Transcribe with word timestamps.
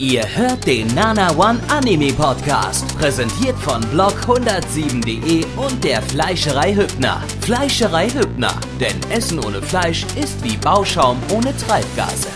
Ihr 0.00 0.24
hört 0.34 0.66
den 0.66 0.86
Nana 0.94 1.30
One 1.36 1.60
Anime 1.68 2.10
Podcast, 2.14 2.96
präsentiert 2.96 3.54
von 3.58 3.82
blog107.de 3.92 5.44
und 5.58 5.84
der 5.84 6.00
Fleischerei 6.00 6.74
Hübner. 6.74 7.22
Fleischerei 7.42 8.08
Hübner, 8.08 8.58
denn 8.80 8.98
Essen 9.10 9.38
ohne 9.44 9.60
Fleisch 9.60 10.06
ist 10.16 10.42
wie 10.42 10.56
Bauschaum 10.56 11.18
ohne 11.30 11.54
Treibgase. 11.54 12.28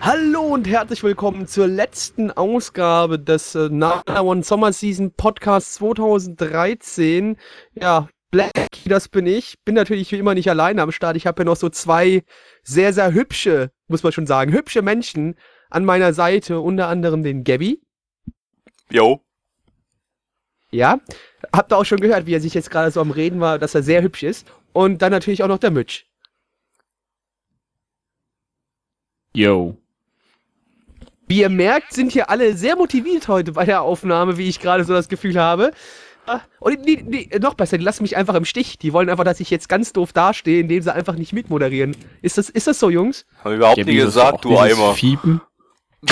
Hallo 0.00 0.40
und 0.40 0.66
herzlich 0.66 1.04
willkommen 1.04 1.46
zur 1.46 1.68
letzten 1.68 2.32
Ausgabe 2.32 3.20
des 3.20 3.54
äh, 3.54 3.68
Nana 3.70 4.20
One 4.20 4.42
Summer 4.42 4.72
Season 4.72 5.12
Podcast 5.12 5.74
2013. 5.74 7.36
Ja, 7.80 8.08
Black, 8.32 8.70
das 8.86 9.08
bin 9.08 9.26
ich. 9.26 9.62
Bin 9.62 9.74
natürlich 9.74 10.10
wie 10.10 10.16
immer 10.16 10.34
nicht 10.34 10.48
alleine 10.48 10.80
am 10.80 10.90
Start. 10.90 11.16
Ich 11.16 11.26
habe 11.26 11.42
hier 11.42 11.44
noch 11.44 11.56
so 11.56 11.68
zwei 11.68 12.24
sehr, 12.62 12.94
sehr 12.94 13.12
hübsche, 13.12 13.70
muss 13.88 14.02
man 14.02 14.12
schon 14.12 14.26
sagen, 14.26 14.52
hübsche 14.52 14.80
Menschen 14.80 15.36
an 15.68 15.84
meiner 15.84 16.14
Seite. 16.14 16.58
Unter 16.58 16.88
anderem 16.88 17.22
den 17.22 17.44
Gabby. 17.44 17.82
Jo. 18.90 19.20
Ja. 20.70 20.98
Habt 21.52 21.72
ihr 21.72 21.76
auch 21.76 21.84
schon 21.84 22.00
gehört, 22.00 22.24
wie 22.24 22.34
er 22.34 22.40
sich 22.40 22.54
jetzt 22.54 22.70
gerade 22.70 22.90
so 22.90 23.02
am 23.02 23.10
Reden 23.10 23.38
war, 23.38 23.58
dass 23.58 23.74
er 23.74 23.82
sehr 23.82 24.00
hübsch 24.00 24.22
ist. 24.22 24.46
Und 24.72 25.02
dann 25.02 25.12
natürlich 25.12 25.42
auch 25.42 25.48
noch 25.48 25.58
der 25.58 25.70
Mitch. 25.70 26.06
Yo. 29.34 29.76
Wie 31.26 31.40
ihr 31.40 31.50
merkt, 31.50 31.92
sind 31.92 32.12
hier 32.12 32.30
alle 32.30 32.56
sehr 32.56 32.76
motiviert 32.76 33.28
heute 33.28 33.52
bei 33.52 33.66
der 33.66 33.82
Aufnahme, 33.82 34.38
wie 34.38 34.48
ich 34.48 34.58
gerade 34.58 34.84
so 34.84 34.94
das 34.94 35.10
Gefühl 35.10 35.38
habe. 35.38 35.72
Ah, 36.26 36.40
Und 36.60 36.84
nee, 36.84 37.02
nee, 37.04 37.28
noch 37.40 37.54
besser, 37.54 37.78
die 37.78 37.84
lassen 37.84 38.02
mich 38.04 38.16
einfach 38.16 38.34
im 38.34 38.44
Stich. 38.44 38.78
Die 38.78 38.92
wollen 38.92 39.10
einfach, 39.10 39.24
dass 39.24 39.40
ich 39.40 39.50
jetzt 39.50 39.68
ganz 39.68 39.92
doof 39.92 40.12
dastehe, 40.12 40.60
indem 40.60 40.80
sie 40.82 40.94
einfach 40.94 41.16
nicht 41.16 41.32
mitmoderieren. 41.32 41.96
Ist 42.22 42.38
das, 42.38 42.48
ist 42.48 42.66
das 42.68 42.78
so, 42.78 42.90
Jungs? 42.90 43.26
Hab 43.42 43.52
ich 43.52 43.56
überhaupt 43.56 43.78
Ja, 43.78 43.84
nie 43.84 43.96
gesagt, 43.96 44.34
auch 44.34 44.40
du 44.40 44.48
dieses 44.50 44.78
Eimer. 44.78 44.94
Fiepen? 44.94 45.40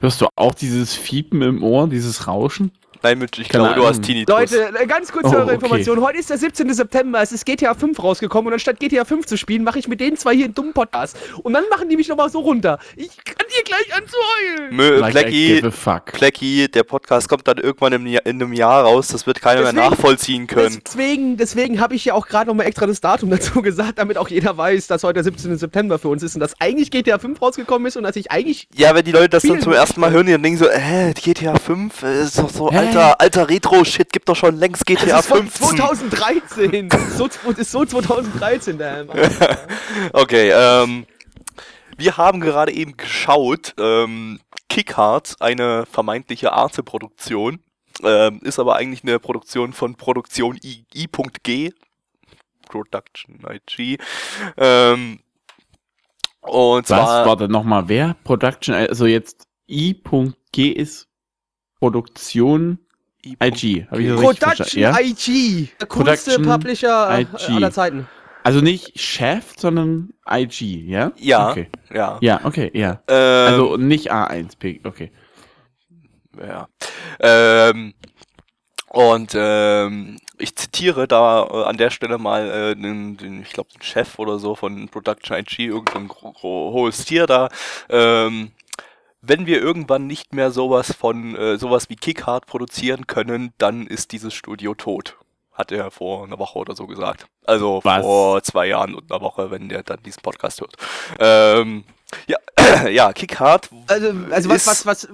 Hörst 0.00 0.20
du 0.20 0.26
auch 0.36 0.54
dieses 0.54 0.94
Fiepen 0.94 1.42
im 1.42 1.62
Ohr, 1.62 1.88
dieses 1.88 2.26
Rauschen? 2.26 2.72
Nein, 3.02 3.18
Mitch, 3.18 3.40
ich 3.40 3.48
Keine 3.48 3.64
glaube, 3.64 3.80
du 3.80 3.86
hast. 3.86 4.02
Tinnitus. 4.02 4.34
Leute, 4.34 4.72
äh, 4.78 4.86
ganz 4.86 5.12
kurz 5.12 5.26
Oh, 5.26 5.34
eure 5.34 5.42
okay. 5.44 5.54
Information. 5.54 6.00
Heute 6.00 6.18
ist 6.18 6.30
der 6.30 6.38
17. 6.38 6.72
September, 6.74 7.20
es 7.22 7.32
ist 7.32 7.44
GTA 7.46 7.74
5 7.74 8.02
rausgekommen 8.02 8.48
und 8.48 8.52
anstatt 8.54 8.78
GTA 8.80 9.04
5 9.04 9.26
zu 9.26 9.36
spielen, 9.36 9.64
mache 9.64 9.78
ich 9.78 9.88
mit 9.88 10.00
denen 10.00 10.16
zwei 10.16 10.34
hier 10.34 10.44
einen 10.46 10.54
dummen 10.54 10.72
Podcast. 10.72 11.16
Und 11.42 11.52
dann 11.52 11.64
machen 11.70 11.88
die 11.88 11.96
mich 11.96 12.08
nochmal 12.08 12.30
so 12.30 12.40
runter. 12.40 12.78
Ich 12.96 13.10
kann 13.24 13.46
hier 13.48 13.62
gleich 13.64 13.94
an 13.96 14.02
zu 14.06 14.16
heulen. 14.16 14.74
Mö, 14.76 14.96
Like 14.98 16.04
Plecki, 16.12 16.68
der 16.70 16.82
Podcast 16.84 17.28
kommt 17.28 17.46
dann 17.48 17.58
irgendwann 17.58 17.92
im, 17.92 18.06
in 18.06 18.18
einem 18.24 18.52
Jahr 18.52 18.82
raus, 18.84 19.08
das 19.08 19.26
wird 19.26 19.40
keiner 19.40 19.62
mehr 19.62 19.72
Deswegen- 19.72 19.90
nachvollziehen 19.90 20.46
können. 20.46 20.80
Deswegen, 20.84 21.36
deswegen 21.36 21.80
habe 21.80 21.94
ich 21.94 22.04
ja 22.04 22.14
auch 22.14 22.26
gerade 22.26 22.48
nochmal 22.48 22.66
extra 22.66 22.86
das 22.86 23.00
Datum 23.00 23.30
dazu 23.36 23.62
gesagt, 23.62 23.98
damit 23.98 24.18
auch 24.18 24.28
jeder 24.28 24.56
weiß, 24.56 24.86
dass 24.86 25.02
heute 25.04 25.14
der 25.14 25.24
17. 25.24 25.56
September 25.58 25.98
für 25.98 26.08
uns 26.08 26.22
ist 26.22 26.34
und 26.34 26.40
dass 26.40 26.58
eigentlich 26.60 26.90
GTA 26.90 27.18
5 27.18 27.40
rausgekommen 27.40 27.86
ist 27.88 27.96
und 27.96 28.02
dass 28.04 28.16
ich 28.16 28.30
eigentlich 28.30 28.68
Ja, 28.74 28.94
wenn 28.94 29.04
die 29.04 29.12
Leute 29.12 29.30
das 29.30 29.42
dann 29.42 29.60
zum 29.60 29.72
ersten 29.72 30.00
Mal 30.00 30.10
hören, 30.10 30.26
die 30.26 30.32
dann 30.32 30.42
denken 30.42 30.58
so, 30.58 30.66
äh, 30.68 31.12
GTA 31.14 31.58
5 31.58 32.02
äh, 32.02 32.22
ist 32.22 32.38
doch 32.38 32.50
so 32.50 32.68
alter, 32.86 33.20
alter 33.20 33.48
Retro-Shit, 33.48 34.12
gibt 34.12 34.28
doch 34.28 34.36
schon 34.36 34.56
längst 34.56 34.86
GTA 34.86 35.06
Das 35.06 35.20
ist 35.20 35.26
von 35.28 35.48
15. 35.48 35.76
2013. 35.78 36.88
so, 37.16 37.26
ist 37.56 37.70
so 37.70 37.84
2013, 37.84 38.78
damn. 38.78 39.08
Okay, 40.12 40.50
ähm, 40.54 41.06
wir 41.96 42.16
haben 42.16 42.40
gerade 42.40 42.72
eben 42.72 42.96
geschaut, 42.96 43.74
ähm, 43.78 44.40
Kickhard, 44.68 45.36
eine 45.40 45.86
vermeintliche 45.86 46.52
Arte-Produktion, 46.52 47.60
ähm, 48.02 48.40
ist 48.42 48.58
aber 48.58 48.76
eigentlich 48.76 49.02
eine 49.02 49.18
Produktion 49.18 49.72
von 49.72 49.94
Produktion 49.94 50.58
I- 50.62 50.84
I.G, 50.94 51.72
Production 52.68 53.40
IG, 53.48 53.98
ähm, 54.56 55.20
und 56.42 56.78
Was? 56.78 56.86
zwar, 56.86 57.26
Warte, 57.26 57.48
nochmal, 57.48 57.88
wer? 57.88 58.14
Production, 58.24 58.74
also 58.74 59.06
jetzt 59.06 59.46
I.G 59.68 60.68
ist 60.68 61.08
Produktion 61.80 62.78
I.G. 63.24 63.86
Hab 63.90 63.98
ich 63.98 64.08
das 64.08 64.20
richtig 64.20 64.38
verstanden? 64.38 64.38
Production 64.38 64.80
Ja? 64.82 64.98
IG. 65.00 65.68
Der 65.80 65.86
coolste 65.88 66.30
Production 66.30 66.44
Publisher 66.44 67.18
äh, 67.18 67.22
IG. 67.22 67.56
aller 67.56 67.72
Zeiten. 67.72 68.08
Also 68.44 68.60
nicht 68.60 69.00
Chef, 69.00 69.54
sondern 69.56 70.10
IG, 70.30 70.84
ja? 70.86 71.10
Ja. 71.16 71.50
Okay. 71.50 71.68
Ja, 71.92 72.18
Ja, 72.20 72.40
okay, 72.44 72.70
ja. 72.74 73.02
ähm, 73.08 73.52
Also 73.52 73.76
nicht 73.76 74.12
A1P, 74.12 74.86
okay. 74.86 75.10
Ja. 76.38 76.68
Ähm, 77.18 77.94
und 78.90 79.32
ähm, 79.34 80.18
ich 80.38 80.54
zitiere 80.54 81.08
da 81.08 81.44
äh, 81.50 81.64
an 81.64 81.76
der 81.76 81.90
Stelle 81.90 82.18
mal 82.18 82.48
äh, 82.48 82.74
den, 82.76 83.16
den, 83.16 83.42
ich 83.42 83.50
glaube, 83.50 83.70
den 83.72 83.82
Chef 83.82 84.18
oder 84.20 84.38
so 84.38 84.54
von 84.54 84.88
Production 84.90 85.36
IG, 85.38 85.66
irgendein 85.66 86.08
hohes 86.42 87.04
Tier 87.04 87.26
da. 87.26 87.48
Ähm, 87.88 88.52
wenn 89.28 89.46
wir 89.46 89.60
irgendwann 89.60 90.06
nicht 90.06 90.34
mehr 90.34 90.50
sowas 90.50 90.92
von 90.94 91.34
äh, 91.36 91.58
sowas 91.58 91.88
wie 91.88 91.96
Kickhard 91.96 92.46
produzieren 92.46 93.06
können, 93.06 93.52
dann 93.58 93.86
ist 93.86 94.12
dieses 94.12 94.34
Studio 94.34 94.74
tot. 94.74 95.16
Hat 95.52 95.72
er 95.72 95.90
vor 95.90 96.24
einer 96.24 96.38
Woche 96.38 96.58
oder 96.58 96.76
so 96.76 96.86
gesagt. 96.86 97.26
Also 97.44 97.80
Was? 97.82 98.02
vor 98.02 98.42
zwei 98.42 98.66
Jahren 98.66 98.94
und 98.94 99.10
einer 99.10 99.22
Woche, 99.22 99.50
wenn 99.50 99.68
der 99.70 99.82
dann 99.82 100.02
diesen 100.02 100.20
Podcast 100.22 100.60
hört. 100.60 100.74
Ähm, 101.18 101.84
ja, 102.26 102.36
ja, 102.88 103.12
Kickhard. 103.12 103.70
Also, 103.86 104.12
also 104.30 104.48
was, 104.50 104.56
ist- 104.66 104.66
was, 104.66 104.86
was. 104.86 105.08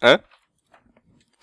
Hä? 0.00 0.18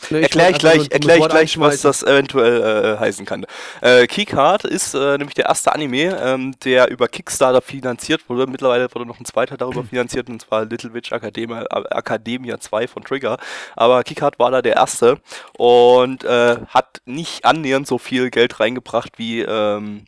Ne, 0.09 0.21
Erklär 0.21 0.49
ich 0.49 0.57
gleich, 0.57 0.91
erklär 0.91 1.17
ich 1.17 1.27
gleich, 1.27 1.59
was 1.59 1.81
das 1.81 2.03
eventuell 2.03 2.95
äh, 2.95 2.99
heißen 2.99 3.25
kann. 3.25 3.45
Äh, 3.81 4.07
Keycard 4.07 4.65
ist 4.65 4.93
äh, 4.93 5.17
nämlich 5.17 5.35
der 5.35 5.45
erste 5.45 5.73
Anime, 5.73 6.17
ähm, 6.21 6.55
der 6.63 6.89
über 6.89 7.07
Kickstarter 7.07 7.61
finanziert 7.61 8.27
wurde. 8.27 8.47
Mittlerweile 8.47 8.93
wurde 8.93 9.05
noch 9.05 9.19
ein 9.19 9.25
zweiter 9.25 9.57
darüber 9.57 9.83
finanziert, 9.83 10.29
und 10.29 10.41
zwar 10.41 10.65
Little 10.65 10.93
Witch 10.93 11.11
Academia, 11.11 11.63
äh, 11.63 11.83
Academia 11.91 12.59
2 12.59 12.87
von 12.87 13.03
Trigger. 13.03 13.37
Aber 13.75 14.03
Keycard 14.03 14.39
war 14.39 14.51
da 14.51 14.61
der 14.61 14.75
erste 14.75 15.19
und 15.57 16.23
äh, 16.23 16.57
hat 16.67 17.01
nicht 17.05 17.45
annähernd 17.45 17.87
so 17.87 17.97
viel 17.97 18.29
Geld 18.29 18.59
reingebracht 18.59 19.17
wie 19.17 19.41
ähm, 19.41 20.05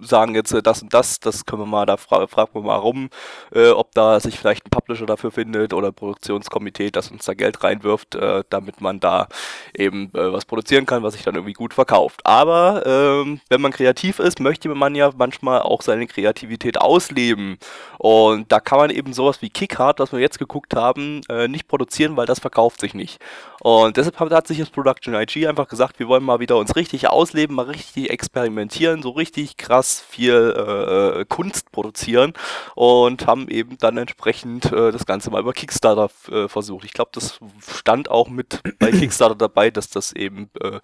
sagen 0.00 0.34
jetzt 0.34 0.52
äh, 0.52 0.62
das 0.62 0.82
und 0.82 0.92
das, 0.94 1.20
das 1.20 1.46
können 1.46 1.62
wir 1.62 1.66
mal, 1.66 1.86
da 1.86 1.96
fra 1.96 2.26
fragen 2.26 2.54
wir 2.54 2.62
mal 2.62 2.76
rum, 2.76 3.10
äh, 3.52 3.70
ob 3.70 3.92
da 3.92 4.20
sich 4.20 4.38
vielleicht 4.38 4.66
ein 4.66 4.70
Publisher 4.70 5.06
dafür 5.06 5.30
findet 5.30 5.72
oder 5.72 5.88
ein 5.88 5.94
Produktionskomitee, 5.94 6.90
das 6.90 7.10
uns 7.10 7.24
da 7.24 7.34
Geld 7.34 7.62
reinwirft, 7.62 8.14
äh, 8.14 8.44
damit 8.50 8.80
man 8.80 9.00
da 9.00 9.28
eben 9.74 10.10
äh, 10.14 10.32
was 10.32 10.44
produzieren 10.44 10.86
kann, 10.86 11.02
was 11.02 11.14
sich 11.14 11.24
dann 11.24 11.34
irgendwie 11.34 11.52
gut 11.52 11.74
verkauft. 11.74 12.20
Aber 12.24 12.86
ähm, 12.86 13.40
wenn 13.48 13.60
man 13.60 13.72
kreativ 13.72 14.18
ist, 14.18 14.40
möchte 14.40 14.68
man 14.68 14.94
ja 14.94 15.10
manchmal 15.16 15.62
auch 15.62 15.82
seine 15.82 16.06
Kreativität 16.06 16.80
ausleben. 16.80 17.58
Und 17.98 18.52
da 18.52 18.60
kann 18.60 18.78
man 18.78 18.90
eben 18.90 19.12
sowas 19.12 19.42
wie 19.42 19.50
Kickhard, 19.50 19.98
was 20.00 20.12
wir 20.12 20.20
jetzt 20.20 20.38
geguckt 20.38 20.74
haben, 20.74 21.20
äh, 21.28 21.48
nicht 21.48 21.68
produzieren, 21.68 22.16
weil 22.16 22.26
das 22.26 22.40
verkauft 22.40 22.80
sich 22.80 22.94
nicht. 22.94 23.20
Und 23.60 23.96
deshalb 23.96 24.18
hat, 24.18 24.46
sich 24.46 24.58
das 24.58 24.70
Production 24.70 25.14
IG 25.14 25.46
einfach 25.46 25.68
gesagt, 25.68 25.98
wir 25.98 26.08
wollen 26.08 26.22
mal 26.22 26.40
wieder 26.40 26.56
uns 26.56 26.76
richtig 26.76 27.08
ausleben, 27.08 27.56
mal 27.56 27.66
richtig 27.66 28.10
experimentieren, 28.10 29.02
so 29.02 29.10
richtig 29.10 29.56
krass 29.56 30.04
viel 30.08 30.54
äh, 30.56 31.20
äh, 31.20 31.24
Kunst 31.28 31.72
produzieren 31.72 32.34
und 32.74 33.26
haben 33.26 33.48
eben 33.48 33.78
dann 33.78 33.96
entsprechend 33.96 34.66
äh, 34.72 34.92
das 34.92 35.06
Ganze 35.06 35.30
mal 35.30 35.40
über 35.40 35.52
Kickstarter 35.52 36.10
äh, 36.30 36.48
versucht. 36.48 36.84
Ich 36.84 36.92
glaube, 36.92 37.10
das 37.12 37.40
stand 37.74 38.10
auch 38.10 38.28
mit 38.28 38.60
bei 38.78 38.90
Kickstarter 38.92 39.34
dabei, 39.34 39.70
dass 39.70 39.88
das 39.88 40.12
eben 40.12 40.50
äh, 40.62 40.80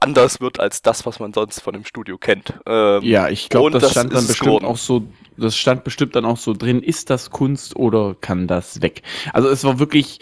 anders 0.00 0.40
wird 0.40 0.60
als 0.60 0.82
das, 0.82 1.04
was 1.06 1.20
man 1.20 1.32
sonst 1.32 1.60
von 1.60 1.74
dem 1.74 1.84
Studio 1.84 2.18
kennt. 2.18 2.54
Ähm, 2.66 3.02
Ja, 3.02 3.28
ich 3.28 3.48
glaube, 3.48 3.70
das 3.70 3.82
das 3.82 3.90
stand 3.92 4.12
dann 4.12 4.20
es 4.20 4.28
bestimmt 4.28 4.46
geworden. 4.48 4.64
auch 4.64 4.78
so, 4.78 5.02
das 5.36 5.56
stand 5.56 5.84
bestimmt 5.84 6.16
dann 6.16 6.24
auch 6.24 6.38
so 6.38 6.54
drin, 6.54 6.82
ist 6.82 7.10
das 7.10 7.30
Kunst 7.30 7.76
oder 7.76 8.16
kann 8.20 8.46
das 8.46 8.80
weg? 8.82 9.02
Also 9.32 9.48
es 9.48 9.64
war 9.64 9.78
wirklich, 9.78 10.20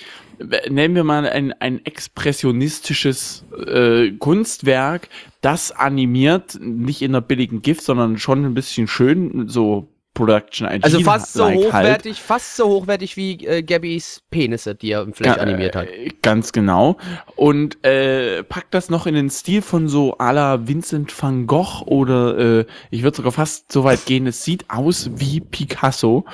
nennen 0.68 0.94
wir 0.94 1.04
mal 1.04 1.28
ein, 1.28 1.52
ein 1.60 1.84
expressionistisches 1.84 3.44
äh, 3.66 4.10
Kunstwerk, 4.12 5.08
das 5.40 5.72
animiert, 5.72 6.58
nicht 6.60 7.02
in 7.02 7.12
einer 7.12 7.20
billigen 7.20 7.62
Gift, 7.62 7.82
sondern 7.82 8.18
schon 8.18 8.44
ein 8.44 8.54
bisschen 8.54 8.88
schön, 8.88 9.48
so 9.48 9.88
Production 10.14 10.66
IG. 10.68 10.84
Also 10.84 11.00
fast 11.00 11.32
so 11.32 11.44
like 11.44 11.56
halt. 11.72 11.86
hochwertig, 11.86 12.20
fast 12.20 12.56
so 12.56 12.66
hochwertig 12.68 13.16
wie 13.16 13.46
äh, 13.46 13.62
Gabbys 13.62 14.20
Penisse, 14.30 14.74
die 14.74 14.90
er 14.92 15.02
im 15.02 15.14
Flash 15.14 15.36
Ga- 15.36 15.42
animiert 15.42 15.74
hat. 15.74 15.86
äh, 15.88 16.10
Ganz 16.20 16.52
genau. 16.52 16.98
Und 17.34 17.82
äh, 17.84 18.42
packt 18.42 18.74
das 18.74 18.90
noch 18.90 19.06
in 19.06 19.14
den 19.14 19.30
Stil 19.30 19.62
von 19.62 19.88
so 19.88 20.18
à 20.18 20.32
la 20.32 20.66
Vincent 20.68 21.12
van 21.22 21.46
Gogh 21.46 21.82
oder 21.86 22.38
äh, 22.60 22.64
ich 22.90 23.02
würde 23.02 23.16
sogar 23.16 23.32
fast 23.32 23.72
so 23.72 23.84
weit 23.84 24.04
gehen, 24.04 24.26
es 24.26 24.44
sieht 24.44 24.66
aus 24.68 25.10
wie 25.14 25.40
Picasso. 25.40 26.24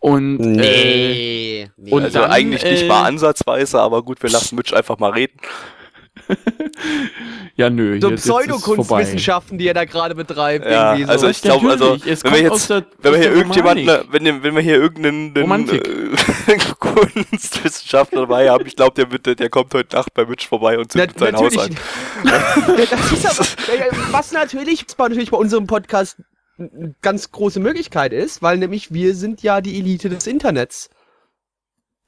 Und 0.00 0.40
äh, 0.40 0.44
Nee. 0.46 1.70
nee. 1.78 1.90
und 1.92 2.02
also 2.02 2.20
dann, 2.20 2.30
eigentlich 2.30 2.62
nicht 2.62 2.82
äh, 2.82 2.88
mal 2.88 3.04
ansatzweise, 3.04 3.80
aber 3.80 4.02
gut, 4.02 4.22
wir 4.22 4.28
lassen 4.30 4.54
Mitch 4.56 4.74
einfach 4.76 4.98
mal 4.98 5.12
reden. 5.12 5.38
ja 7.56 7.70
nö, 7.70 8.00
so. 8.00 8.10
Pseudokunstwissenschaften, 8.10 9.58
die 9.58 9.66
er 9.68 9.74
da 9.74 9.84
gerade 9.84 10.14
betreibt. 10.14 10.64
Ja, 10.66 10.92
irgendwie 10.94 11.06
so. 11.06 11.10
also 11.12 11.28
ich 11.28 11.42
glaube, 11.42 11.70
also 11.70 11.98
wenn 12.04 12.32
wir 12.32 12.40
jetzt, 12.42 12.70
wenn 12.70 13.12
wir 13.12 13.18
hier 13.18 13.32
irgendjemanden, 13.32 13.86
wenn, 14.10 14.42
wenn 14.42 14.54
wir 14.54 14.62
hier 14.62 14.76
irgendeinen 14.76 15.34
äh, 15.36 16.58
Kunstwissenschaftler 16.78 18.22
dabei 18.22 18.50
haben, 18.50 18.66
ich 18.66 18.76
glaube, 18.76 18.94
der, 18.94 19.10
wird- 19.12 19.38
der 19.38 19.50
kommt 19.50 19.72
heute 19.74 19.96
Nacht 19.96 20.12
bei 20.14 20.24
Mitch 20.24 20.48
vorbei 20.48 20.78
und 20.78 20.92
Na, 20.94 21.06
zündet 21.08 21.18
sein 21.18 21.36
Haus 21.36 21.58
an. 21.58 21.76
Das 22.90 23.12
ist 23.12 23.26
aber, 23.26 24.12
was 24.12 24.32
natürlich, 24.32 24.84
was 24.96 25.08
natürlich 25.08 25.30
bei 25.30 25.36
unserem 25.38 25.66
Podcast 25.66 26.16
eine 26.58 26.94
ganz 27.02 27.30
große 27.32 27.60
Möglichkeit 27.60 28.12
ist, 28.12 28.42
weil 28.42 28.58
nämlich 28.58 28.92
wir 28.92 29.14
sind 29.14 29.42
ja 29.42 29.60
die 29.60 29.78
Elite 29.78 30.08
des 30.08 30.26
Internets. 30.26 30.88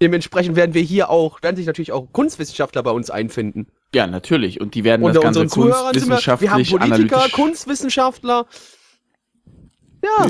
Dementsprechend 0.02 0.56
werden 0.56 0.75
wir 0.75 0.82
hier 0.82 1.08
auch, 1.08 1.43
werden 1.43 1.56
sich 1.56 1.66
natürlich 1.66 1.93
auch 1.93 2.06
Kunstwissenschaftler 2.12 2.82
bei 2.82 2.90
uns 2.90 3.10
einfinden. 3.10 3.66
Ja, 3.94 4.06
natürlich. 4.06 4.60
Und 4.60 4.75
die 4.75 4.84
werden 4.84 5.02
Unter 5.02 5.14
das 5.14 5.22
Ganze 5.22 5.40
unseren 5.40 5.62
Zuhörern 5.62 5.98
sind 5.98 6.08
wir, 6.08 6.19
wir 6.19 6.50
haben 6.50 6.64
kunstwissenschaftlich 6.64 6.70
Politiker, 6.70 7.16
analytisch. 7.16 7.32
Kunstwissenschaftler. 7.32 8.46
Ja, 10.02 10.26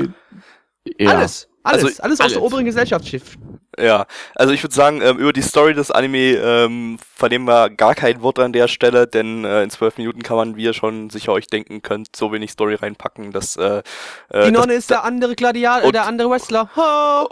ja. 0.97 1.09
alles. 1.09 1.49
Alles, 1.63 1.83
Also, 1.83 2.01
alles, 2.01 2.19
was 2.19 2.19
alles. 2.21 2.33
der 2.33 2.43
oberen 2.43 2.63
Gesellschaftsschiff. 2.63 3.37
Ja, 3.79 4.05
also 4.35 4.53
ich 4.53 4.63
würde 4.63 4.73
sagen, 4.73 5.01
ähm, 5.01 5.17
über 5.17 5.33
die 5.33 5.41
Story 5.41 5.73
des 5.73 5.91
Anime 5.91 6.35
ähm, 6.37 6.97
vernehmen 7.13 7.45
wir 7.45 7.69
gar 7.69 7.93
kein 7.93 8.21
Wort 8.21 8.39
an 8.39 8.53
der 8.53 8.67
Stelle, 8.67 9.05
denn 9.05 9.43
äh, 9.43 9.63
in 9.63 9.69
zwölf 9.69 9.97
Minuten 9.97 10.23
kann 10.23 10.37
man, 10.37 10.55
wie 10.55 10.63
ihr 10.63 10.73
schon 10.73 11.09
sicher 11.09 11.33
euch 11.33 11.47
denken 11.47 11.81
könnt, 11.81 12.15
so 12.15 12.31
wenig 12.31 12.51
Story 12.51 12.75
reinpacken, 12.75 13.33
dass 13.33 13.55
äh, 13.57 13.83
äh, 14.29 14.45
Die 14.45 14.51
Nonne 14.51 14.73
ist 14.73 14.89
der 14.89 15.03
andere 15.03 15.35
Gladiator, 15.35 15.91
der 15.91 16.07
andere 16.07 16.29
Wrestler. 16.29 16.69
Ha! 16.75 17.27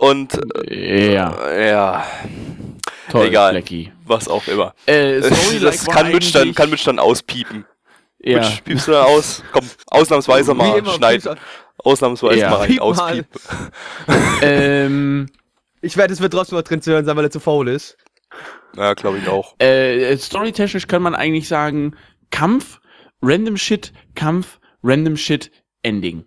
Und 0.00 0.32
Ja, 0.68 1.34
äh, 1.46 1.68
ja, 1.70 2.06
toll, 3.10 3.26
egal. 3.26 3.52
Blackie. 3.52 3.92
was 4.06 4.28
auch 4.28 4.46
immer. 4.48 4.74
Äh, 4.86 5.20
das 5.20 5.38
Story-like 5.38 5.86
war 5.86 5.94
kann 5.94 6.12
Mitch, 6.12 6.32
dann, 6.32 6.54
kann 6.54 6.70
Mitch 6.70 6.84
dann 6.84 6.98
auspiepen. 6.98 7.64
Ja. 8.18 8.38
Mitch, 8.38 8.62
piepst 8.64 8.88
du 8.88 8.92
dann 8.92 9.04
aus? 9.06 9.42
Komm, 9.52 9.64
ausnahmsweise 9.86 10.54
mal 10.54 10.82
schneiden. 10.86 11.38
Ausnahmsweise 11.78 12.40
Ja. 12.40 12.50
mal 12.50 12.56
rein, 12.58 12.78
auspiepen. 12.78 13.40
ähm, 14.42 15.26
Ich 15.80 15.96
werde, 15.96 16.12
es 16.12 16.20
wird 16.20 16.32
trotzdem 16.32 16.58
noch 16.58 16.64
drin 16.64 16.82
zu 16.82 16.92
hören 16.92 17.04
sein, 17.06 17.16
weil 17.16 17.24
er 17.24 17.30
zu 17.30 17.40
faul 17.40 17.68
ist. 17.68 17.96
Ja, 18.76 18.94
glaube 18.94 19.18
ich 19.18 19.28
auch. 19.28 19.54
äh, 19.58 20.16
storytechnisch 20.16 20.86
kann 20.86 21.02
man 21.02 21.14
eigentlich 21.14 21.48
sagen, 21.48 21.96
Kampf, 22.30 22.80
Random 23.22 23.56
Shit, 23.56 23.92
Kampf, 24.14 24.60
Random 24.82 25.16
Shit, 25.16 25.50
Ending. 25.82 26.24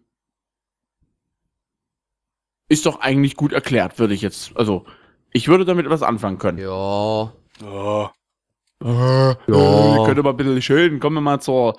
Ist 2.69 2.85
doch 2.85 2.99
eigentlich 3.01 3.35
gut 3.35 3.53
erklärt, 3.53 3.99
würde 3.99 4.13
ich 4.13 4.21
jetzt, 4.21 4.55
also, 4.55 4.85
ich 5.31 5.47
würde 5.47 5.65
damit 5.65 5.89
was 5.89 6.01
anfangen 6.03 6.37
können. 6.37 6.57
Ja. 6.59 7.33
Ja. 7.61 8.11
Äh, 8.81 10.05
könnte 10.05 10.23
mal 10.23 10.31
ein 10.31 10.37
bisschen 10.37 10.61
schön, 10.61 10.99
kommen 10.99 11.15
wir 11.17 11.21
mal 11.21 11.39
zur 11.41 11.77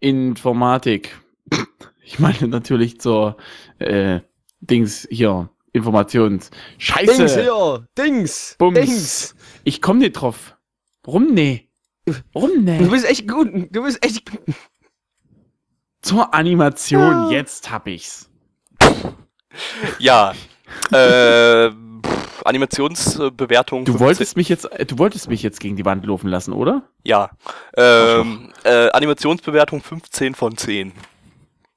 Informatik. 0.00 1.18
Ich 2.04 2.18
meine 2.18 2.48
natürlich 2.48 3.00
zur, 3.00 3.36
äh, 3.78 4.20
Dings 4.60 5.06
hier, 5.10 5.48
Informations. 5.72 6.50
Scheiße! 6.76 7.16
Dings 7.16 7.34
hier! 7.34 7.86
Dings! 7.96 8.56
Bums. 8.58 8.78
Dings! 8.78 9.34
Ich 9.64 9.80
komme 9.80 10.00
nicht 10.00 10.12
drauf. 10.14 10.56
Warum 11.04 11.32
nee? 11.32 11.68
Warum 12.32 12.50
Du 12.54 12.60
nee? 12.72 12.84
bist 12.86 13.08
echt 13.08 13.28
gut. 13.28 13.48
Du 13.70 13.84
bist 13.84 14.04
echt 14.04 14.28
gut. 14.30 14.40
Zur 16.02 16.34
Animation, 16.34 17.00
Ja. 17.00 17.30
jetzt 17.30 17.70
hab 17.70 17.86
ich's. 17.86 18.28
Ja. 19.98 20.32
äh, 20.90 21.70
pff, 21.70 22.42
Animationsbewertung. 22.44 23.84
Du 23.84 23.92
15 23.92 24.06
wolltest 24.06 24.36
mich 24.36 24.48
jetzt, 24.48 24.64
äh, 24.72 24.86
du 24.86 24.98
wolltest 24.98 25.28
mich 25.28 25.42
jetzt 25.42 25.60
gegen 25.60 25.76
die 25.76 25.84
Wand 25.84 26.04
laufen 26.06 26.28
lassen, 26.28 26.52
oder? 26.52 26.82
Ja. 27.04 27.30
Ähm, 27.76 28.52
äh, 28.64 28.88
Animationsbewertung 28.90 29.82
15 29.82 30.34
von 30.34 30.56
10. 30.56 30.92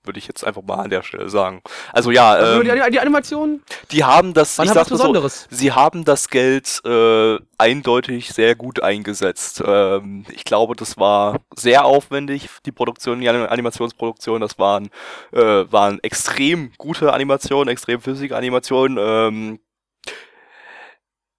Würde 0.06 0.20
ich 0.20 0.28
jetzt 0.28 0.44
einfach 0.46 0.62
mal 0.62 0.76
an 0.76 0.90
der 0.90 1.04
Stelle 1.04 1.30
sagen. 1.30 1.62
Also 1.94 2.12
ja, 2.12 2.32
Also 2.34 2.62
ähm, 2.62 2.68
die, 2.86 2.92
die 2.92 3.00
Animation, 3.00 3.62
die 3.92 4.04
haben 4.04 4.34
das, 4.34 4.58
wann 4.58 4.66
ich 4.68 4.74
sag 4.74 4.90
mal 4.90 4.98
so, 4.98 5.04
Besonderes? 5.04 5.48
sie 5.50 5.72
haben 5.72 6.06
das 6.06 6.30
Geld 6.30 6.82
äh, 6.86 7.38
eindeutig 7.58 8.30
sehr 8.30 8.56
gut 8.56 8.82
eingesetzt. 8.82 9.64
Ähm, 9.66 10.26
ich 10.32 10.44
glaube, 10.44 10.76
das 10.76 10.98
war 10.98 11.40
sehr 11.56 11.86
aufwendig, 11.86 12.50
die 12.66 12.72
Produktion, 12.72 13.20
die 13.22 13.30
Anim- 13.30 13.48
Animationsproduktion. 13.48 14.42
Das 14.42 14.60
waren, 14.60 14.90
äh, 15.32 15.40
waren 15.72 16.00
extrem 16.04 16.72
gute 16.78 17.14
Animationen, 17.14 17.70
extrem 17.70 18.02
flüssige 18.02 18.36
Animationen. 18.36 18.98
Ähm, 19.00 19.60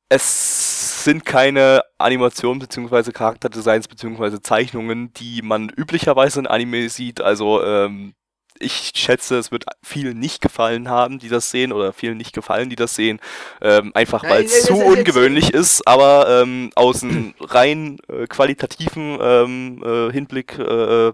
es 0.09 1.03
sind 1.05 1.25
keine 1.25 1.83
Animationen 1.99 2.61
beziehungsweise 2.61 3.13
Charakterdesigns 3.13 3.89
beziehungsweise 3.89 4.41
Zeichnungen, 4.41 5.13
die 5.15 5.43
man 5.43 5.69
üblicherweise 5.69 6.41
in 6.41 6.47
Anime 6.47 6.89
sieht. 6.89 7.21
Also 7.21 7.63
ähm, 7.65 8.15
ich 8.61 8.93
schätze, 8.95 9.37
es 9.39 9.53
wird 9.53 9.65
vielen 9.83 10.19
nicht 10.19 10.41
gefallen 10.41 10.89
haben, 10.89 11.19
die 11.19 11.29
das 11.29 11.51
sehen, 11.51 11.73
oder 11.73 11.93
vielen 11.93 12.17
nicht 12.17 12.33
gefallen, 12.33 12.71
die 12.71 12.77
das 12.77 12.95
sehen, 12.95 13.21
ähm, 13.61 13.93
einfach 13.95 14.23
weil 14.25 14.45
es- 14.45 14.63
zu 14.65 14.75
ungewöhnlich 14.75 15.53
ist, 15.53 15.87
aber 15.87 16.43
ähm, 16.43 16.71
aus 16.75 17.03
einem 17.03 17.35
rein 17.41 17.99
äh, 18.09 18.27
qualitativen 18.27 19.19
ähm, 19.21 19.83
äh, 19.85 20.13
Hinblick 20.13 20.59
äh, 20.59 21.09
äh, 21.09 21.13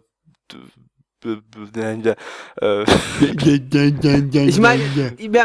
Ich 4.49 4.59
meine, 4.59 4.83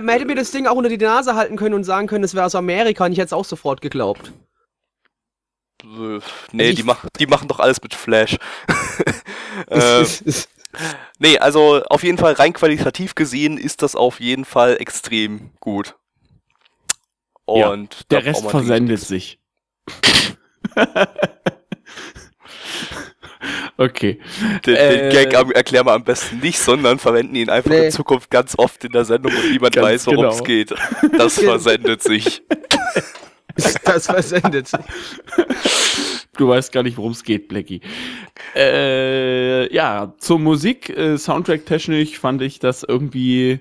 man 0.01 0.09
hätte 0.09 0.25
mir 0.25 0.35
das 0.35 0.51
Ding 0.51 0.67
auch 0.67 0.75
unter 0.75 0.89
die 0.89 0.97
Nase 0.97 1.35
halten 1.35 1.55
können 1.55 1.75
und 1.75 1.83
sagen 1.83 2.07
können, 2.07 2.23
es 2.23 2.33
wäre 2.33 2.45
aus 2.45 2.55
Amerika 2.55 3.05
und 3.05 3.11
ich 3.11 3.17
hätte 3.19 3.27
es 3.27 3.33
auch 3.33 3.45
sofort 3.45 3.81
geglaubt. 3.81 4.31
äh, 5.83 6.19
nee, 6.51 6.73
die, 6.73 6.83
mach, 6.83 7.05
die 7.19 7.27
machen 7.27 7.47
doch 7.47 7.59
alles 7.59 7.81
mit 7.81 7.93
Flash. 7.93 8.37
Äh, 9.69 9.77
es- 10.01 10.49
nee, 11.19 11.37
also 11.37 11.83
auf 11.85 12.03
jeden 12.03 12.17
Fall 12.17 12.33
rein 12.33 12.53
qualitativ 12.53 13.15
gesehen 13.15 13.57
ist 13.57 13.81
das 13.81 13.95
auf 13.95 14.19
jeden 14.19 14.45
Fall 14.45 14.77
extrem 14.79 15.51
gut. 15.59 15.95
Ja, 17.49 17.69
Und 17.69 18.01
da 18.09 18.17
Der 18.19 18.25
Rest 18.25 18.49
versendet 18.49 18.99
sich. 18.99 19.39
okay. 23.77 24.19
Den, 24.65 24.75
Äh, 24.75 24.97
den 24.97 25.09
Gag 25.11 25.33
erklären 25.55 25.85
wir 25.85 25.93
am 25.93 26.03
besten 26.03 26.39
nicht, 26.39 26.59
sondern 26.59 26.99
verwenden 26.99 27.35
ihn 27.35 27.49
einfach 27.49 27.69
Nee. 27.71 27.85
in 27.85 27.91
Zukunft 27.91 28.29
ganz 28.29 28.55
oft 28.57 28.83
in 28.83 28.91
der 28.91 29.05
Sendung 29.05 29.33
und 29.33 29.51
niemand 29.51 29.75
Ganz 29.75 29.85
weiß, 29.85 30.07
worum 30.07 30.25
es 30.25 30.43
genau. 30.43 30.45
geht. 30.45 30.73
Das 31.17 31.39
versendet 31.39 32.03
sich. 32.03 32.43
das 33.85 34.07
versendet. 34.07 34.71
Du 36.37 36.47
weißt 36.47 36.71
gar 36.71 36.83
nicht, 36.83 36.97
worum 36.97 37.11
es 37.11 37.23
geht, 37.23 37.47
Blackie. 37.47 37.81
Äh, 38.55 39.73
ja, 39.73 40.13
zur 40.19 40.39
Musik, 40.39 40.89
äh, 40.89 41.17
Soundtrack-technisch 41.17 42.19
fand 42.19 42.41
ich 42.41 42.59
das 42.59 42.83
irgendwie 42.83 43.59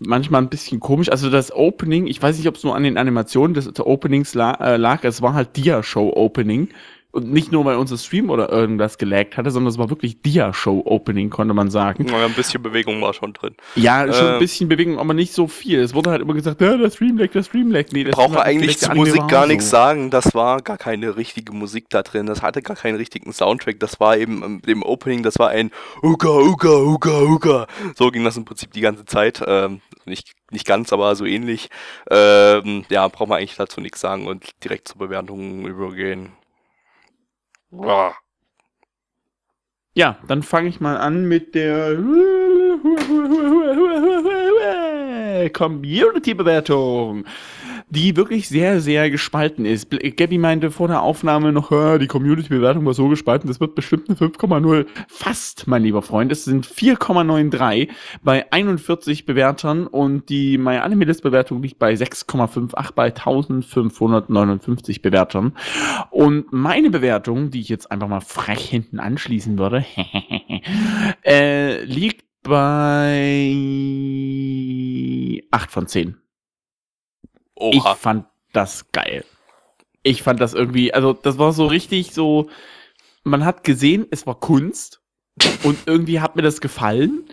manchmal 0.00 0.42
ein 0.42 0.50
bisschen 0.50 0.80
komisch. 0.80 1.10
Also 1.10 1.30
das 1.30 1.52
Opening, 1.52 2.06
ich 2.06 2.20
weiß 2.20 2.36
nicht, 2.36 2.48
ob 2.48 2.56
es 2.56 2.64
nur 2.64 2.74
an 2.74 2.82
den 2.82 2.98
Animationen 2.98 3.54
des, 3.54 3.78
Openings 3.78 4.34
la 4.34 4.52
äh, 4.54 4.76
lag, 4.76 5.04
es 5.04 5.22
war 5.22 5.34
halt 5.34 5.56
Dia-Show-Opening. 5.56 6.68
Und 7.10 7.32
nicht 7.32 7.52
nur, 7.52 7.64
weil 7.64 7.76
unser 7.76 7.96
Stream 7.96 8.28
oder 8.28 8.50
irgendwas 8.52 8.98
gelaggt 8.98 9.38
hatte, 9.38 9.50
sondern 9.50 9.70
es 9.70 9.78
war 9.78 9.88
wirklich 9.88 10.20
Dia-Show-Opening, 10.20 11.30
konnte 11.30 11.54
man 11.54 11.70
sagen. 11.70 12.06
Ja, 12.06 12.26
ein 12.26 12.34
bisschen 12.34 12.62
Bewegung 12.62 13.00
war 13.00 13.14
schon 13.14 13.32
drin. 13.32 13.54
Ja, 13.76 14.12
schon 14.12 14.26
ein 14.26 14.36
Äh, 14.36 14.38
bisschen 14.38 14.68
Bewegung, 14.68 14.98
aber 14.98 15.14
nicht 15.14 15.32
so 15.32 15.48
viel. 15.48 15.80
Es 15.80 15.94
wurde 15.94 16.10
halt 16.10 16.20
immer 16.20 16.34
gesagt, 16.34 16.60
ja, 16.60 16.76
der 16.76 16.90
Stream 16.90 17.16
lag, 17.16 17.28
der 17.30 17.42
Stream 17.42 17.70
lag. 17.70 17.86
Nee, 17.92 18.02
lag 18.02 18.16
nicht 18.28 18.36
eigentlich 18.38 18.78
zur 18.78 18.94
Musik 18.94 19.26
gar 19.28 19.42
so. 19.44 19.48
nichts 19.48 19.70
sagen. 19.70 20.10
Das 20.10 20.34
war 20.34 20.60
gar 20.60 20.76
keine 20.76 21.16
richtige 21.16 21.52
Musik 21.54 21.86
da 21.88 22.02
drin. 22.02 22.26
Das 22.26 22.42
hatte 22.42 22.60
gar 22.60 22.76
keinen 22.76 22.96
richtigen 22.96 23.32
Soundtrack. 23.32 23.80
Das 23.80 23.98
war 24.00 24.18
eben 24.18 24.42
ähm, 24.42 24.62
im 24.66 24.82
Opening, 24.82 25.22
das 25.22 25.38
war 25.38 25.48
ein 25.48 25.70
Uga, 26.02 26.28
Uga, 26.28 26.76
Uga, 26.82 27.22
Uga. 27.22 27.66
So 27.96 28.10
ging 28.10 28.22
das 28.24 28.36
im 28.36 28.44
Prinzip 28.44 28.72
die 28.72 28.82
ganze 28.82 29.06
Zeit. 29.06 29.42
Ähm, 29.46 29.80
nicht, 30.04 30.32
nicht 30.50 30.66
ganz, 30.66 30.92
aber 30.92 31.16
so 31.16 31.24
ähnlich. 31.24 31.70
Ähm, 32.10 32.84
ja, 32.90 33.08
brauchen 33.08 33.30
wir 33.30 33.36
eigentlich 33.36 33.56
dazu 33.56 33.80
nichts 33.80 34.00
sagen 34.00 34.26
und 34.26 34.44
direkt 34.62 34.88
zur 34.88 34.98
Bewertung 34.98 35.66
übergehen. 35.66 36.32
Ja. 37.70 38.14
Ja, 39.94 40.18
dann 40.28 40.42
fange 40.42 40.68
ich 40.68 40.80
mal 40.80 40.96
an 40.96 41.26
mit 41.26 41.54
der 41.56 41.96
Community-Bewertung, 45.52 47.24
die 47.90 48.16
wirklich 48.16 48.48
sehr, 48.48 48.80
sehr 48.80 49.10
gespalten 49.10 49.64
ist. 49.64 49.90
Gabby 49.90 50.38
meinte 50.38 50.70
vor 50.70 50.88
der 50.88 51.02
Aufnahme 51.02 51.52
noch, 51.52 51.72
"Ah, 51.72 51.98
die 51.98 52.06
Community-Bewertung 52.06 52.84
war 52.84 52.94
so 52.94 53.08
gespalten, 53.08 53.48
das 53.48 53.60
wird 53.60 53.74
bestimmt 53.74 54.08
eine 54.08 54.16
5,0. 54.16 54.86
Fast, 55.08 55.66
mein 55.66 55.82
lieber 55.82 56.02
Freund, 56.02 56.30
es 56.32 56.44
sind 56.44 56.66
4,93 56.66 57.88
bei 58.22 58.50
41 58.52 59.26
Bewertern 59.26 59.86
und 59.86 60.28
die 60.28 60.58
My 60.58 60.76
Anime 60.76 61.06
List 61.06 61.22
Bewertung 61.22 61.62
liegt 61.62 61.78
bei 61.78 61.94
6,58 61.94 62.92
bei 62.94 63.06
1559 63.06 65.02
Bewertern. 65.02 65.56
Und 66.10 66.52
meine 66.52 66.90
Bewertung, 66.90 67.50
die 67.50 67.60
ich 67.60 67.68
jetzt 67.68 67.90
einfach 67.90 68.08
mal 68.08 68.20
frech 68.20 68.68
hinten 68.68 69.00
anschließen 69.00 69.58
würde, 69.58 69.84
äh, 71.24 71.82
liegt 71.84 72.24
bei 72.42 73.54
8 75.50 75.70
von 75.70 75.86
10. 75.86 76.16
Ich 77.60 77.80
Oha. 77.84 77.94
fand 77.94 78.26
das 78.52 78.86
geil. 78.92 79.24
Ich 80.02 80.22
fand 80.22 80.40
das 80.40 80.54
irgendwie, 80.54 80.94
also 80.94 81.12
das 81.12 81.38
war 81.38 81.52
so 81.52 81.66
richtig 81.66 82.14
so, 82.14 82.48
man 83.24 83.44
hat 83.44 83.64
gesehen, 83.64 84.06
es 84.10 84.26
war 84.26 84.38
Kunst 84.38 85.00
und 85.64 85.78
irgendwie 85.86 86.20
hat 86.20 86.36
mir 86.36 86.42
das 86.42 86.60
gefallen. 86.60 87.24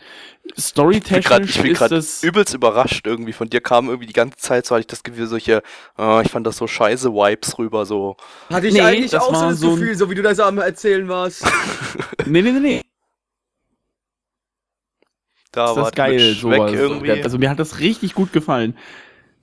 Ich 0.55 0.63
Storytechnisch 0.63 1.57
ich 1.57 1.65
ist 1.71 1.77
gerade 1.79 1.95
das 1.95 2.21
übelst 2.23 2.53
überrascht 2.53 3.07
irgendwie. 3.07 3.33
Von 3.33 3.49
dir 3.49 3.61
kam 3.61 3.87
irgendwie 3.87 4.05
die 4.05 4.13
ganze 4.13 4.37
Zeit, 4.37 4.65
so 4.67 4.75
hatte 4.75 4.81
ich 4.81 4.87
das 4.87 5.01
Gefühl, 5.01 5.25
solche, 5.25 5.63
äh, 5.97 6.21
ich 6.23 6.29
fand 6.29 6.45
das 6.45 6.57
so 6.57 6.67
scheiße 6.67 7.11
Vibes 7.13 7.57
rüber, 7.57 7.85
so. 7.87 8.15
Hatte 8.51 8.67
ich 8.67 8.73
Nee, 8.75 8.81
eigentlich 8.81 9.11
das 9.11 9.23
auch 9.23 9.33
so 9.33 9.41
das 9.49 9.59
so 9.59 9.69
ein- 9.71 9.75
Gefühl, 9.79 9.95
so 9.95 10.09
wie 10.11 10.15
du 10.15 10.21
das 10.21 10.39
am 10.39 10.57
Erzählen 10.59 11.07
warst. 11.07 11.43
Nee, 12.27 12.41
nee, 12.41 12.51
nee, 12.51 12.59
nee. 12.59 12.81
Da 15.51 15.69
ist 15.71 15.75
war 15.77 15.83
das 15.85 15.91
geil. 15.93 16.33
Sowas. 16.33 16.71
Irgendwie. 16.73 17.11
Also 17.23 17.37
mir 17.37 17.49
hat 17.49 17.59
das 17.59 17.79
richtig 17.79 18.13
gut 18.13 18.33
gefallen. 18.33 18.77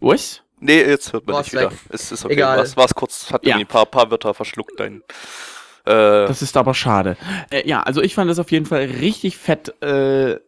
Was? 0.01 0.42
Nee, 0.63 0.81
jetzt 0.83 1.13
hört 1.13 1.27
man 1.27 1.37
War's 1.37 1.47
dich 1.47 1.55
wieder. 1.55 1.71
Es 1.91 2.11
ist 2.13 2.25
okay. 2.25 2.35
Egal. 2.35 2.59
War's, 2.59 2.77
war's 2.77 2.95
kurz, 2.95 3.31
hat 3.33 3.45
Ja. 3.45 3.51
irgendwie 3.51 3.65
ein 3.65 3.69
paar, 3.69 3.87
paar 3.87 4.11
Wörter 4.11 4.33
verschluckt, 4.35 4.79
dein. 4.79 5.03
Äh, 5.85 5.91
Das 6.27 6.43
ist 6.43 6.57
aber 6.57 6.75
schade. 6.75 7.17
Äh, 7.51 7.67
ja, 7.69 7.83
also 7.83 8.01
ich 8.03 8.15
fand 8.15 8.31
das 8.31 8.39
auf 8.39 8.51
jeden 8.53 8.67
Fall 8.67 8.83
richtig 8.85 9.37
fett. 9.37 9.75
Äh, 9.83 10.39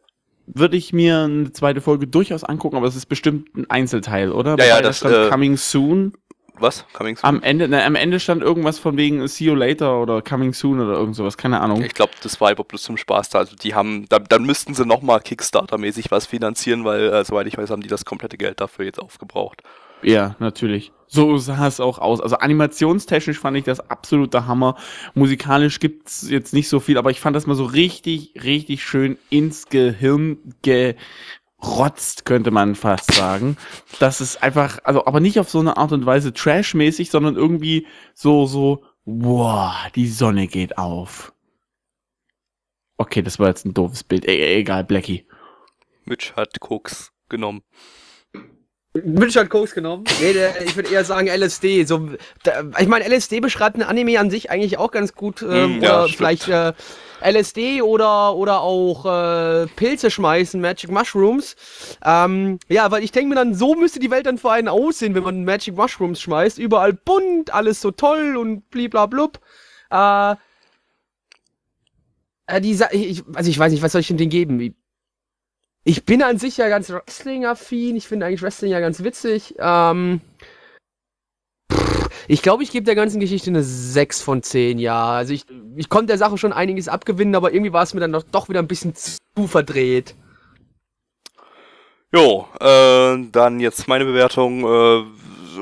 würde 0.46 0.76
ich 0.76 0.92
mir 0.92 1.20
eine 1.22 1.52
zweite 1.52 1.80
Folge 1.80 2.06
durchaus 2.06 2.44
angucken, 2.44 2.76
aber 2.76 2.86
es 2.86 2.96
ist 2.96 3.06
bestimmt 3.06 3.54
ein 3.56 3.68
Einzelteil, 3.70 4.30
oder? 4.30 4.56
Ja, 4.58 4.64
ja, 4.66 4.82
das, 4.82 4.98
stand 4.98 5.14
äh, 5.14 5.30
Coming 5.30 5.56
Soon. 5.56 6.12
was? 6.58 6.84
Coming 6.92 7.16
soon? 7.16 7.24
Am 7.26 7.42
Ende, 7.42 7.66
ne, 7.66 7.82
am 7.82 7.94
Ende 7.94 8.20
stand 8.20 8.42
irgendwas 8.42 8.78
von 8.78 8.96
wegen 8.98 9.26
See 9.26 9.44
you 9.46 9.54
later 9.54 10.00
oder 10.02 10.20
Coming 10.20 10.52
Soon 10.52 10.80
oder 10.80 10.92
irgend 10.98 11.16
sowas, 11.16 11.38
keine 11.38 11.60
Ahnung. 11.60 11.82
Ich 11.82 11.94
glaube, 11.94 12.12
das 12.22 12.40
war 12.42 12.50
aber 12.50 12.62
bloß 12.62 12.82
zum 12.82 12.98
Spaß 12.98 13.30
da. 13.30 13.38
Also 13.38 13.56
die 13.56 13.74
haben, 13.74 14.04
da, 14.10 14.18
dann 14.18 14.44
müssten 14.44 14.74
sie 14.74 14.84
nochmal 14.84 15.20
Kickstarter-mäßig 15.20 16.10
was 16.10 16.26
finanzieren, 16.26 16.84
weil, 16.84 17.10
äh, 17.12 17.24
soweit 17.24 17.46
ich 17.46 17.56
weiß, 17.56 17.70
haben 17.70 17.82
die 17.82 17.88
das 17.88 18.04
komplette 18.04 18.36
Geld 18.36 18.60
dafür 18.60 18.84
jetzt 18.84 19.00
aufgebraucht. 19.00 19.62
Ja, 20.04 20.36
natürlich. 20.38 20.92
So 21.06 21.38
sah 21.38 21.66
es 21.66 21.80
auch 21.80 21.98
aus. 21.98 22.20
Also 22.20 22.36
animationstechnisch 22.36 23.38
fand 23.38 23.56
ich 23.56 23.64
das 23.64 23.78
absoluter 23.90 24.46
Hammer. 24.46 24.76
Musikalisch 25.14 25.78
gibt's 25.78 26.28
jetzt 26.28 26.52
nicht 26.52 26.68
so 26.68 26.80
viel, 26.80 26.98
aber 26.98 27.10
ich 27.10 27.20
fand 27.20 27.36
das 27.36 27.46
mal 27.46 27.54
so 27.54 27.64
richtig, 27.64 28.34
richtig 28.42 28.84
schön 28.84 29.18
ins 29.30 29.68
Gehirn 29.68 30.38
gerotzt, 30.62 32.24
könnte 32.24 32.50
man 32.50 32.74
fast 32.74 33.14
sagen. 33.14 33.56
Das 34.00 34.20
ist 34.20 34.42
einfach, 34.42 34.80
also 34.84 35.06
aber 35.06 35.20
nicht 35.20 35.38
auf 35.38 35.48
so 35.48 35.60
eine 35.60 35.76
Art 35.76 35.92
und 35.92 36.04
Weise 36.04 36.32
trashmäßig, 36.32 37.10
sondern 37.10 37.36
irgendwie 37.36 37.86
so, 38.14 38.46
so, 38.46 38.82
wow, 39.04 39.72
die 39.94 40.08
Sonne 40.08 40.48
geht 40.48 40.78
auf. 40.78 41.32
Okay, 42.96 43.22
das 43.22 43.38
war 43.38 43.48
jetzt 43.48 43.66
ein 43.66 43.74
doofes 43.74 44.04
Bild. 44.04 44.26
E 44.26 44.58
egal, 44.58 44.84
Blackie. 44.84 45.26
Mitch 46.04 46.34
hat 46.36 46.60
Koks 46.60 47.12
genommen. 47.28 47.62
Mitch 49.02 49.36
hat 49.38 49.50
Koks 49.50 49.74
genommen. 49.74 50.04
Nee, 50.20 50.32
der, 50.34 50.62
ich 50.62 50.76
würde 50.76 50.90
eher 50.90 51.04
sagen 51.04 51.26
LSD. 51.26 51.84
So, 51.84 52.10
da, 52.44 52.64
ich 52.78 52.86
meine, 52.86 53.04
LSD 53.08 53.40
beschreibt 53.40 53.76
ein 53.76 53.82
Anime 53.82 54.20
an 54.20 54.30
sich 54.30 54.50
eigentlich 54.50 54.78
auch 54.78 54.92
ganz 54.92 55.14
gut. 55.14 55.42
Ähm, 55.42 55.78
Mm, 55.78 55.82
ja, 55.82 55.98
oder 55.98 56.08
stimmt. 56.08 56.16
vielleicht 56.16 56.48
äh, 56.48 56.72
LSD 57.20 57.82
oder, 57.82 58.36
oder 58.36 58.60
auch 58.60 59.04
äh, 59.04 59.66
Pilze 59.74 60.10
schmeißen, 60.12 60.60
Magic 60.60 60.90
Mushrooms. 60.92 61.56
Ähm, 62.04 62.60
ja, 62.68 62.88
weil 62.92 63.02
ich 63.02 63.10
denke 63.10 63.30
mir 63.30 63.34
dann, 63.34 63.54
so 63.54 63.74
müsste 63.74 63.98
die 63.98 64.10
Welt 64.12 64.26
dann 64.26 64.38
vor 64.38 64.52
einen 64.52 64.68
aussehen, 64.68 65.14
wenn 65.16 65.24
man 65.24 65.44
Magic 65.44 65.74
Mushrooms 65.76 66.20
schmeißt. 66.20 66.58
Überall 66.58 66.92
bunt, 66.92 67.52
alles 67.52 67.80
so 67.80 67.90
toll 67.90 68.36
und 68.36 68.70
bliblablub. 68.70 69.40
Äh, 69.90 70.36
äh, 72.46 72.60
die 72.60 72.72
ich, 72.92 73.24
also 73.34 73.50
ich 73.50 73.58
weiß 73.58 73.72
nicht, 73.72 73.82
was 73.82 73.92
soll 73.92 74.02
ich 74.02 74.08
denn 74.08 74.18
denen 74.18 74.30
geben? 74.30 74.76
Ich, 75.84 76.04
bin 76.04 76.22
an 76.22 76.38
sich 76.38 76.56
ja 76.56 76.68
ganz 76.68 76.90
Wrestling-affin. 76.90 77.96
Ich 77.96 78.08
finde 78.08 78.26
eigentlich 78.26 78.42
Wrestling 78.42 78.72
ja 78.72 78.80
ganz 78.80 79.04
witzig. 79.04 79.54
Ähm, 79.58 80.22
ich 82.26 82.40
glaube, 82.40 82.62
ich 82.62 82.70
gebe 82.70 82.86
der 82.86 82.94
ganzen 82.94 83.20
Geschichte 83.20 83.50
eine 83.50 83.62
6 83.62 84.22
von 84.22 84.42
10, 84.42 84.78
ja. 84.78 85.10
Also 85.10 85.34
ich, 85.34 85.44
ich 85.76 85.90
konnte 85.90 86.06
der 86.06 86.18
Sache 86.18 86.38
schon 86.38 86.54
einiges 86.54 86.88
abgewinnen, 86.88 87.34
aber 87.34 87.52
irgendwie 87.52 87.72
war 87.74 87.82
es 87.82 87.92
mir 87.92 88.00
dann 88.00 88.12
doch, 88.12 88.22
doch 88.22 88.48
wieder 88.48 88.60
ein 88.60 88.68
bisschen 88.68 88.94
zu 88.94 89.46
verdreht. 89.46 90.14
Jo, 92.14 92.48
äh, 92.60 93.18
dann 93.30 93.60
jetzt 93.60 93.86
meine 93.86 94.04
Bewertung. 94.06 94.64
Äh, 94.64 95.04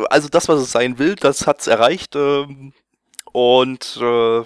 also 0.09 0.29
das, 0.29 0.49
was 0.49 0.61
es 0.61 0.71
sein 0.71 0.99
will, 0.99 1.17
das 1.17 1.47
hat's 1.47 1.67
erreicht. 1.67 2.15
ähm, 2.15 2.73
und 3.33 3.99
äh, 4.01 4.43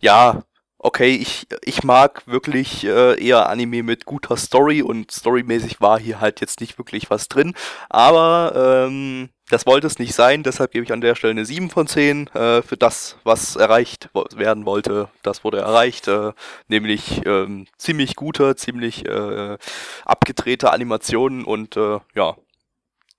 ja, 0.00 0.42
okay, 0.82 1.14
ich, 1.14 1.46
ich 1.62 1.84
mag 1.84 2.22
wirklich 2.26 2.84
äh, 2.84 3.22
eher 3.22 3.48
Anime 3.48 3.82
mit 3.82 4.06
guter 4.06 4.36
Story 4.36 4.82
und 4.82 5.10
storymäßig 5.10 5.80
war 5.80 6.00
hier 6.00 6.20
halt 6.20 6.40
jetzt 6.40 6.60
nicht 6.60 6.78
wirklich 6.78 7.10
was 7.10 7.28
drin. 7.28 7.54
Aber 7.90 8.86
ähm, 8.86 9.28
das 9.50 9.66
wollte 9.66 9.86
es 9.86 9.98
nicht 9.98 10.14
sein, 10.14 10.42
deshalb 10.42 10.70
gebe 10.72 10.84
ich 10.84 10.92
an 10.92 11.02
der 11.02 11.14
Stelle 11.14 11.32
eine 11.32 11.44
7 11.44 11.68
von 11.68 11.86
10 11.86 12.28
äh, 12.28 12.62
für 12.62 12.76
das, 12.78 13.16
was 13.24 13.56
erreicht 13.56 14.08
werden 14.34 14.64
wollte. 14.64 15.10
Das 15.22 15.44
wurde 15.44 15.58
erreicht, 15.58 16.08
äh, 16.08 16.32
nämlich 16.68 17.26
ähm, 17.26 17.66
ziemlich 17.76 18.16
gute, 18.16 18.56
ziemlich 18.56 19.06
äh, 19.06 19.58
abgedrehte 20.06 20.72
Animationen 20.72 21.44
und 21.44 21.76
äh, 21.76 21.98
ja, 22.14 22.36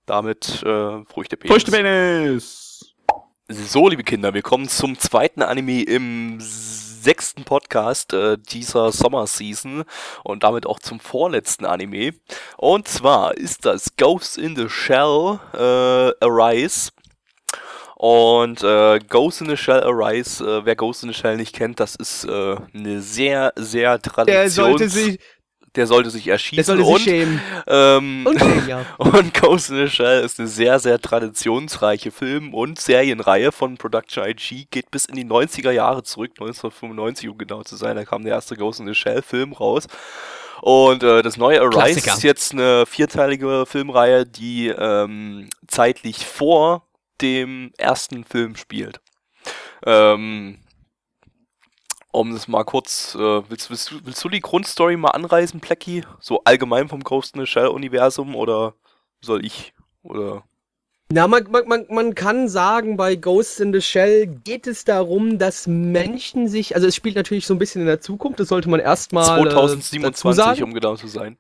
damit 0.08 0.64
äh, 0.64 1.06
Früchte 1.06 1.38
Penis. 1.38 1.54
Früchte 1.54 1.72
Penis! 1.72 2.96
So, 3.50 3.90
liebe 3.90 4.04
Kinder, 4.04 4.34
wir 4.34 4.42
kommen 4.42 4.68
zum 4.70 4.98
zweiten 4.98 5.42
Anime 5.44 5.84
im 5.84 6.40
sechsten 7.02 7.44
Podcast 7.44 8.14
äh, 8.14 8.38
dieser 8.38 8.92
Sommerseason 8.92 9.84
und 10.24 10.44
damit 10.44 10.66
auch 10.66 10.80
zum 10.80 11.00
vorletzten 11.00 11.66
Anime. 11.66 12.14
Und 12.58 12.88
zwar 12.88 13.36
ist 13.36 13.66
das 13.66 13.96
Ghost 13.98 14.38
in 14.38 14.56
the 14.56 14.70
Shell 14.70 15.40
äh, 15.54 16.26
Arise. 16.26 16.92
Und 17.96 18.64
äh, 18.64 18.98
Ghost 18.98 19.42
in 19.42 19.50
the 19.50 19.58
Shell 19.58 19.84
Arise, 19.84 20.44
äh, 20.44 20.66
wer 20.66 20.76
Ghost 20.76 21.04
in 21.04 21.10
the 21.10 21.16
Shell 21.16 21.38
nicht 21.38 21.56
kennt, 21.56 21.80
das 21.80 21.96
ist 21.96 22.26
äh, 22.26 22.56
eine 22.74 23.00
sehr, 23.02 23.54
sehr 23.56 24.00
Der 24.00 24.50
sollte 24.50 24.90
sich, 24.90 25.20
der 25.76 25.88
sollte 25.88 26.10
sich 26.10 26.26
der 26.26 26.34
erschießen 26.34 26.64
sollte 26.64 26.84
sich 26.84 26.94
und, 26.94 27.02
schämen. 27.02 27.42
ähm, 27.68 28.26
Und 28.26 28.68
ja. 28.68 28.86
und 28.98 29.34
Ghost 29.34 29.70
in 29.70 29.78
the 29.78 29.90
Shell 29.90 30.24
ist 30.24 30.40
eine 30.40 30.48
sehr, 30.48 30.80
sehr 30.80 31.00
traditionsreiche 31.00 32.12
Film- 32.12 32.54
und 32.54 32.80
Serienreihe 32.80 33.52
von 33.52 33.78
Production 33.78 34.26
IG, 34.26 34.68
geht 34.70 34.92
bis 34.92 35.06
in 35.06 35.16
die 35.16 35.26
90er 35.26 35.72
Jahre 35.72 36.04
zurück, 36.04 36.32
1995 36.40 37.30
um 37.30 37.38
genau 37.38 37.64
zu 37.64 37.76
sein, 37.76 37.96
da 37.96 38.06
kam 38.06 38.24
der 38.24 38.34
erste 38.34 38.56
Ghost 38.56 38.80
in 38.80 38.88
the 38.88 38.96
Shell 38.96 39.22
Film 39.22 39.54
raus. 39.54 39.88
Und 40.62 41.02
äh, 41.02 41.24
das 41.24 41.38
neue 41.38 41.60
Arise 41.60 42.02
Klassiker. 42.02 42.14
ist 42.14 42.24
jetzt 42.24 42.54
eine 42.54 42.86
vierteilige 42.86 43.66
Filmreihe, 43.66 44.28
die 44.28 44.68
ähm, 44.68 45.50
zeitlich 45.68 46.26
vor 46.28 46.86
dem 47.22 47.72
ersten 47.78 48.24
Film 48.24 48.56
spielt. 48.56 49.00
Ähm, 49.86 50.60
um 52.12 52.34
das 52.34 52.48
mal 52.48 52.64
kurz, 52.64 53.16
äh, 53.16 53.50
willst, 53.50 53.70
willst, 53.70 53.92
du, 53.92 53.96
willst 54.04 54.24
du 54.24 54.30
die 54.30 54.42
Grundstory 54.42 54.98
mal 54.98 55.10
anreißen, 55.10 55.60
Plecky? 55.60 56.04
So 56.20 56.42
allgemein 56.44 56.90
vom 56.90 57.04
Ghost 57.04 57.36
in 57.36 57.42
the 57.42 57.48
Shell-Universum 57.48 58.36
oder 58.36 58.74
soll 59.22 59.46
ich? 59.46 59.74
Oder 60.04 60.44
Na, 61.10 61.28
man, 61.28 61.46
man, 61.68 61.86
man, 61.90 62.16
kann 62.16 62.50
sagen, 62.50 62.98
bei 62.98 63.16
Ghost 63.16 63.60
in 63.60 63.74
the 63.74 63.82
Shell 63.82 64.28
geht 64.28 64.68
es 64.68 64.84
darum, 64.84 65.38
dass 65.38 65.68
Menschen 65.68 66.48
sich, 66.48 66.76
also 66.76 66.88
es 66.88 66.96
spielt 66.96 67.16
natürlich 67.16 67.46
so 67.46 67.54
ein 67.54 67.60
bisschen 67.60 67.82
in 67.82 67.88
der 67.88 68.02
Zukunft, 68.02 68.40
das 68.40 68.50
sollte 68.50 68.70
man 68.70 68.80
erstmal 68.80 69.40
äh, 69.40 69.44
dazu 69.44 69.78
2027, 69.78 70.44
sagen. 70.44 70.64
um 70.64 70.74
genau 70.74 70.96
zu 70.96 71.08
sein. 71.08 71.38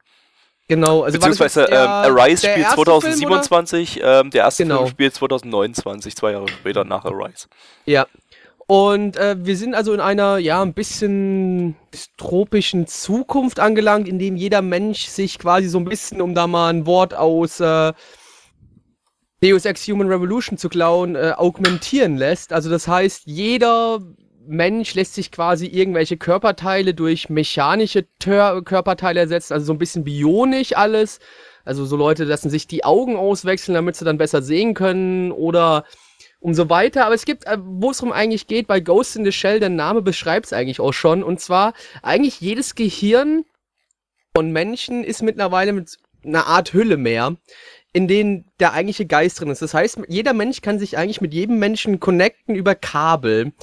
Genau, 0.67 1.03
also 1.03 1.17
Beziehungsweise 1.17 1.65
der- 1.65 1.83
ähm, 1.83 1.89
Arise 2.17 2.47
spielt 2.47 2.59
erste 2.59 2.75
Film, 2.75 2.91
oder? 2.93 3.41
2027, 3.41 3.99
ähm, 4.01 4.29
der 4.31 4.43
erste 4.45 4.63
Genau. 4.63 4.77
Film 4.77 4.89
spielt 4.89 5.15
2029, 5.15 6.15
zwei 6.15 6.31
Jahre 6.31 6.47
später 6.47 6.85
nach 6.85 7.03
Arise. 7.03 7.47
Ja. 7.85 8.07
Und 8.71 9.17
äh, 9.17 9.35
wir 9.37 9.57
sind 9.57 9.75
also 9.75 9.91
in 9.91 9.99
einer, 9.99 10.37
ja, 10.37 10.61
ein 10.61 10.73
bisschen 10.73 11.75
dystropischen 11.93 12.87
Zukunft 12.87 13.59
angelangt, 13.59 14.07
in 14.07 14.17
dem 14.17 14.37
jeder 14.37 14.61
Mensch 14.61 15.07
sich 15.07 15.39
quasi 15.39 15.67
so 15.67 15.77
ein 15.77 15.83
bisschen, 15.83 16.21
um 16.21 16.33
da 16.33 16.47
mal 16.47 16.69
ein 16.69 16.85
Wort 16.85 17.13
aus 17.13 17.59
äh, 17.59 17.91
Deus 19.43 19.65
Ex 19.65 19.85
Human 19.89 20.07
Revolution 20.07 20.57
zu 20.57 20.69
klauen, 20.69 21.17
äh, 21.17 21.33
augmentieren 21.35 22.15
lässt. 22.15 22.53
Also 22.53 22.69
das 22.69 22.87
heißt, 22.87 23.23
jeder 23.25 23.99
Mensch 24.47 24.95
lässt 24.95 25.15
sich 25.15 25.33
quasi 25.33 25.67
irgendwelche 25.67 26.15
Körperteile 26.15 26.93
durch 26.93 27.29
mechanische 27.29 28.05
Tör 28.19 28.63
Körperteile 28.63 29.19
ersetzen, 29.19 29.51
also 29.51 29.65
so 29.65 29.73
ein 29.73 29.79
bisschen 29.79 30.05
bionisch 30.05 30.77
alles. 30.77 31.19
Also 31.65 31.83
so 31.83 31.97
Leute 31.97 32.23
lassen 32.23 32.49
sich 32.49 32.67
die 32.67 32.85
Augen 32.85 33.17
auswechseln, 33.17 33.75
damit 33.75 33.97
sie 33.97 34.05
dann 34.05 34.17
besser 34.17 34.41
sehen 34.41 34.75
können 34.75 35.33
oder 35.33 35.83
und 36.41 36.55
so 36.55 36.69
weiter. 36.69 37.05
Aber 37.05 37.15
es 37.15 37.23
gibt, 37.23 37.45
äh, 37.45 37.57
wo 37.61 37.91
es 37.91 37.99
darum 37.99 38.11
eigentlich 38.11 38.47
geht, 38.47 38.67
bei 38.67 38.81
Ghost 38.81 39.15
in 39.15 39.23
the 39.23 39.31
Shell, 39.31 39.61
der 39.61 39.69
Name 39.69 40.01
beschreibt 40.01 40.47
es 40.47 40.53
eigentlich 40.53 40.81
auch 40.81 40.91
schon. 40.91 41.23
Und 41.23 41.39
zwar, 41.39 41.73
eigentlich 42.01 42.41
jedes 42.41 42.75
Gehirn 42.75 43.45
von 44.35 44.51
Menschen 44.51 45.03
ist 45.03 45.21
mittlerweile 45.21 45.71
mit 45.71 45.97
einer 46.25 46.47
Art 46.47 46.73
Hülle 46.73 46.97
mehr, 46.97 47.37
in 47.93 48.07
denen 48.07 48.45
der 48.59 48.73
eigentliche 48.73 49.05
Geist 49.05 49.39
drin 49.39 49.49
ist. 49.49 49.61
Das 49.61 49.73
heißt, 49.73 50.01
jeder 50.07 50.33
Mensch 50.33 50.61
kann 50.61 50.79
sich 50.79 50.97
eigentlich 50.97 51.21
mit 51.21 51.33
jedem 51.33 51.59
Menschen 51.59 51.99
connecten 51.99 52.55
über 52.55 52.75
Kabel. 52.75 53.53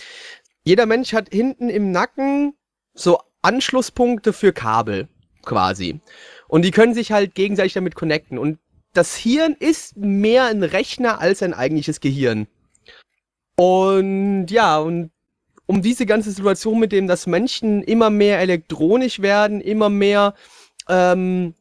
Jeder 0.64 0.87
Mensch 0.87 1.12
hat 1.12 1.28
hinten 1.32 1.68
im 1.68 1.92
Nacken 1.92 2.54
so 2.94 3.18
Anschlusspunkte 3.42 4.32
für 4.32 4.52
Kabel, 4.52 5.08
quasi. 5.44 6.00
Und 6.47 6.64
die 6.64 6.70
können 6.70 6.94
sich 6.94 7.12
halt 7.12 7.35
gegenseitig 7.35 7.73
damit 7.73 7.94
connecten. 7.94 8.38
Und 8.38 8.58
das 8.92 9.16
Hirn 9.16 9.56
ist 9.58 9.97
mehr 9.97 10.47
ein 10.47 10.62
Rechner 10.62 11.20
als 11.20 11.42
ein 11.42 11.54
eigentliches 11.54 12.00
Gehirn. 12.00 12.49
Und 13.58 14.46
ja, 14.50 14.78
und 14.78 15.10
um 15.66 15.82
diese 15.82 16.06
ganze 16.06 16.30
Situation 16.30 16.78
mit 16.78 16.92
dem, 16.92 17.08
dass 17.08 17.26
Menschen 17.26 17.82
immer 17.82 18.08
mehr 18.08 18.38
elektronisch 18.38 19.20
werden, 19.20 19.60
immer 19.60 19.88
mehr 19.88 20.34
ähm, 20.88 21.54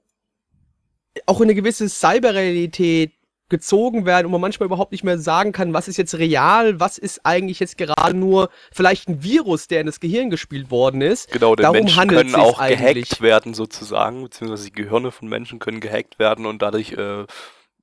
auch 1.26 1.42
in 1.42 1.46
eine 1.46 1.56
gewisse 1.56 1.90
Cyberrealität 1.90 3.14
gezogen 3.50 4.06
werden 4.06 4.28
und 4.28 4.32
man 4.32 4.42
manchmal 4.42 4.68
überhaupt 4.68 4.92
nicht 4.92 5.04
mehr 5.04 5.18
sagen 5.18 5.54
kann, 5.54 5.74
was 5.74 5.88
ist 5.88 5.98
jetzt 5.98 6.16
real, 6.20 6.80
was 6.80 7.00
ist 7.00 7.26
eigentlich 7.26 7.60
jetzt 7.60 7.80
gerade 7.80 8.16
nur 8.16 8.52
vielleicht 8.72 9.10
ein 9.10 9.24
Virus, 9.24 9.68
der 9.68 9.82
in 9.82 9.88
das 9.88 10.00
Gehirn 10.00 10.30
gespielt 10.30 10.70
worden 10.70 11.02
ist. 11.02 11.32
Genau, 11.32 11.56
denn 11.56 11.64
Darum 11.64 11.80
Menschen 11.80 12.08
können 12.10 12.36
auch 12.36 12.60
eigentlich. 12.60 13.10
gehackt 13.10 13.22
werden 13.22 13.56
sozusagen, 13.56 14.22
beziehungsweise 14.22 14.66
die 14.66 14.74
Gehirne 14.74 15.12
von 15.12 15.30
Menschen 15.30 15.58
können 15.58 15.80
gehackt 15.80 16.20
werden 16.20 16.46
und 16.46 16.62
dadurch 16.62 16.92
äh, 16.92 17.26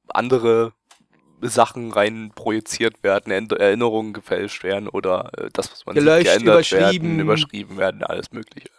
andere 0.06 0.72
Sachen 1.48 1.92
rein 1.92 2.32
projiziert 2.34 3.02
werden, 3.02 3.30
Erinnerungen 3.50 4.12
gefälscht 4.12 4.64
werden 4.64 4.88
oder 4.88 5.30
äh, 5.36 5.50
das, 5.52 5.70
was 5.70 5.86
man 5.86 5.94
Gelöscht, 5.94 6.18
sieht, 6.18 6.26
geändert 6.26 6.54
überschrieben. 6.54 7.08
werden, 7.08 7.20
überschrieben 7.20 7.76
werden, 7.76 8.02
alles 8.02 8.32
mögliche. 8.32 8.70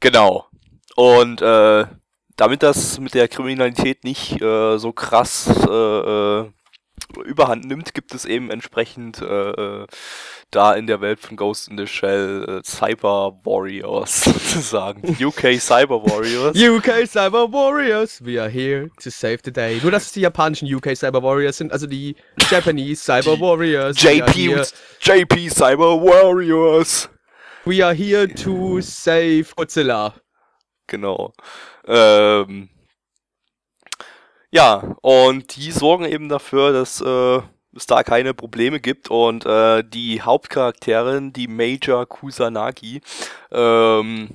Genau. 0.00 0.46
Und 0.94 1.42
äh, 1.42 1.86
damit 2.36 2.62
das 2.62 3.00
mit 3.00 3.14
der 3.14 3.28
Kriminalität 3.28 4.04
nicht 4.04 4.40
äh, 4.40 4.78
so 4.78 4.92
krass 4.92 5.48
äh, 5.68 5.70
äh, 5.70 6.50
überhand 7.24 7.64
nimmt, 7.64 7.94
gibt 7.94 8.14
es 8.14 8.24
eben 8.24 8.50
entsprechend 8.50 9.20
äh, 9.20 9.50
äh 9.50 9.86
da 10.52 10.74
in 10.74 10.86
der 10.86 11.00
Welt 11.00 11.18
von 11.18 11.36
Ghost 11.36 11.68
in 11.68 11.76
the 11.76 11.86
Shell 11.86 12.60
äh, 12.60 12.62
Cyber 12.62 13.38
Warriors 13.44 14.20
sozusagen. 14.24 15.16
UK 15.24 15.60
Cyber 15.60 16.02
Warriors. 16.02 16.56
UK 16.56 17.06
Cyber 17.06 17.52
Warriors, 17.52 18.24
we 18.24 18.40
are 18.40 18.48
here 18.48 18.88
to 19.02 19.10
save 19.10 19.38
the 19.44 19.52
day. 19.52 19.80
Nur, 19.82 19.90
dass 19.90 20.06
es 20.06 20.12
die 20.12 20.20
japanischen 20.20 20.72
UK 20.72 20.96
Cyber 20.96 21.22
Warriors 21.22 21.56
sind, 21.56 21.72
also 21.72 21.86
die 21.86 22.14
Japanese 22.50 23.02
Cyber 23.02 23.38
Warriors. 23.40 24.00
JP, 24.00 24.62
JP 25.00 25.50
Cyber 25.50 26.00
Warriors. 26.00 27.08
We 27.64 27.84
are 27.84 27.94
here 27.94 28.28
to 28.28 28.80
save 28.80 29.52
Godzilla. 29.56 30.14
Genau. 30.86 31.32
Ähm, 31.88 32.68
ja, 34.56 34.96
und 35.02 35.54
die 35.56 35.70
sorgen 35.70 36.06
eben 36.06 36.30
dafür, 36.30 36.72
dass 36.72 37.02
äh, 37.02 37.40
es 37.76 37.86
da 37.86 38.02
keine 38.02 38.32
Probleme 38.32 38.80
gibt 38.80 39.10
und 39.10 39.44
äh, 39.44 39.84
die 39.84 40.22
Hauptcharakterin, 40.22 41.34
die 41.34 41.46
Major 41.46 42.06
Kusanagi, 42.06 43.02
ähm, 43.52 44.30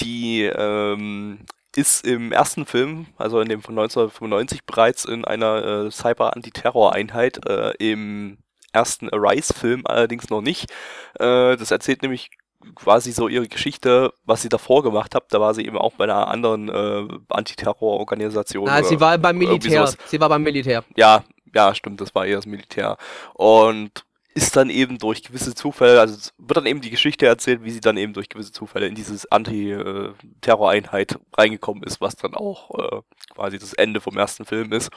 die 0.00 0.42
ähm, 0.42 1.38
ist 1.74 2.06
im 2.06 2.32
ersten 2.32 2.66
Film, 2.66 3.06
also 3.16 3.40
in 3.40 3.48
dem 3.48 3.62
von 3.62 3.78
1995 3.78 4.66
bereits 4.66 5.06
in 5.06 5.24
einer 5.24 5.86
äh, 5.86 5.90
Cyber-Antiterror-Einheit, 5.90 7.46
äh, 7.46 7.72
im 7.78 8.36
ersten 8.74 9.08
Arise-Film 9.08 9.86
allerdings 9.86 10.28
noch 10.28 10.42
nicht. 10.42 10.70
Äh, 11.18 11.56
das 11.56 11.70
erzählt 11.70 12.02
nämlich 12.02 12.28
quasi 12.74 13.12
so 13.12 13.28
ihre 13.28 13.48
Geschichte, 13.48 14.12
was 14.24 14.42
sie 14.42 14.48
davor 14.48 14.82
gemacht 14.82 15.14
hat. 15.14 15.24
Da 15.30 15.40
war 15.40 15.54
sie 15.54 15.64
eben 15.64 15.78
auch 15.78 15.94
bei 15.94 16.04
einer 16.04 16.28
anderen 16.28 16.68
äh, 16.68 17.08
Antiterrororganisation. 17.28 18.68
Ah, 18.68 18.82
sie 18.82 19.00
war 19.00 19.16
beim 19.18 19.38
Militär. 19.38 19.92
Sie 20.06 20.20
war 20.20 20.28
beim 20.28 20.42
Militär. 20.42 20.84
Ja, 20.96 21.24
ja, 21.54 21.74
stimmt, 21.74 22.00
das 22.00 22.14
war 22.14 22.26
eher 22.26 22.36
das 22.36 22.46
Militär. 22.46 22.96
Und 23.34 24.04
ist 24.34 24.56
dann 24.56 24.70
eben 24.70 24.98
durch 24.98 25.22
gewisse 25.22 25.54
Zufälle, 25.54 26.00
also 26.00 26.30
wird 26.38 26.56
dann 26.56 26.66
eben 26.66 26.80
die 26.80 26.90
Geschichte 26.90 27.26
erzählt, 27.26 27.64
wie 27.64 27.72
sie 27.72 27.80
dann 27.80 27.96
eben 27.96 28.12
durch 28.12 28.28
gewisse 28.28 28.52
Zufälle 28.52 28.86
in 28.86 28.94
dieses 28.94 29.30
Anti-Terror-Einheit 29.30 31.18
reingekommen 31.36 31.82
ist, 31.82 32.00
was 32.00 32.14
dann 32.14 32.34
auch 32.34 32.70
äh, 32.78 33.00
quasi 33.34 33.58
das 33.58 33.72
Ende 33.72 34.00
vom 34.00 34.16
ersten 34.16 34.44
Film 34.44 34.72
ist. 34.72 34.90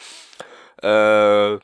Äh, 0.81 1.57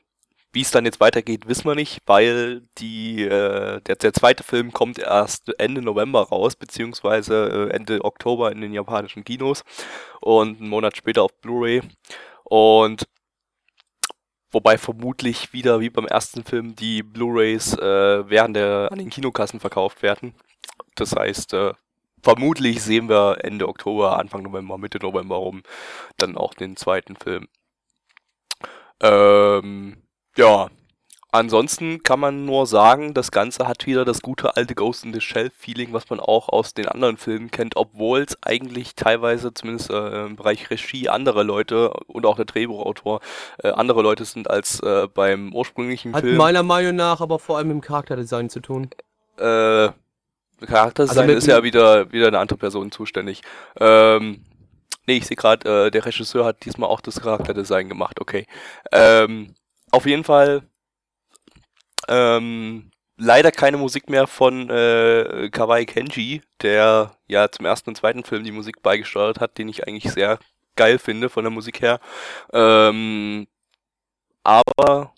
wie 0.51 0.61
es 0.61 0.71
dann 0.71 0.85
jetzt 0.85 0.99
weitergeht, 0.99 1.47
wissen 1.47 1.65
wir 1.65 1.75
nicht, 1.75 1.99
weil 2.05 2.63
die, 2.79 3.23
äh, 3.23 3.81
der, 3.81 3.95
der 3.95 4.13
zweite 4.13 4.43
Film 4.43 4.73
kommt 4.73 4.97
erst 4.97 5.53
Ende 5.59 5.81
November 5.81 6.23
raus, 6.23 6.55
beziehungsweise 6.55 7.69
äh, 7.71 7.75
Ende 7.75 8.03
Oktober 8.03 8.51
in 8.51 8.61
den 8.61 8.73
japanischen 8.73 9.23
Kinos 9.23 9.63
und 10.21 10.59
einen 10.59 10.69
Monat 10.69 10.97
später 10.97 11.23
auf 11.23 11.39
Blu-ray. 11.41 11.81
Und 12.43 13.07
wobei 14.51 14.77
vermutlich 14.79 15.53
wieder 15.53 15.79
wie 15.79 15.91
beim 15.91 16.07
ersten 16.07 16.43
Film 16.43 16.75
die 16.75 17.03
Blu-rays 17.03 17.73
äh, 17.73 18.29
während 18.29 18.55
der 18.55 18.89
an 18.91 18.97
den 18.97 19.11
Kinokassen 19.11 19.59
verkauft 19.59 20.01
werden. 20.01 20.33
Das 20.95 21.15
heißt, 21.15 21.53
äh, 21.53 21.73
vermutlich 22.23 22.81
sehen 22.81 23.07
wir 23.09 23.37
Ende 23.43 23.67
Oktober, 23.67 24.17
Anfang 24.17 24.43
November, 24.43 24.79
Mitte 24.79 24.99
November 24.99 25.35
rum 25.35 25.63
dann 26.17 26.37
auch 26.37 26.55
den 26.55 26.75
zweiten 26.75 27.15
Film. 27.15 27.47
Ähm, 29.01 29.97
ja, 30.39 30.69
ansonsten 31.31 32.01
kann 32.01 32.19
man 32.19 32.45
nur 32.45 32.65
sagen, 32.65 33.13
das 33.13 33.31
Ganze 33.31 33.67
hat 33.67 33.85
wieder 33.85 34.05
das 34.05 34.21
gute 34.21 34.55
alte 34.55 34.73
Ghost 34.73 35.03
in 35.03 35.13
the 35.13 35.19
Shell 35.19 35.51
Feeling, 35.55 35.91
was 35.91 36.09
man 36.09 36.21
auch 36.21 36.47
aus 36.47 36.73
den 36.73 36.87
anderen 36.87 37.17
Filmen 37.17 37.51
kennt, 37.51 37.75
obwohl 37.75 38.21
es 38.21 38.37
eigentlich 38.41 38.95
teilweise, 38.95 39.53
zumindest 39.53 39.89
äh, 39.89 40.25
im 40.25 40.37
Bereich 40.37 40.69
Regie, 40.69 41.09
andere 41.09 41.43
Leute 41.43 41.91
und 42.07 42.25
auch 42.25 42.37
der 42.37 42.45
Drehbuchautor 42.45 43.19
äh, 43.61 43.69
andere 43.71 44.01
Leute 44.01 44.23
sind 44.23 44.49
als 44.49 44.79
äh, 44.79 45.07
beim 45.13 45.53
ursprünglichen 45.53 46.13
hat 46.13 46.21
Film. 46.21 46.35
Hat 46.35 46.37
meiner 46.37 46.63
Meinung 46.63 46.95
nach 46.95 47.19
aber 47.19 47.37
vor 47.37 47.57
allem 47.57 47.71
im 47.71 47.81
Charakterdesign 47.81 48.49
zu 48.49 48.61
tun. 48.61 48.89
Äh, 49.37 49.89
Charakterdesign 50.65 51.29
also 51.29 51.37
ist 51.37 51.47
ja 51.47 51.63
wieder, 51.63 52.11
wieder 52.13 52.27
eine 52.27 52.39
andere 52.39 52.57
Person 52.57 52.91
zuständig. 52.91 53.41
Ähm, 53.77 54.45
nee, 55.05 55.17
ich 55.17 55.27
sehe 55.27 55.35
gerade, 55.35 55.87
äh, 55.87 55.91
der 55.91 56.05
Regisseur 56.05 56.45
hat 56.45 56.63
diesmal 56.63 56.89
auch 56.89 57.01
das 57.01 57.19
Charakterdesign 57.19 57.89
gemacht, 57.89 58.21
okay. 58.21 58.45
Ähm, 58.93 59.55
auf 59.91 60.05
jeden 60.05 60.23
Fall 60.23 60.63
ähm, 62.07 62.91
leider 63.17 63.51
keine 63.51 63.77
Musik 63.77 64.09
mehr 64.09 64.27
von 64.27 64.69
äh, 64.69 65.49
Kawaii 65.51 65.85
Kenji, 65.85 66.41
der 66.61 67.15
ja 67.27 67.49
zum 67.51 67.65
ersten 67.65 67.91
und 67.91 67.95
zweiten 67.95 68.23
Film 68.23 68.43
die 68.43 68.51
Musik 68.51 68.81
beigesteuert 68.81 69.39
hat, 69.39 69.57
den 69.57 69.69
ich 69.69 69.87
eigentlich 69.87 70.11
sehr 70.11 70.39
geil 70.75 70.97
finde 70.97 71.29
von 71.29 71.43
der 71.43 71.51
Musik 71.51 71.81
her. 71.81 71.99
Ähm, 72.53 73.47
aber 74.43 75.13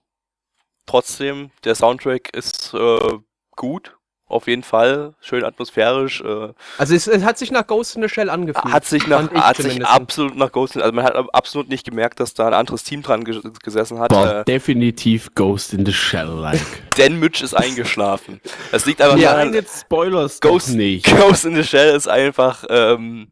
trotzdem, 0.85 1.51
der 1.63 1.75
Soundtrack 1.75 2.35
ist 2.35 2.73
äh, 2.73 3.19
gut 3.55 3.95
auf 4.31 4.47
jeden 4.47 4.63
Fall. 4.63 5.13
Schön 5.21 5.43
atmosphärisch. 5.43 6.21
Äh, 6.21 6.49
also 6.77 6.95
es, 6.95 7.07
es, 7.07 7.23
hat 7.23 7.37
sich 7.37 7.51
nach 7.51 7.67
Ghost 7.67 7.95
in 7.95 8.01
the 8.01 8.09
Shell 8.09 8.29
angefühlt. 8.29 8.73
Hat 8.73 8.85
sich, 8.85 9.07
nach, 9.07 9.31
hat 9.31 9.57
sich 9.57 9.85
absolut 9.85 10.35
nach 10.35 10.51
Ghost 10.51 10.75
in 10.75 10.79
the 10.79 10.83
Also 10.83 10.95
man 10.95 11.05
hat 11.05 11.15
absolut 11.33 11.69
nicht 11.69 11.85
gemerkt, 11.85 12.19
dass 12.19 12.33
da 12.33 12.47
ein 12.47 12.53
anderes 12.53 12.83
Team 12.83 13.01
dran 13.01 13.23
ge 13.23 13.41
gesessen 13.63 13.99
hat. 13.99 14.09
Boah, 14.09 14.39
äh, 14.39 14.45
definitiv 14.45 15.33
Ghost 15.35 15.73
in 15.73 15.85
the 15.85 15.93
Shell-like. 15.93 16.61
Dan 16.97 17.19
Mitch 17.19 17.43
ist 17.43 17.53
eingeschlafen. 17.53 18.41
Das 18.71 18.85
liegt 18.85 19.01
einfach 19.01 19.17
ja, 19.17 19.33
daran... 19.33 19.53
jetzt 19.53 19.81
Spoilers 19.81 20.39
Ghost, 20.39 20.69
nicht. 20.69 21.05
Ghost 21.17 21.45
in 21.45 21.55
the 21.55 21.63
Shell 21.63 21.95
ist 21.95 22.07
einfach... 22.07 22.63
Ähm, 22.69 23.31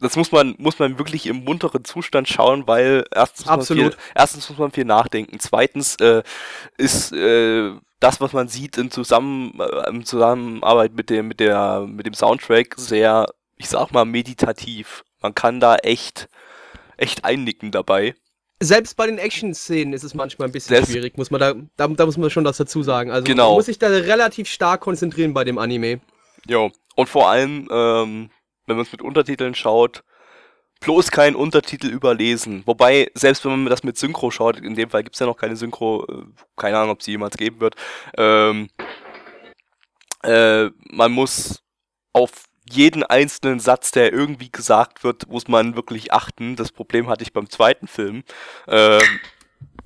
das 0.00 0.16
muss 0.16 0.30
man, 0.30 0.54
muss 0.58 0.78
man 0.78 0.98
wirklich 0.98 1.26
im 1.26 1.44
munteren 1.44 1.84
Zustand 1.84 2.28
schauen, 2.28 2.66
weil 2.66 3.04
erstens 3.12 3.46
muss. 3.46 3.70
Man, 3.70 3.78
viel, 3.78 3.96
erstens 4.14 4.48
muss 4.48 4.58
man 4.58 4.70
viel 4.70 4.84
nachdenken. 4.84 5.38
Zweitens 5.40 5.96
äh, 5.96 6.22
ist 6.76 7.12
äh, 7.12 7.72
das, 7.98 8.20
was 8.20 8.32
man 8.32 8.48
sieht 8.48 8.78
in, 8.78 8.90
Zusammen, 8.90 9.58
äh, 9.58 9.90
in 9.90 10.04
Zusammenarbeit 10.04 10.94
mit 10.94 11.10
dem, 11.10 11.28
mit, 11.28 11.40
der, 11.40 11.86
mit 11.88 12.06
dem 12.06 12.14
Soundtrack, 12.14 12.74
sehr, 12.76 13.26
ich 13.56 13.68
sag 13.68 13.90
mal, 13.90 14.04
meditativ. 14.04 15.04
Man 15.20 15.34
kann 15.34 15.58
da 15.58 15.76
echt, 15.76 16.28
echt 16.96 17.24
einnicken 17.24 17.72
dabei. 17.72 18.14
Selbst 18.60 18.96
bei 18.96 19.06
den 19.06 19.18
Action-Szenen 19.18 19.92
ist 19.92 20.04
es 20.04 20.14
manchmal 20.14 20.48
ein 20.48 20.52
bisschen 20.52 20.76
Selbst 20.76 20.90
schwierig, 20.92 21.16
muss 21.16 21.30
man 21.30 21.40
da, 21.40 21.54
da, 21.76 21.88
da, 21.88 22.06
muss 22.06 22.16
man 22.16 22.30
schon 22.30 22.44
das 22.44 22.56
dazu 22.56 22.82
sagen. 22.82 23.10
Also 23.10 23.24
genau. 23.24 23.48
man 23.48 23.54
muss 23.56 23.66
sich 23.66 23.78
da 23.78 23.88
relativ 23.88 24.48
stark 24.48 24.80
konzentrieren 24.80 25.32
bei 25.32 25.44
dem 25.44 25.58
Anime. 25.58 26.00
Jo, 26.46 26.70
und 26.96 27.08
vor 27.08 27.28
allem, 27.28 27.68
ähm, 27.70 28.30
wenn 28.68 28.76
man 28.76 28.86
es 28.86 28.92
mit 28.92 29.02
Untertiteln 29.02 29.54
schaut, 29.54 30.04
bloß 30.80 31.10
keinen 31.10 31.36
Untertitel 31.36 31.88
überlesen. 31.88 32.62
Wobei, 32.66 33.10
selbst 33.14 33.44
wenn 33.44 33.52
man 33.52 33.66
das 33.66 33.82
mit 33.82 33.98
Synchro 33.98 34.30
schaut, 34.30 34.58
in 34.60 34.74
dem 34.74 34.90
Fall 34.90 35.02
gibt 35.02 35.16
es 35.16 35.20
ja 35.20 35.26
noch 35.26 35.36
keine 35.36 35.56
Synchro, 35.56 36.04
äh, 36.04 36.24
keine 36.56 36.78
Ahnung, 36.78 36.90
ob 36.90 37.02
sie 37.02 37.12
jemals 37.12 37.36
geben 37.36 37.60
wird, 37.60 37.74
ähm, 38.16 38.68
äh, 40.22 40.70
man 40.90 41.12
muss 41.12 41.62
auf 42.12 42.30
jeden 42.70 43.02
einzelnen 43.02 43.60
Satz, 43.60 43.92
der 43.92 44.12
irgendwie 44.12 44.50
gesagt 44.50 45.02
wird, 45.02 45.28
muss 45.28 45.48
man 45.48 45.74
wirklich 45.74 46.12
achten. 46.12 46.54
Das 46.56 46.70
Problem 46.70 47.08
hatte 47.08 47.22
ich 47.22 47.32
beim 47.32 47.48
zweiten 47.48 47.88
Film. 47.88 48.24
Ähm, 48.66 49.20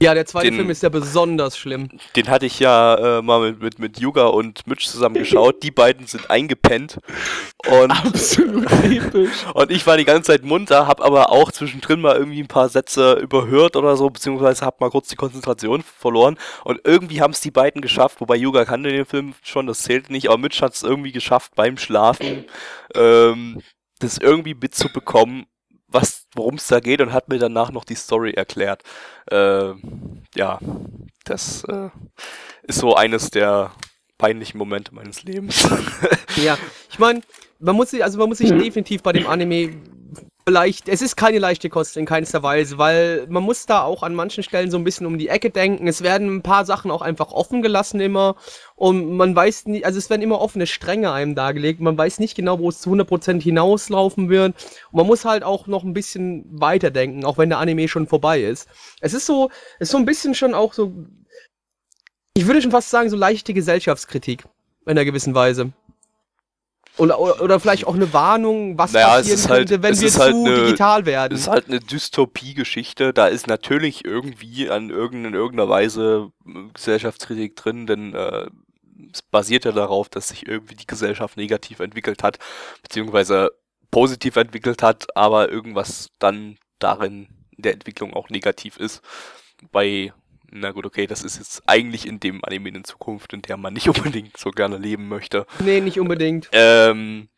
Ja, 0.02 0.14
der 0.14 0.26
zweite 0.26 0.48
Den- 0.48 0.56
Film 0.56 0.70
ist 0.70 0.82
ja 0.82 0.88
besonders 0.88 1.56
schlimm. 1.56 1.88
den 2.16 2.28
hatte 2.28 2.46
ich 2.46 2.58
ja 2.58 3.18
äh, 3.18 3.22
mal 3.22 3.40
mit, 3.52 3.62
mit, 3.62 3.78
mit 3.78 4.00
Yuga 4.00 4.26
und 4.26 4.66
Mitch 4.66 4.86
zusammen 4.88 5.14
geschaut. 5.14 5.62
Die 5.62 5.70
beiden 5.70 6.06
sind 6.06 6.28
eingepennt. 6.30 6.98
Und 7.68 7.90
Absolut 8.04 8.70
episch. 8.84 9.30
Und 9.54 9.70
ich 9.70 9.86
war 9.86 9.96
die 9.96 10.04
ganze 10.04 10.32
Zeit 10.32 10.42
munter, 10.44 10.86
hab 10.88 11.00
aber 11.00 11.30
auch 11.30 11.52
zwischendrin 11.52 12.00
mal 12.00 12.16
irgendwie 12.16 12.40
ein 12.40 12.48
paar 12.48 12.68
Sätze 12.68 13.14
überhört 13.14 13.76
oder 13.76 13.96
so, 13.96 14.10
beziehungsweise 14.10 14.66
hab 14.66 14.80
mal 14.80 14.90
kurz 14.90 15.08
die 15.08 15.16
Konzentration 15.16 15.82
verloren. 15.82 16.36
Und 16.64 16.80
irgendwie 16.84 17.20
haben 17.20 17.30
es 17.32 17.40
die 17.40 17.50
beiden 17.52 17.80
geschafft, 17.80 18.20
wobei 18.20 18.36
Yuga 18.36 18.64
kannte 18.64 18.90
den 18.90 19.06
Film 19.06 19.34
schon, 19.42 19.66
das 19.68 19.82
zählt 19.82 20.10
nicht, 20.10 20.28
aber 20.28 20.38
Mitch 20.38 20.60
hat 20.62 20.74
es 20.74 20.82
irgendwie 20.82 21.12
geschafft, 21.12 21.52
beim 21.54 21.76
Schlafen 21.78 22.44
ähm, 22.96 23.62
das 24.00 24.18
irgendwie 24.18 24.54
mitzubekommen, 24.54 25.46
was, 25.86 26.21
worum 26.34 26.54
es 26.54 26.66
da 26.66 26.80
geht 26.80 27.00
und 27.00 27.12
hat 27.12 27.28
mir 27.28 27.38
danach 27.38 27.70
noch 27.70 27.84
die 27.84 27.94
Story 27.94 28.32
erklärt. 28.32 28.82
Ähm, 29.30 30.22
ja, 30.34 30.58
das 31.24 31.64
äh, 31.64 31.90
ist 32.62 32.78
so 32.78 32.94
eines 32.94 33.30
der 33.30 33.72
peinlichen 34.18 34.58
Momente 34.58 34.94
meines 34.94 35.22
Lebens. 35.24 35.68
Ja, 36.42 36.56
ich 36.90 36.98
meine, 36.98 37.20
man 37.58 37.76
muss 37.76 37.90
sich, 37.90 38.02
also 38.02 38.18
man 38.18 38.28
muss 38.28 38.38
sich 38.38 38.50
definitiv 38.50 39.02
bei 39.02 39.12
dem 39.12 39.26
Anime 39.26 39.74
vielleicht, 40.44 40.88
es 40.88 41.02
ist 41.02 41.16
keine 41.16 41.38
leichte 41.38 41.68
Kost 41.68 41.96
in 41.96 42.06
keinster 42.06 42.42
Weise, 42.42 42.78
weil 42.78 43.26
man 43.28 43.42
muss 43.42 43.66
da 43.66 43.82
auch 43.82 44.02
an 44.02 44.14
manchen 44.14 44.42
Stellen 44.42 44.70
so 44.70 44.76
ein 44.76 44.84
bisschen 44.84 45.06
um 45.06 45.18
die 45.18 45.28
Ecke 45.28 45.50
denken. 45.50 45.86
Es 45.86 46.02
werden 46.02 46.36
ein 46.36 46.42
paar 46.42 46.64
Sachen 46.64 46.90
auch 46.90 47.02
einfach 47.02 47.32
offen 47.32 47.62
gelassen 47.62 48.00
immer 48.00 48.36
und 48.74 49.16
man 49.16 49.34
weiß 49.36 49.66
nicht, 49.66 49.86
also 49.86 49.98
es 49.98 50.10
werden 50.10 50.22
immer 50.22 50.40
offene 50.40 50.66
Stränge 50.66 51.12
einem 51.12 51.34
dargelegt. 51.34 51.80
Man 51.80 51.96
weiß 51.96 52.18
nicht 52.18 52.34
genau, 52.34 52.58
wo 52.58 52.68
es 52.68 52.80
zu 52.80 52.90
100% 52.90 53.40
hinauslaufen 53.40 54.28
wird. 54.28 54.54
Und 54.90 54.96
man 54.96 55.06
muss 55.06 55.24
halt 55.24 55.44
auch 55.44 55.66
noch 55.66 55.84
ein 55.84 55.94
bisschen 55.94 56.44
weiterdenken, 56.50 57.24
auch 57.24 57.38
wenn 57.38 57.48
der 57.48 57.58
Anime 57.58 57.88
schon 57.88 58.06
vorbei 58.06 58.42
ist. 58.42 58.68
Es 59.00 59.14
ist 59.14 59.26
so, 59.26 59.50
es 59.78 59.88
ist 59.88 59.92
so 59.92 59.98
ein 59.98 60.06
bisschen 60.06 60.34
schon 60.34 60.54
auch 60.54 60.72
so, 60.72 60.92
ich 62.34 62.46
würde 62.46 62.62
schon 62.62 62.70
fast 62.70 62.90
sagen, 62.90 63.10
so 63.10 63.16
leichte 63.16 63.54
Gesellschaftskritik 63.54 64.44
in 64.84 64.90
einer 64.90 65.04
gewissen 65.04 65.34
Weise. 65.34 65.72
Oder, 66.98 67.18
oder, 67.40 67.58
vielleicht 67.58 67.86
auch 67.86 67.94
eine 67.94 68.12
Warnung, 68.12 68.76
was 68.76 68.92
Naja, 68.92 69.18
es 69.18 69.28
passieren 69.30 69.50
halt- 69.50 69.68
könnte, 69.68 69.82
wenn 69.82 69.92
es 69.94 70.00
wir 70.02 70.08
ist 70.08 70.18
halt 70.18 70.32
zu 70.34 70.44
eine- 70.44 70.64
digital 70.64 71.06
werden. 71.06 71.30
Das 71.32 71.40
ist 71.40 71.48
halt 71.48 71.68
eine 71.68 71.80
Dystopie-Geschichte. 71.80 73.12
Da 73.14 73.28
ist 73.28 73.46
natürlich 73.46 74.04
irgendwie 74.04 74.68
an 74.68 74.90
irgendeiner, 74.90 75.28
in 75.28 75.34
irgendeiner 75.34 75.68
Weise 75.70 76.30
äh, 76.46 76.50
Gesellschaftskritik 76.74 77.56
drin, 77.56 77.86
denn 77.86 78.14
äh, 78.14 78.46
es 79.12 79.22
basiert 79.22 79.64
ja 79.64 79.72
darauf, 79.72 80.08
dass 80.10 80.28
sich 80.28 80.46
irgendwie 80.46 80.74
die 80.74 80.86
Gesellschaft 80.86 81.36
negativ 81.36 81.80
entwickelt 81.80 82.22
hat, 82.22 82.38
beziehungsweise 82.82 83.50
positiv 83.90 84.36
entwickelt 84.36 84.82
hat, 84.82 85.16
aber 85.16 85.50
irgendwas 85.50 86.10
dann 86.18 86.56
darin 86.78 87.28
in 87.56 87.62
der 87.62 87.72
Entwicklung 87.72 88.14
auch 88.14 88.28
negativ 88.30 88.76
ist. 88.76 89.02
Bei, 89.70 90.12
na 90.52 90.70
gut, 90.70 90.86
okay, 90.86 91.06
das 91.06 91.22
ist 91.22 91.38
jetzt 91.38 91.62
eigentlich 91.66 92.06
in 92.06 92.20
dem 92.20 92.44
Anime 92.44 92.68
in 92.68 92.84
Zukunft, 92.84 93.32
in 93.32 93.42
der 93.42 93.56
man 93.56 93.72
nicht 93.72 93.88
unbedingt 93.96 94.36
so 94.36 94.50
gerne 94.50 94.78
leben 94.78 95.08
möchte. 95.08 95.46
nee, 95.60 95.80
nicht 95.80 95.98
unbedingt. 95.98 96.48
Ähm, 96.52 97.28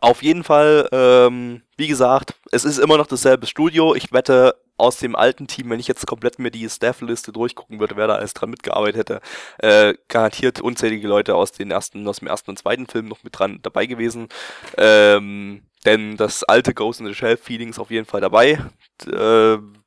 auf 0.00 0.22
jeden 0.22 0.44
Fall, 0.44 0.88
ähm, 0.92 1.62
wie 1.76 1.88
gesagt, 1.88 2.34
es 2.50 2.64
ist 2.64 2.78
immer 2.78 2.96
noch 2.96 3.06
dasselbe 3.06 3.46
Studio. 3.46 3.94
Ich 3.94 4.12
wette, 4.12 4.54
aus 4.76 4.98
dem 4.98 5.14
alten 5.14 5.46
Team, 5.46 5.70
wenn 5.70 5.78
ich 5.78 5.86
jetzt 5.86 6.06
komplett 6.06 6.38
mir 6.38 6.50
die 6.50 6.68
Staff-Liste 6.68 7.32
durchgucken 7.32 7.78
würde, 7.78 7.96
wer 7.96 8.08
da 8.08 8.16
alles 8.16 8.34
dran 8.34 8.50
mitgearbeitet 8.50 8.96
hätte, 8.96 9.20
äh, 9.58 9.94
garantiert 10.08 10.60
unzählige 10.60 11.06
Leute 11.06 11.34
aus 11.34 11.52
den 11.52 11.70
ersten, 11.70 12.06
aus 12.08 12.18
dem 12.18 12.28
ersten 12.28 12.50
und 12.50 12.58
zweiten 12.58 12.86
Film 12.86 13.08
noch 13.08 13.22
mit 13.22 13.38
dran 13.38 13.60
dabei 13.62 13.86
gewesen. 13.86 14.28
Ähm, 14.76 15.62
denn 15.84 16.16
das 16.16 16.44
alte 16.44 16.74
Ghost 16.74 17.00
in 17.00 17.06
the 17.06 17.14
Shell 17.14 17.36
Feeling 17.36 17.70
ist 17.70 17.78
auf 17.78 17.90
jeden 17.90 18.06
Fall 18.06 18.20
dabei. 18.20 18.58
Äh, 19.06 19.58
eigentlich, 19.58 19.83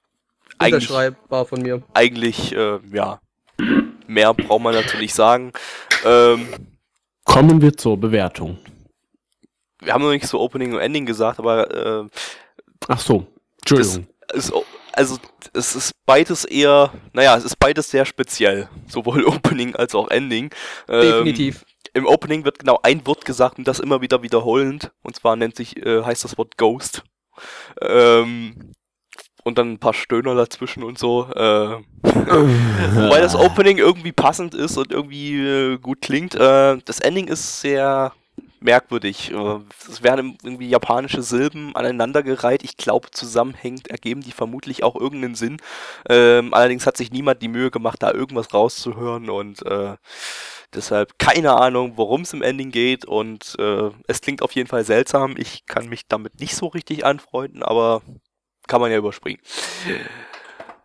Unterschreibbar 0.60 1.46
von 1.46 1.62
mir. 1.62 1.82
eigentlich, 1.94 2.54
äh, 2.54 2.80
ja, 2.92 3.20
mehr 4.08 4.34
braucht 4.34 4.62
man 4.62 4.76
nicht 5.00 5.14
sagen. 5.14 5.52
Ähm, 6.06 6.48
Kommen 7.26 7.62
wir 7.62 7.76
zur 7.76 7.98
Bewertung. 7.98 8.58
wir 9.82 9.94
haben 9.94 10.04
noch 10.04 10.12
nicht 10.12 10.28
so 10.28 10.40
Opening 10.40 10.74
und 10.74 10.80
Ending 10.80 11.06
gesagt, 11.06 11.40
aber 11.40 12.06
äh, 12.06 12.10
Ach 12.88 13.00
so, 13.00 13.28
Entschuldigung. 13.60 14.08
ist, 14.34 14.54
also 14.94 15.18
es 15.54 15.76
ist 15.76 15.92
beides 16.06 16.46
eher, 16.46 16.92
naja, 17.14 17.38
es 17.38 17.44
ist 17.44 17.60
beides 17.60 17.92
sehr 17.92 18.06
speziell, 18.06 18.70
sowohl 18.88 19.24
Opening 19.26 19.76
als 19.76 19.94
auch 19.94 20.10
Ending. 20.10 20.50
Ähm, 20.88 21.02
Definitiv. 21.02 21.66
Im 21.94 22.06
Opening 22.06 22.46
wird 22.46 22.60
genau 22.60 22.80
ein 22.84 23.06
Wort 23.08 23.26
gesagt 23.26 23.58
und 23.58 23.68
das 23.68 23.80
immer 23.80 24.02
wieder 24.02 24.22
wiederholend. 24.22 24.92
Und 25.04 25.16
zwar 25.16 25.36
nennt 25.36 25.56
sich, 25.56 25.78
äh, 25.78 26.04
heißt 26.04 26.24
das 26.24 26.38
Wort 26.38 26.58
Ghost. 26.58 27.04
Ähm, 27.82 28.72
und 29.48 29.58
dann 29.58 29.72
ein 29.72 29.80
paar 29.80 29.94
Stöhner 29.94 30.36
dazwischen 30.36 30.84
und 30.84 31.00
so. 31.00 31.30
Äh, 31.34 31.78
Wobei 32.04 33.22
das 33.22 33.34
Opening 33.34 33.78
irgendwie 33.78 34.12
passend 34.12 34.54
ist 34.54 34.78
und 34.78 34.92
irgendwie 34.92 35.38
äh, 35.38 35.78
gut 35.78 36.02
klingt. 36.02 36.36
Äh, 36.36 36.78
das 36.84 37.00
Ending 37.00 37.30
ist 37.30 37.62
sehr 37.62 38.12
merkwürdig. 38.60 39.32
Äh, 39.32 39.60
es 39.90 40.04
werden 40.04 40.38
irgendwie 40.44 40.68
japanische 40.68 41.24
Silben 41.24 41.74
aneinandergereiht. 41.78 42.62
Ich 42.64 42.76
glaube, 42.76 43.10
zusammenhängend 43.12 43.88
ergeben 43.90 44.20
die 44.20 44.34
vermutlich 44.34 44.84
auch 44.84 44.98
irgendeinen 44.98 45.36
Sinn. 45.36 45.62
Ähm, 46.10 46.54
allerdings 46.54 46.86
hat 46.86 46.98
sich 46.98 47.12
niemand 47.12 47.42
die 47.42 47.48
Mühe 47.48 47.72
gemacht, 47.72 48.04
da 48.04 48.12
irgendwas 48.12 48.54
rauszuhören 48.54 49.30
und 49.30 49.66
äh, 49.66 49.96
deshalb 50.74 51.18
keine 51.20 51.54
Ahnung, 51.54 51.94
worum 51.96 52.22
es 52.24 52.34
im 52.34 52.42
Ending 52.42 52.72
geht 52.72 53.06
und 53.06 53.56
äh, 53.60 53.92
es 54.08 54.20
klingt 54.20 54.42
auf 54.42 54.52
jeden 54.52 54.68
Fall 54.68 54.84
seltsam. 54.84 55.36
Ich 55.38 55.66
kann 55.68 55.88
mich 55.88 56.06
damit 56.10 56.42
nicht 56.42 56.56
so 56.58 56.68
richtig 56.68 57.06
anfreunden, 57.06 57.64
aber 57.64 58.02
kann 58.68 58.82
man 58.82 58.92
ja 58.92 58.98
überspringen. 58.98 59.40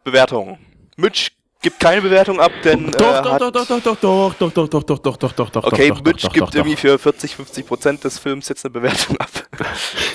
Bewertung. 0.05 0.59
Mitch 0.97 1.31
gibt 1.63 1.79
keine 1.79 2.03
Bewertung 2.03 2.41
ab, 2.41 2.51
denn 2.65 2.91
Doch, 2.91 2.99
äh, 3.01 3.23
doch, 3.23 3.39
doch, 3.39 3.67
doch, 3.67 3.81
doch, 3.81 3.97
doch, 3.97 4.35
doch, 4.35 4.53
doch, 4.53 4.69
doch, 4.69 4.69
doch, 4.69 4.83
doch, 4.83 4.99
doch, 4.99 5.17
doch, 5.17 5.33
doch, 5.33 5.51
doch, 5.51 5.65
okay, 5.65 5.89
doch, 5.89 5.99
doch, 5.99 6.05
Mitch 6.05 6.27
doch, 6.27 6.33
gibt 6.33 6.49
doch, 6.49 6.55
irgendwie 6.55 6.77
für 6.77 6.99
40, 6.99 7.37
50 7.37 7.67
Prozent 7.67 8.05
des 8.05 8.19
Films 8.19 8.49
jetzt 8.49 8.65
eine 8.65 8.73
Bewertung 8.73 9.17
ab. 9.19 9.31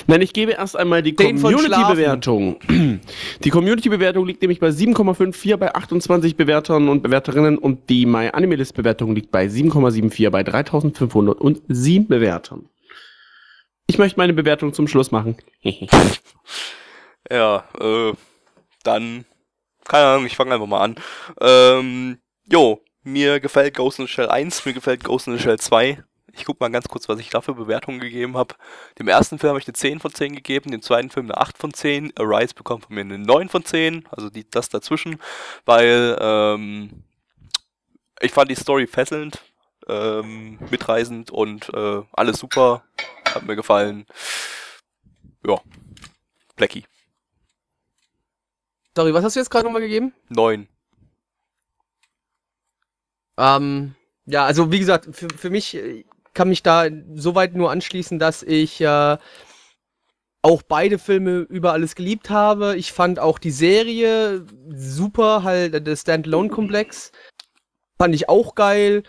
Nein, 0.06 0.20
ich 0.20 0.32
gebe 0.32 0.52
erst 0.52 0.76
einmal 0.76 1.02
die 1.02 1.14
Community-Bewertung. 1.14 2.58
Die 3.44 3.50
Community-Bewertung 3.50 4.26
liegt 4.26 4.42
nämlich 4.42 4.60
bei 4.60 4.68
7,54 4.68 5.56
bei 5.56 5.74
28 5.74 6.36
Bewertern 6.36 6.88
und 6.88 7.02
Bewerterinnen 7.02 7.56
und 7.56 7.88
die 7.88 8.04
My 8.04 8.28
Animalist-Bewertung 8.28 9.14
liegt 9.14 9.30
bei 9.30 9.46
7,74 9.46 10.30
bei 10.30 10.42
3507 10.42 12.08
Bewertern. 12.08 12.68
Ich 13.86 13.96
möchte 13.96 14.18
meine 14.18 14.34
Bewertung 14.34 14.74
zum 14.74 14.86
Schluss 14.86 15.10
machen. 15.10 15.36
Ja, 17.30 17.64
äh, 17.80 18.12
dann, 18.84 19.24
keine 19.84 20.06
Ahnung, 20.06 20.26
ich 20.26 20.36
fange 20.36 20.54
einfach 20.54 20.66
mal 20.66 20.80
an. 20.82 20.96
Ähm, 21.40 22.18
jo, 22.50 22.82
mir 23.02 23.40
gefällt 23.40 23.74
Ghost 23.76 23.98
in 23.98 24.06
the 24.06 24.12
Shell 24.12 24.28
1, 24.28 24.64
mir 24.64 24.72
gefällt 24.72 25.04
Ghost 25.04 25.26
in 25.26 25.36
the 25.36 25.42
Shell 25.42 25.58
2. 25.58 26.02
Ich 26.32 26.44
guck 26.44 26.60
mal 26.60 26.70
ganz 26.70 26.88
kurz, 26.88 27.08
was 27.08 27.18
ich 27.18 27.30
da 27.30 27.40
für 27.40 27.54
Bewertungen 27.54 27.98
gegeben 27.98 28.36
habe. 28.36 28.54
Dem 28.98 29.08
ersten 29.08 29.38
Film 29.38 29.50
habe 29.50 29.58
ich 29.58 29.66
eine 29.66 29.74
10 29.74 29.98
von 29.98 30.12
10 30.12 30.36
gegeben, 30.36 30.70
dem 30.70 30.82
zweiten 30.82 31.10
Film 31.10 31.26
eine 31.26 31.36
8 31.36 31.58
von 31.58 31.74
10. 31.74 32.12
Arise 32.16 32.54
bekommt 32.54 32.84
von 32.86 32.94
mir 32.94 33.00
eine 33.00 33.18
9 33.18 33.48
von 33.48 33.64
10, 33.64 34.06
also 34.10 34.30
die, 34.30 34.48
das 34.48 34.68
dazwischen, 34.68 35.18
weil 35.64 36.16
ähm, 36.20 37.02
ich 38.20 38.32
fand 38.32 38.50
die 38.50 38.56
Story 38.56 38.86
fesselnd, 38.86 39.42
ähm, 39.88 40.58
mitreißend 40.70 41.30
und 41.30 41.72
äh, 41.74 42.02
alles 42.12 42.38
super, 42.38 42.84
hat 43.34 43.44
mir 43.44 43.56
gefallen. 43.56 44.06
Ja, 45.46 45.60
Blackie, 46.56 46.84
Sorry, 48.98 49.14
was 49.14 49.22
hast 49.22 49.36
du 49.36 49.40
jetzt 49.40 49.50
gerade 49.50 49.64
nochmal 49.64 49.82
gegeben? 49.82 50.12
9. 50.30 50.66
Ähm, 53.38 53.94
ja, 54.26 54.44
also 54.44 54.72
wie 54.72 54.80
gesagt, 54.80 55.14
für, 55.14 55.28
für 55.28 55.50
mich 55.50 55.76
äh, 55.76 56.04
kann 56.34 56.48
mich 56.48 56.64
da 56.64 56.88
soweit 57.14 57.54
nur 57.54 57.70
anschließen, 57.70 58.18
dass 58.18 58.42
ich 58.42 58.80
äh, 58.80 59.16
auch 60.42 60.62
beide 60.62 60.98
Filme 60.98 61.42
über 61.42 61.74
alles 61.74 61.94
geliebt 61.94 62.28
habe. 62.28 62.74
Ich 62.74 62.92
fand 62.92 63.20
auch 63.20 63.38
die 63.38 63.52
Serie 63.52 64.44
super, 64.68 65.44
halt 65.44 65.74
äh, 65.74 65.80
der 65.80 65.94
Standalone-Komplex. 65.94 67.12
Fand 67.98 68.16
ich 68.16 68.28
auch 68.28 68.56
geil. 68.56 69.04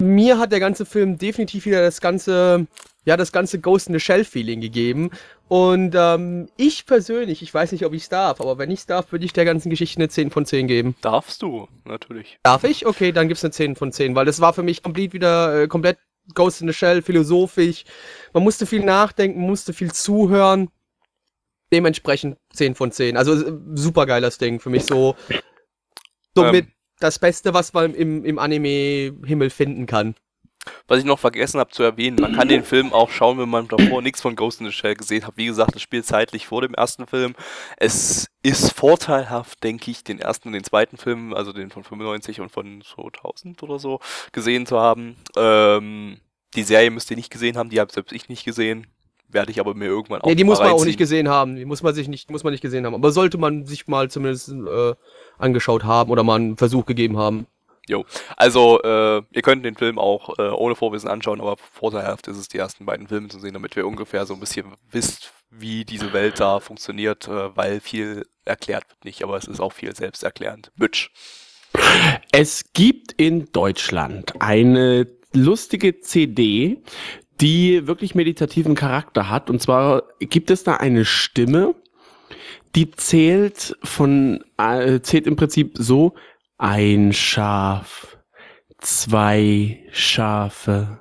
Mir 0.00 0.40
hat 0.40 0.50
der 0.50 0.58
ganze 0.58 0.84
Film 0.84 1.16
definitiv 1.16 1.64
wieder 1.64 1.80
das 1.80 2.00
ganze, 2.00 2.66
ja, 3.04 3.16
das 3.16 3.30
ganze 3.30 3.60
Ghost 3.60 3.86
in 3.86 3.94
the 3.94 4.00
Shell-Feeling 4.00 4.60
gegeben. 4.60 5.12
Und 5.52 5.94
ähm, 5.94 6.48
ich 6.56 6.86
persönlich, 6.86 7.42
ich 7.42 7.52
weiß 7.52 7.72
nicht, 7.72 7.84
ob 7.84 7.92
ich 7.92 8.04
es 8.04 8.08
darf, 8.08 8.40
aber 8.40 8.56
wenn 8.56 8.70
ich 8.70 8.78
es 8.78 8.86
darf, 8.86 9.12
würde 9.12 9.26
ich 9.26 9.34
der 9.34 9.44
ganzen 9.44 9.68
Geschichte 9.68 9.98
eine 10.00 10.08
10 10.08 10.30
von 10.30 10.46
10 10.46 10.66
geben. 10.66 10.96
Darfst 11.02 11.42
du, 11.42 11.68
natürlich. 11.84 12.38
Darf 12.42 12.64
ich? 12.64 12.86
Okay, 12.86 13.12
dann 13.12 13.28
gibt's 13.28 13.44
eine 13.44 13.50
10 13.50 13.76
von 13.76 13.92
10, 13.92 14.14
weil 14.14 14.24
das 14.24 14.40
war 14.40 14.54
für 14.54 14.62
mich 14.62 14.82
komplett 14.82 15.12
wieder, 15.12 15.60
äh, 15.64 15.68
komplett 15.68 15.98
Ghost 16.32 16.62
in 16.62 16.68
the 16.68 16.72
Shell, 16.72 17.02
philosophisch. 17.02 17.84
Man 18.32 18.44
musste 18.44 18.64
viel 18.64 18.82
nachdenken, 18.82 19.42
musste 19.42 19.74
viel 19.74 19.92
zuhören. 19.92 20.70
Dementsprechend 21.70 22.38
10 22.54 22.74
von 22.74 22.90
10. 22.90 23.18
Also 23.18 23.34
äh, 23.34 23.52
super 23.74 24.06
geiles 24.06 24.38
Ding 24.38 24.58
für 24.58 24.70
mich 24.70 24.86
so. 24.86 25.16
So 26.34 26.46
Ähm. 26.46 26.68
das 26.98 27.18
Beste, 27.18 27.52
was 27.52 27.74
man 27.74 27.92
im, 27.92 28.24
im 28.24 28.38
Anime-Himmel 28.38 29.50
finden 29.50 29.84
kann. 29.84 30.14
Was 30.86 30.98
ich 30.98 31.04
noch 31.04 31.18
vergessen 31.18 31.58
habe 31.58 31.70
zu 31.70 31.82
erwähnen, 31.82 32.18
man 32.20 32.36
kann 32.36 32.48
den 32.48 32.62
Film 32.62 32.92
auch 32.92 33.10
schauen, 33.10 33.38
wenn 33.38 33.48
man 33.48 33.66
davor 33.66 34.00
nichts 34.02 34.20
von 34.20 34.36
Ghost 34.36 34.60
in 34.60 34.66
the 34.66 34.72
Shell 34.72 34.94
gesehen 34.94 35.26
hat. 35.26 35.36
Wie 35.36 35.46
gesagt, 35.46 35.74
das 35.74 35.82
spielt 35.82 36.06
zeitlich 36.06 36.46
vor 36.46 36.62
dem 36.62 36.74
ersten 36.74 37.06
Film. 37.06 37.34
Es 37.78 38.28
ist 38.42 38.72
vorteilhaft, 38.72 39.62
denke 39.64 39.90
ich, 39.90 40.04
den 40.04 40.20
ersten 40.20 40.48
und 40.48 40.54
den 40.54 40.64
zweiten 40.64 40.98
Film, 40.98 41.34
also 41.34 41.52
den 41.52 41.70
von 41.70 41.82
95 41.82 42.40
und 42.40 42.50
von 42.50 42.82
2000 42.82 43.62
oder 43.62 43.78
so, 43.78 44.00
gesehen 44.32 44.66
zu 44.66 44.78
haben. 44.78 45.16
Ähm, 45.36 46.20
die 46.54 46.62
Serie 46.62 46.90
müsst 46.90 47.10
ihr 47.10 47.16
nicht 47.16 47.30
gesehen 47.30 47.56
haben, 47.56 47.70
die 47.70 47.80
habe 47.80 47.92
selbst 47.92 48.12
ich 48.12 48.28
nicht 48.28 48.44
gesehen. 48.44 48.86
Werde 49.28 49.50
ich 49.50 49.60
aber 49.60 49.74
mir 49.74 49.86
irgendwann 49.86 50.20
auch 50.20 50.26
Nee, 50.26 50.34
die 50.34 50.44
muss 50.44 50.58
man 50.58 50.68
auch 50.68 50.72
reinziehen. 50.72 50.88
nicht 50.88 50.98
gesehen 50.98 51.28
haben. 51.28 51.56
Die 51.56 51.64
muss 51.64 51.82
man 51.82 51.94
sich 51.94 52.06
nicht, 52.06 52.30
muss 52.30 52.44
man 52.44 52.52
nicht 52.52 52.60
gesehen 52.60 52.84
haben. 52.84 52.94
Aber 52.94 53.12
sollte 53.12 53.38
man 53.38 53.64
sich 53.64 53.88
mal 53.88 54.10
zumindest 54.10 54.50
äh, 54.50 54.94
angeschaut 55.38 55.84
haben 55.84 56.10
oder 56.10 56.22
mal 56.22 56.36
einen 56.36 56.58
Versuch 56.58 56.84
gegeben 56.84 57.16
haben. 57.16 57.46
Also, 58.36 58.80
äh, 58.82 59.22
ihr 59.32 59.42
könnt 59.42 59.64
den 59.64 59.76
Film 59.76 59.98
auch 59.98 60.38
äh, 60.38 60.42
ohne 60.50 60.74
Vorwissen 60.76 61.08
anschauen, 61.08 61.40
aber 61.40 61.56
vorteilhaft 61.56 62.28
ist 62.28 62.36
es, 62.36 62.48
die 62.48 62.58
ersten 62.58 62.86
beiden 62.86 63.08
Filme 63.08 63.28
zu 63.28 63.40
sehen, 63.40 63.54
damit 63.54 63.76
ihr 63.76 63.86
ungefähr 63.86 64.24
so 64.26 64.34
ein 64.34 64.40
bisschen 64.40 64.72
wisst, 64.90 65.32
wie 65.50 65.84
diese 65.84 66.12
Welt 66.12 66.40
da 66.40 66.60
funktioniert, 66.60 67.28
äh, 67.28 67.56
weil 67.56 67.80
viel 67.80 68.26
erklärt 68.44 68.88
wird 68.88 69.04
nicht, 69.04 69.22
aber 69.22 69.36
es 69.36 69.46
ist 69.46 69.60
auch 69.60 69.72
viel 69.72 69.94
selbsterklärend. 69.94 70.72
Bütsch. 70.76 71.10
Es 72.32 72.72
gibt 72.72 73.12
in 73.12 73.50
Deutschland 73.52 74.34
eine 74.40 75.06
lustige 75.32 76.00
CD, 76.00 76.82
die 77.40 77.86
wirklich 77.86 78.14
meditativen 78.14 78.74
Charakter 78.74 79.28
hat. 79.28 79.50
Und 79.50 79.60
zwar 79.60 80.04
gibt 80.20 80.50
es 80.50 80.64
da 80.64 80.76
eine 80.76 81.04
Stimme, 81.04 81.74
die 82.74 82.90
zählt 82.90 83.76
von, 83.82 84.44
äh, 84.58 85.00
zählt 85.00 85.26
im 85.26 85.36
Prinzip 85.36 85.72
so, 85.74 86.14
ein 86.58 87.12
Schaf, 87.12 88.18
zwei 88.78 89.80
Schafe, 89.90 91.00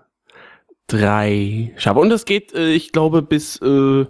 drei 0.88 1.74
Schafe. 1.78 2.00
Und 2.00 2.10
das 2.10 2.26
geht, 2.26 2.54
äh, 2.54 2.72
ich 2.72 2.92
glaube, 2.92 3.22
bis, 3.22 3.58
äh, 3.62 4.06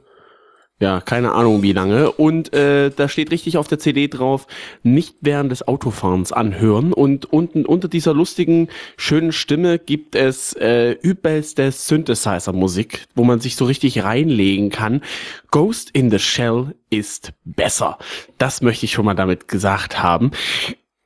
ja, 0.82 0.99
keine 0.99 1.34
Ahnung 1.34 1.62
wie 1.62 1.73
lange. 1.73 2.12
Und 2.12 2.54
äh, 2.54 2.89
da 2.89 3.08
steht 3.08 3.30
richtig 3.30 3.58
auf 3.58 3.67
der 3.67 3.77
CD 3.77 4.08
drauf, 4.08 4.47
nicht 4.82 5.15
während 5.21 5.51
des 5.51 5.67
Autofahrens 5.67 6.32
anhören. 6.32 6.91
Und 6.91 7.25
unten 7.32 7.67
unter 7.67 7.88
dieser 7.88 8.15
lustigen, 8.15 8.67
schönen 8.97 9.32
Stimme 9.32 9.77
gibt 9.77 10.15
es 10.15 10.54
äh, 10.54 10.93
übelste 10.93 11.71
Synthesizer-Musik, 11.71 13.06
wo 13.13 13.23
man 13.23 13.39
sich 13.39 13.56
so 13.56 13.65
richtig 13.65 14.04
reinlegen 14.04 14.71
kann. 14.71 15.01
Ghost 15.51 15.91
in 15.91 16.10
the 16.10 16.17
Shell 16.17 16.73
ist 16.89 17.34
besser. 17.45 17.99
Das 18.39 18.63
möchte 18.63 18.86
ich 18.86 18.91
schon 18.91 19.06
mal 19.06 19.13
damit 19.13 19.47
gesagt 19.47 20.01
haben. 20.01 20.32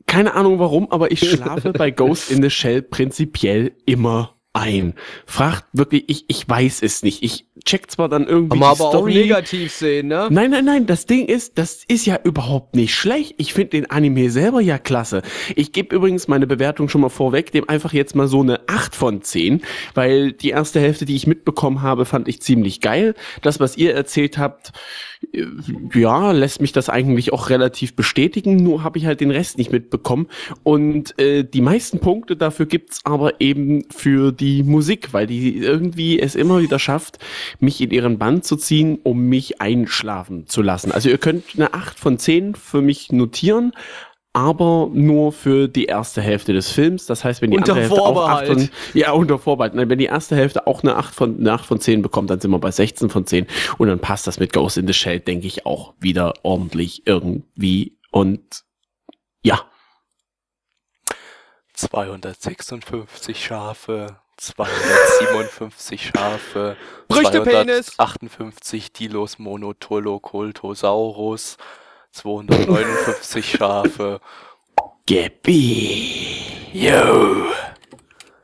Keine 0.08 0.34
Ahnung 0.34 0.60
warum, 0.60 0.91
aber 0.91 1.12
ich 1.12 1.20
schlafe 1.30 1.74
bei 1.74 1.91
Ghost 1.91 2.32
in 2.32 2.41
the 2.41 2.50
Shell 2.50 2.82
prinzipiell 2.82 3.74
immer 3.86 4.36
ein. 4.56 4.94
Fragt 5.26 5.65
wirklich, 5.74 6.06
ich, 6.08 6.26
ich 6.30 6.48
weiß 6.48 6.82
es 6.82 7.04
nicht. 7.04 7.24
Ich 7.24 7.46
check 7.65 7.91
zwar 7.91 8.08
dann 8.08 8.26
irgendwie 8.26 8.58
man 8.58 8.74
die 8.74 8.80
aber 8.80 8.89
auch 8.89 8.94
Story. 8.94 9.13
negativ 9.13 9.74
sehen, 9.74 10.08
ne? 10.08 10.28
Nein, 10.32 10.52
nein, 10.52 10.63
nein, 10.63 10.86
das 10.86 11.06
Ding 11.06 11.26
ist, 11.26 11.58
das 11.58 11.84
ist 11.88 12.06
ja 12.06 12.18
überhaupt 12.24 12.76
nicht 12.76 12.96
schlecht. 12.96 13.36
Ich 13.38 13.54
finde 13.54 13.72
den 13.72 13.89
Anime 13.91 14.30
selber 14.30 14.62
ja 14.62 14.78
klasse. 14.78 15.24
Ich 15.56 15.74
gebe 15.74 15.94
übrigens 15.94 16.30
meine 16.30 16.48
Bewertung 16.48 16.88
schon 16.88 17.02
mal 17.02 17.10
vorweg, 17.10 17.52
dem 17.52 17.68
einfach 17.68 17.91
jetzt 17.91 18.15
mal 18.15 18.28
so 18.28 18.41
eine 18.41 18.62
8 18.68 18.96
von 18.96 19.22
10, 19.22 19.62
weil 19.94 20.32
die 20.32 20.50
erste 20.50 20.80
Hälfte, 20.80 21.04
die 21.04 21.15
ich 21.15 21.28
mitbekommen 21.28 21.82
habe, 21.82 22.06
fand 22.06 22.30
ich 22.30 22.41
ziemlich 22.41 22.80
geil. 22.80 23.13
Das, 23.41 23.60
was 23.60 23.76
ihr 23.76 23.94
erzählt 23.94 24.38
habt, 24.38 24.72
ja, 25.94 26.32
lässt 26.32 26.62
mich 26.62 26.72
das 26.72 26.90
eigentlich 26.90 27.34
auch 27.34 27.50
relativ 27.50 27.96
bestätigen, 27.96 28.58
nur 28.58 28.84
habe 28.84 28.98
ich 28.98 29.06
halt 29.06 29.22
den 29.22 29.32
Rest 29.32 29.58
nicht 29.58 29.72
mitbekommen. 29.72 30.28
Und 30.64 31.18
äh, 31.20 31.44
die 31.44 31.62
meisten 31.62 32.00
Punkte 32.00 32.36
dafür 32.36 32.66
gibt's 32.66 33.02
aber 33.04 33.42
eben 33.42 33.86
für 33.90 34.32
die 34.32 34.64
Musik, 34.64 35.14
weil 35.14 35.28
die 35.28 35.58
irgendwie 35.58 36.20
es 36.20 36.36
immer 36.36 36.62
wieder 36.62 36.80
schafft, 36.80 37.20
mich 37.60 37.82
in 37.82 37.92
ihren 37.92 38.18
Band 38.18 38.46
zu 38.46 38.56
ziehen, 38.56 39.00
um 39.04 39.28
mich 39.28 39.62
einschlafen 39.62 40.48
zu 40.48 40.62
lassen. 40.62 40.92
Also 40.92 41.10
ihr 41.10 41.18
könnt 41.18 41.44
eine 41.56 41.74
8 41.74 42.00
von 42.00 42.18
10 42.18 42.56
für 42.56 42.82
mich 42.82 43.12
notieren, 43.12 43.72
aber 44.36 44.89
nur 44.91 45.32
für 45.32 45.69
die 45.69 45.86
erste 45.86 46.21
Hälfte 46.21 46.52
des 46.52 46.69
Films. 46.69 47.06
Das 47.06 47.24
heißt, 47.24 47.41
wenn 47.41 47.52
die 47.52 47.58
Unter 47.58 47.71
andere 47.71 47.88
Hälfte 47.88 48.02
auch 48.02 48.28
8 48.28 48.48
von, 48.48 48.58
Vorbehalt. 48.58 48.71
ja, 48.93 49.13
unter 49.13 49.39
Vorbehalt. 49.39 49.76
Nein, 49.76 49.89
Wenn 49.89 49.98
die 49.98 50.08
erste 50.08 50.36
Hälfte 50.36 50.67
auch 50.67 50.84
eine 50.84 50.98
8 50.98 51.15
von, 51.15 51.39
eine 51.39 51.54
8 51.54 51.65
von 51.65 51.80
10 51.80 52.02
bekommt, 52.02 52.30
dann 52.30 52.41
sind 52.41 52.52
wir 52.52 52.60
bei 52.60 52.69
16 52.69 53.10
von 53.10 53.26
10 53.26 53.48
und 53.78 53.88
dann 53.88 54.00
passt 54.00 54.28
das 54.28 54.38
mit 54.38 54.52
Ghost 54.52 54.78
in 54.78 54.88
the 54.88 54.93
Shell, 54.93 55.21
denke 55.21 55.48
ich, 55.48 55.65
auch 55.65 55.93
wieder 56.02 56.34
ordentlich 56.43 57.04
irgendwie 57.06 57.98
und 58.12 58.65
ja. 59.41 59.62
256 61.74 63.41
Schafe, 63.41 64.17
257 64.36 66.12
Schafe, 66.13 66.76
Brüchtepenis. 67.08 67.95
258 67.95 68.91
Dilos 68.91 69.39
Monotolocoltosaurus, 69.39 71.56
259 72.15 73.58
Schafe. 73.58 74.21
Gebi, 75.06 76.69
Yo! 76.71 77.45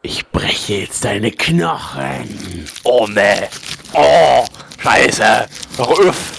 ich 0.01 0.27
breche 0.27 0.73
jetzt 0.75 1.05
deine 1.05 1.31
Knochen. 1.31 2.67
Oh 2.84 3.07
ne! 3.07 3.47
Oh! 3.93 4.45
Scheiße! 4.77 5.47
Auf! 5.77 6.31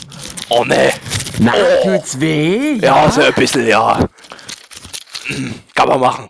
Oh 0.51 0.65
ne! 0.65 0.93
Na, 1.39 1.53
tut's 1.83 2.21
weh? 2.21 2.75
Ja, 2.81 3.11
so 3.11 3.23
ein 3.23 3.33
bisschen, 3.33 3.67
ja. 3.67 4.07
Kann 5.75 5.89
man 5.89 6.01
machen. 6.01 6.29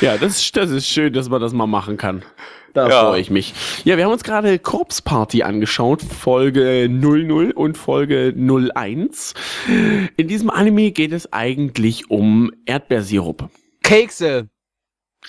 Ja, 0.00 0.18
das, 0.18 0.36
ist- 0.36 0.56
das 0.56 0.70
ist 0.70 0.86
schön, 0.88 1.12
dass 1.12 1.28
man 1.28 1.40
das 1.40 1.52
mal 1.54 1.66
machen 1.66 1.96
kann. 1.96 2.22
Da 2.74 2.88
Ja. 2.88 3.00
freue 3.06 3.20
ich 3.20 3.30
mich. 3.30 3.54
Ja, 3.84 3.96
wir 3.96 4.04
haben 4.04 4.12
uns 4.12 4.24
gerade 4.24 4.58
Corpse 4.58 5.00
Party 5.02 5.42
angeschaut, 5.44 6.02
Folge 6.02 6.88
00 6.90 7.52
und 7.52 7.78
Folge 7.78 8.34
01. 8.36 9.32
In 10.16 10.28
diesem 10.28 10.50
Anime 10.50 10.90
geht 10.90 11.12
es 11.12 11.32
eigentlich 11.32 12.10
um 12.10 12.52
Erdbeersirup. 12.66 13.48
Kekse. 13.82 14.48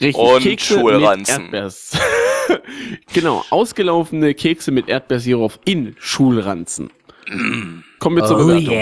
Richtig, 0.01 0.15
Und 0.15 0.41
Kekse 0.41 0.73
Schulranzen. 0.79 1.43
mit 1.45 1.53
Erdbeers. 1.53 1.91
genau, 3.13 3.45
ausgelaufene 3.51 4.33
Kekse 4.33 4.71
mit 4.71 4.89
Erdbeersirup 4.89 5.59
in 5.65 5.95
Schulranzen. 5.99 6.89
Kommen 7.99 8.17
wir 8.17 8.25
zur 8.25 8.37
Oh 8.39 8.45
Bewertung. 8.47 8.75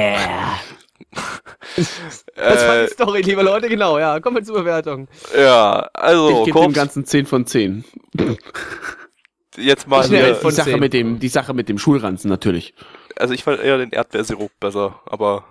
Das 2.36 2.68
war 2.68 2.84
die 2.84 2.94
Story, 2.94 3.22
liebe 3.22 3.42
Leute, 3.42 3.70
genau, 3.70 3.98
ja. 3.98 4.20
Kommen 4.20 4.38
wir 4.38 4.44
zur 4.44 4.56
Bewertung. 4.56 5.08
ja, 5.36 5.90
also, 5.94 6.40
Ich 6.40 6.46
gebe 6.46 6.60
dem 6.62 6.74
Ganzen 6.74 7.06
10 7.06 7.26
von 7.26 7.46
10. 7.46 7.84
jetzt 9.58 9.88
mal 9.88 10.06
hier, 10.08 10.34
die, 10.34 10.52
Sache 10.52 10.72
10. 10.72 10.80
mit 10.80 10.94
dem, 10.94 11.20
die 11.20 11.28
Sache 11.30 11.54
mit 11.54 11.70
dem 11.70 11.78
Schulranzen 11.78 12.30
natürlich. 12.30 12.74
also 13.16 13.34
ich 13.34 13.44
fand 13.44 13.60
eher 13.62 13.78
den 13.78 13.92
Erdbeersirup 13.92 14.52
besser, 14.60 15.00
aber 15.06 15.46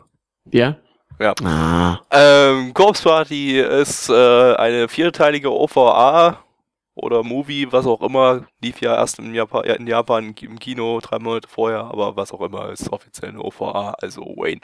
Ja? 0.51 0.77
Ja. 1.19 1.35
Ah. 1.45 2.01
Ähm, 2.11 2.75
Corpse 2.75 3.03
Party 3.03 3.61
ist 3.61 4.09
äh, 4.09 4.55
eine 4.55 4.88
vierteilige 4.88 5.53
OVA 5.53 6.43
oder 6.95 7.23
Movie, 7.23 7.71
was 7.71 7.87
auch 7.87 8.03
immer. 8.03 8.47
Lief 8.61 8.81
ja 8.81 8.97
erst 8.97 9.19
in 9.19 9.35
Japan, 9.35 9.65
ja, 9.67 9.75
in 9.75 9.87
Japan 9.87 10.35
im 10.41 10.59
Kino 10.59 11.01
drei 11.01 11.19
Monate 11.19 11.49
vorher, 11.49 11.85
aber 11.85 12.17
was 12.17 12.33
auch 12.33 12.41
immer 12.41 12.71
ist 12.71 12.93
offiziell 12.93 13.31
eine 13.31 13.43
OVA, 13.43 13.95
also 14.01 14.23
Wayne. 14.23 14.61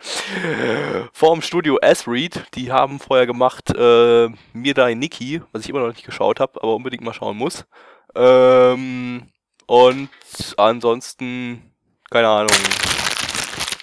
Vom 1.12 1.42
Studio 1.42 1.78
S-Read, 1.78 2.44
die 2.54 2.70
haben 2.70 2.98
vorher 2.98 3.26
gemacht 3.26 3.70
äh, 3.74 4.28
Mirai 4.52 4.94
Nikki, 4.94 5.42
was 5.52 5.62
ich 5.62 5.70
immer 5.70 5.80
noch 5.80 5.88
nicht 5.88 6.04
geschaut 6.04 6.40
habe, 6.40 6.62
aber 6.62 6.74
unbedingt 6.74 7.02
mal 7.02 7.14
schauen 7.14 7.36
muss. 7.36 7.66
Ähm, 8.14 9.28
und 9.66 10.10
ansonsten, 10.56 11.72
keine 12.10 12.28
Ahnung, 12.28 12.56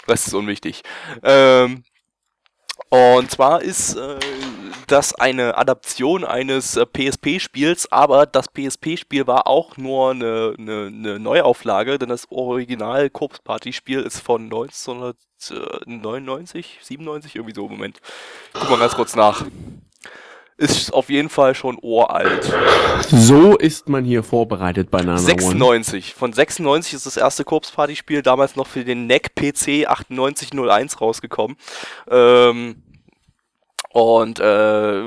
Rest 0.07 0.27
ist 0.27 0.33
unwichtig. 0.33 0.83
Ähm, 1.23 1.83
und 2.89 3.31
zwar 3.31 3.61
ist 3.61 3.95
äh, 3.95 4.19
das 4.87 5.13
eine 5.15 5.57
Adaption 5.57 6.23
eines 6.23 6.77
äh, 6.77 6.85
PSP-Spiels, 6.85 7.91
aber 7.91 8.25
das 8.25 8.47
PSP-Spiel 8.47 9.27
war 9.27 9.47
auch 9.47 9.75
nur 9.77 10.11
eine, 10.11 10.55
eine, 10.57 10.87
eine 10.87 11.19
Neuauflage, 11.19 11.99
denn 11.99 12.09
das 12.09 12.31
Original 12.31 13.09
Corpse 13.09 13.41
Party-Spiel 13.43 14.01
ist 14.01 14.19
von 14.19 14.43
1999, 14.43 16.79
97, 16.81 17.35
irgendwie 17.35 17.55
so. 17.55 17.67
Moment. 17.67 17.99
Guck 18.53 18.69
mal 18.69 18.79
ganz 18.79 18.95
kurz 18.95 19.15
nach. 19.15 19.43
Ist 20.57 20.93
auf 20.93 21.09
jeden 21.09 21.27
Fall 21.27 21.53
schon 21.53 21.77
uralt. 21.81 22.49
So 23.09 23.57
ist 23.57 23.89
man 23.89 24.05
hier 24.05 24.23
vorbereitet 24.23 24.89
bei 24.89 24.99
Nana 24.99 25.15
One. 25.15 25.19
96. 25.19 26.13
Von 26.13 26.31
96 26.31 26.93
ist 26.93 27.05
das 27.05 27.17
erste 27.17 27.43
Corpse 27.43 27.73
Party 27.73 27.97
Spiel 27.97 28.21
damals 28.21 28.55
noch 28.55 28.67
für 28.67 28.85
den 28.85 29.05
NEC 29.05 29.35
PC 29.35 29.85
9801 30.07 31.01
rausgekommen. 31.01 31.57
Ähm, 32.09 32.84
und 33.95 34.41
äh, 34.41 35.03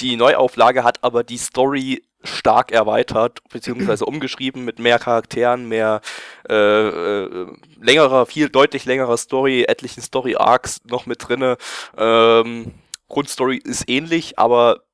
die 0.00 0.16
Neuauflage 0.16 0.84
hat 0.84 1.04
aber 1.04 1.22
die 1.22 1.36
Story 1.36 2.02
stark 2.24 2.72
erweitert, 2.72 3.40
beziehungsweise 3.50 4.04
umgeschrieben 4.06 4.64
mit 4.64 4.78
mehr 4.78 4.98
Charakteren, 4.98 5.68
mehr 5.68 6.00
äh, 6.48 6.54
äh, 6.54 7.46
längerer, 7.78 8.24
viel 8.24 8.48
deutlich 8.48 8.86
längerer 8.86 9.18
Story, 9.18 9.64
etlichen 9.68 10.02
Story-Arcs 10.02 10.80
noch 10.86 11.04
mit 11.04 11.28
drinne. 11.28 11.58
Ähm, 11.98 12.72
Grundstory 13.06 13.58
ist 13.58 13.86
ähnlich, 13.86 14.38
aber 14.38 14.84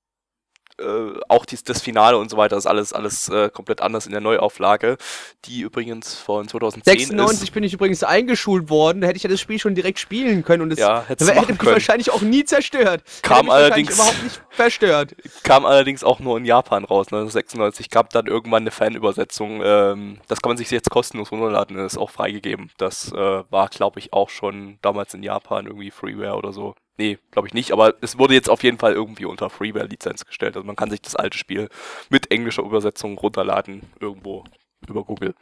äh, 0.81 1.21
auch 1.29 1.45
dies, 1.47 1.63
das 1.65 1.81
Finale 1.83 2.17
und 2.19 2.31
so 2.31 2.37
weiter 2.37 2.57
ist 2.57 2.67
alles, 2.67 2.93
alles 2.93 3.29
äh, 3.29 3.49
komplett 3.51 3.81
anders 3.81 4.07
in 4.07 4.13
der 4.13 4.21
Neuauflage, 4.21 4.97
die 5.45 5.61
übrigens 5.61 6.15
von 6.17 6.49
2010 6.49 6.99
96 6.99 7.43
ist. 7.49 7.55
bin 7.55 7.63
ich 7.65 7.73
übrigens 7.75 8.03
eingeschult 8.03 8.71
worden, 8.71 9.01
da 9.01 9.07
hätte 9.07 9.17
ich 9.17 9.23
ja 9.23 9.31
das 9.31 9.41
Spiel 9.41 9.59
schon 9.59 9.75
direkt 9.75 9.99
spielen 9.99 10.43
können 10.45 10.63
und 10.63 10.73
es 10.73 10.79
Ja, 10.79 11.05
hätte 11.07 11.25
mich 11.25 11.35
können. 11.59 11.73
wahrscheinlich 11.73 12.11
auch 12.11 12.23
nie 12.23 12.45
zerstört. 12.45 13.03
Kam 13.23 13.51
allerdings- 13.51 13.95
überhaupt 13.95 14.23
nicht 14.25 14.41
verstört. 14.51 15.15
Kam 15.45 15.65
allerdings 15.65 16.03
auch 16.03 16.19
nur 16.19 16.37
in 16.39 16.45
Japan 16.45 16.85
raus, 16.85 17.07
1996. 17.09 17.91
Gab 17.91 18.11
dann 18.11 18.27
irgendwann 18.27 18.65
eine 18.65 18.71
Fanübersetzung. 18.71 19.63
Ähm, 19.65 20.19
das 20.29 20.41
kann 20.43 20.51
man 20.51 20.57
sich 20.57 20.71
jetzt 20.71 20.91
kostenlos 20.91 21.31
runterladen, 21.31 21.77
ist 21.79 21.97
auch 21.99 22.11
freigegeben. 22.11 22.71
Das 22.79 23.13
äh, 23.13 23.43
war, 23.51 23.69
glaube 23.69 24.01
ich, 24.01 24.13
auch 24.13 24.29
schon 24.31 24.79
damals 24.83 25.15
in 25.15 25.23
Japan 25.23 25.67
irgendwie 25.67 25.91
Freeware 25.91 26.37
oder 26.37 26.53
so. 26.53 26.75
Nee, 26.97 27.19
glaube 27.33 27.49
ich 27.49 27.55
nicht, 27.55 27.73
aber 27.73 27.95
es 28.03 28.19
wurde 28.19 28.35
jetzt 28.35 28.49
auf 28.49 28.63
jeden 28.63 28.79
Fall 28.79 28.93
irgendwie 28.93 29.25
unter 29.25 29.51
Freeware-Lizenz 29.51 30.25
gestellt. 30.27 30.57
Also 30.57 30.65
man 30.65 30.77
kann 30.77 30.91
sich 30.91 31.03
das 31.03 31.17
alte 31.17 31.37
Spiel 31.37 31.69
mit 32.09 32.31
englischer 32.31 32.63
Übersetzung 32.63 33.19
runterladen, 33.19 33.83
irgendwo 33.99 34.45
über 34.89 35.03
Google. 35.03 35.35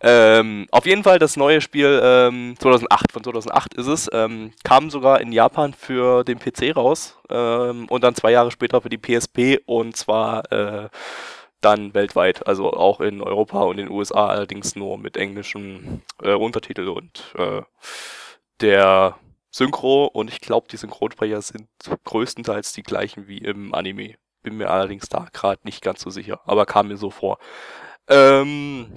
Ähm, 0.00 0.66
auf 0.70 0.86
jeden 0.86 1.04
Fall 1.04 1.18
das 1.18 1.36
neue 1.36 1.60
Spiel 1.60 2.00
ähm, 2.02 2.54
2008, 2.58 3.12
von 3.12 3.24
2008 3.24 3.74
ist 3.74 3.86
es, 3.86 4.10
ähm, 4.12 4.52
kam 4.64 4.90
sogar 4.90 5.20
in 5.20 5.32
Japan 5.32 5.72
für 5.72 6.24
den 6.24 6.38
PC 6.38 6.76
raus 6.76 7.18
ähm, 7.30 7.86
und 7.88 8.04
dann 8.04 8.14
zwei 8.14 8.32
Jahre 8.32 8.50
später 8.50 8.80
für 8.80 8.90
die 8.90 8.98
PSP 8.98 9.60
und 9.66 9.96
zwar 9.96 10.50
äh, 10.52 10.88
dann 11.60 11.94
weltweit, 11.94 12.46
also 12.46 12.72
auch 12.72 13.00
in 13.00 13.20
Europa 13.20 13.62
und 13.62 13.78
den 13.78 13.90
USA 13.90 14.26
allerdings 14.26 14.76
nur 14.76 14.98
mit 14.98 15.16
englischem 15.16 16.02
äh, 16.22 16.34
Untertitel 16.34 16.88
und 16.88 17.34
äh, 17.36 17.62
der 18.60 19.16
Synchro 19.50 20.06
und 20.06 20.30
ich 20.30 20.40
glaube, 20.40 20.68
die 20.70 20.76
Synchronsprecher 20.76 21.40
sind 21.42 21.68
größtenteils 22.04 22.72
die 22.72 22.82
gleichen 22.82 23.28
wie 23.28 23.38
im 23.38 23.74
Anime. 23.74 24.16
Bin 24.42 24.56
mir 24.56 24.70
allerdings 24.70 25.08
da 25.08 25.26
gerade 25.32 25.60
nicht 25.64 25.82
ganz 25.82 26.00
so 26.02 26.10
sicher, 26.10 26.40
aber 26.44 26.66
kam 26.66 26.88
mir 26.88 26.96
so 26.96 27.10
vor. 27.10 27.38
Ähm, 28.08 28.94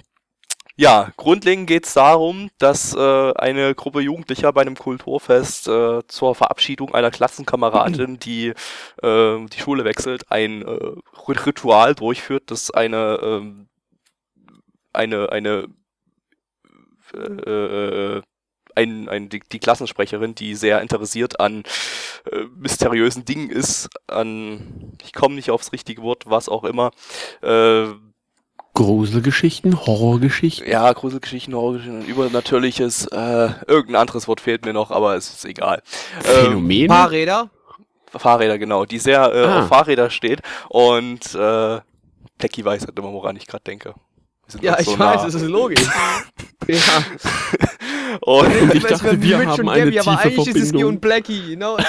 ja, 0.76 1.12
grundlegend 1.16 1.66
geht 1.66 1.86
es 1.86 1.94
darum, 1.94 2.50
dass 2.58 2.94
äh, 2.94 3.32
eine 3.34 3.74
Gruppe 3.74 4.00
Jugendlicher 4.00 4.52
bei 4.52 4.62
einem 4.62 4.76
Kulturfest 4.76 5.68
äh, 5.68 6.00
zur 6.08 6.34
Verabschiedung 6.34 6.94
einer 6.94 7.10
Klassenkameradin, 7.10 8.18
die 8.20 8.54
äh, 9.02 9.46
die 9.46 9.60
Schule 9.60 9.84
wechselt, 9.84 10.30
ein 10.30 10.62
äh, 10.62 10.94
Ritual 11.28 11.94
durchführt, 11.94 12.50
das 12.50 12.70
eine 12.70 13.18
ähm, 13.22 13.68
eine 14.92 15.30
eine 15.30 15.68
äh, 17.14 17.18
äh, 17.18 18.22
ein, 18.74 19.08
ein, 19.08 19.28
die, 19.28 19.40
die 19.40 19.58
Klassensprecherin, 19.58 20.34
die 20.34 20.54
sehr 20.54 20.80
interessiert 20.80 21.40
an 21.40 21.62
äh, 22.30 22.44
mysteriösen 22.56 23.24
Dingen 23.24 23.50
ist, 23.50 23.88
an, 24.08 24.92
ich 25.02 25.12
komme 25.12 25.34
nicht 25.34 25.50
aufs 25.50 25.72
richtige 25.72 26.02
Wort, 26.02 26.24
was 26.26 26.48
auch 26.48 26.64
immer, 26.64 26.90
äh, 27.42 27.86
Gruselgeschichten, 28.74 29.84
Horrorgeschichten. 29.86 30.66
ja, 30.66 30.90
Gruselgeschichten, 30.92 31.54
Horrorgeschichten, 31.54 32.06
übernatürliches, 32.06 33.06
äh, 33.08 33.50
irgendein 33.66 33.96
anderes 33.96 34.26
Wort 34.28 34.40
fehlt 34.40 34.64
mir 34.64 34.72
noch, 34.72 34.90
aber 34.90 35.14
es 35.14 35.28
ist 35.30 35.44
egal. 35.44 35.82
Ähm, 36.24 36.44
Phänomene. 36.46 36.88
Fahrräder. 36.88 37.50
Fahrräder, 38.08 38.58
genau, 38.58 38.84
die 38.86 38.98
sehr 38.98 39.30
äh, 39.32 39.44
Ah. 39.44 39.62
auf 39.62 39.68
Fahrräder 39.68 40.08
steht 40.10 40.40
und 40.70 41.34
äh, 41.34 41.80
Plecky 42.38 42.64
weiß 42.64 42.86
halt 42.86 42.98
immer, 42.98 43.12
woran 43.12 43.36
ich 43.36 43.46
gerade 43.46 43.64
denke. 43.64 43.94
Sind 44.52 44.62
Ja, 44.64 44.72
uns 44.72 44.80
ich 44.82 44.86
so 44.86 44.98
weiß, 44.98 45.16
nah. 45.16 45.24
das 45.24 45.34
ist 45.34 45.42
logisch. 45.42 45.80
ja. 46.68 46.78
Und 48.20 48.74
Ich 48.74 48.84
Es 48.84 48.90
dachte, 49.00 49.22
wir 49.22 49.38
Mitch 49.38 49.50
haben 49.50 49.68
eine 49.68 49.84
Gabby, 49.84 49.98
aber 50.00 50.10
tiefe 50.22 50.22
eigentlich 50.28 50.48
ist 50.48 50.48
es 50.48 50.54
G 50.54 50.60
Verbindung. 50.68 50.84
und 50.94 51.00
Blackie, 51.00 51.42
genau. 51.48 51.78
Ja, 51.78 51.84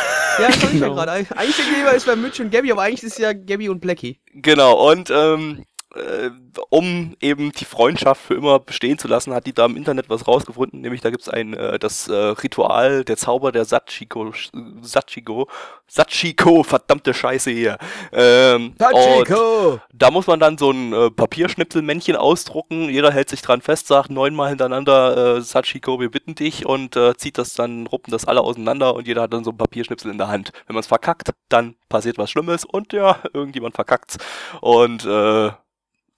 das 0.47 0.61
sag 0.61 0.73
ich 0.73 0.79
ja 0.79 0.87
Genau. 0.87 0.95
gerade. 0.95 1.11
Eigentlich 1.11 1.55
der 1.57 1.65
Geber 1.65 1.93
ist 1.93 2.05
bei 2.05 2.15
Mitch 2.15 2.41
und 2.41 2.49
Gabby, 2.51 2.71
aber 2.71 2.81
eigentlich 2.83 3.03
ist 3.03 3.11
es 3.13 3.17
ja 3.17 3.33
Gabby 3.33 3.69
und 3.69 3.81
Blackie. 3.81 4.19
Genau, 4.33 4.89
und 4.91 5.11
ähm, 5.11 5.63
äh, 5.95 6.31
um 6.69 7.15
eben 7.19 7.51
die 7.51 7.65
Freundschaft 7.65 8.21
für 8.21 8.33
immer 8.35 8.59
bestehen 8.59 8.97
zu 8.97 9.07
lassen, 9.07 9.33
hat 9.33 9.45
die 9.45 9.53
da 9.53 9.65
im 9.65 9.77
Internet 9.77 10.09
was 10.09 10.27
rausgefunden, 10.27 10.81
nämlich 10.81 11.01
da 11.01 11.09
gibt's 11.09 11.29
ein, 11.29 11.53
äh, 11.53 11.77
das 11.79 12.07
äh, 12.07 12.13
Ritual, 12.13 13.03
der 13.03 13.17
Zauber 13.17 13.51
der 13.51 13.65
Sachiko, 13.65 14.33
Sachiko, 14.81 15.47
Sachiko, 15.87 16.63
verdammte 16.63 17.13
Scheiße 17.13 17.51
hier. 17.51 17.77
Ähm, 18.11 18.67
und 18.67 18.79
Tachiko! 18.79 19.79
da 19.93 20.11
muss 20.11 20.27
man 20.27 20.39
dann 20.39 20.57
so 20.57 20.71
ein 20.71 20.93
äh, 20.93 21.11
Papierschnipselmännchen 21.11 22.15
ausdrucken, 22.15 22.89
jeder 22.89 23.11
hält 23.11 23.29
sich 23.29 23.41
dran 23.41 23.61
fest, 23.61 23.87
sagt 23.87 24.09
neunmal 24.09 24.49
hintereinander, 24.49 25.37
äh, 25.37 25.41
Sachiko, 25.41 25.99
wir 25.99 26.09
bitten 26.09 26.35
dich 26.35 26.65
und 26.65 26.95
äh, 26.95 27.15
zieht 27.17 27.37
das 27.37 27.53
dann, 27.53 27.87
ruppen 27.87 28.11
das 28.11 28.25
alle 28.25 28.41
auseinander 28.41 28.95
und 28.95 29.07
jeder 29.07 29.23
hat 29.23 29.33
dann 29.33 29.43
so 29.43 29.51
ein 29.51 29.57
Papierschnipsel 29.57 30.11
in 30.11 30.17
der 30.17 30.27
Hand. 30.27 30.51
Wenn 30.67 30.73
man 30.73 30.81
es 30.81 30.87
verkackt, 30.87 31.29
dann 31.49 31.75
passiert 31.89 32.17
was 32.17 32.31
Schlimmes 32.31 32.65
und 32.65 32.93
ja, 32.93 33.17
irgendjemand 33.33 33.75
verkackt's. 33.75 34.17
Und 34.61 35.05
äh, 35.05 35.51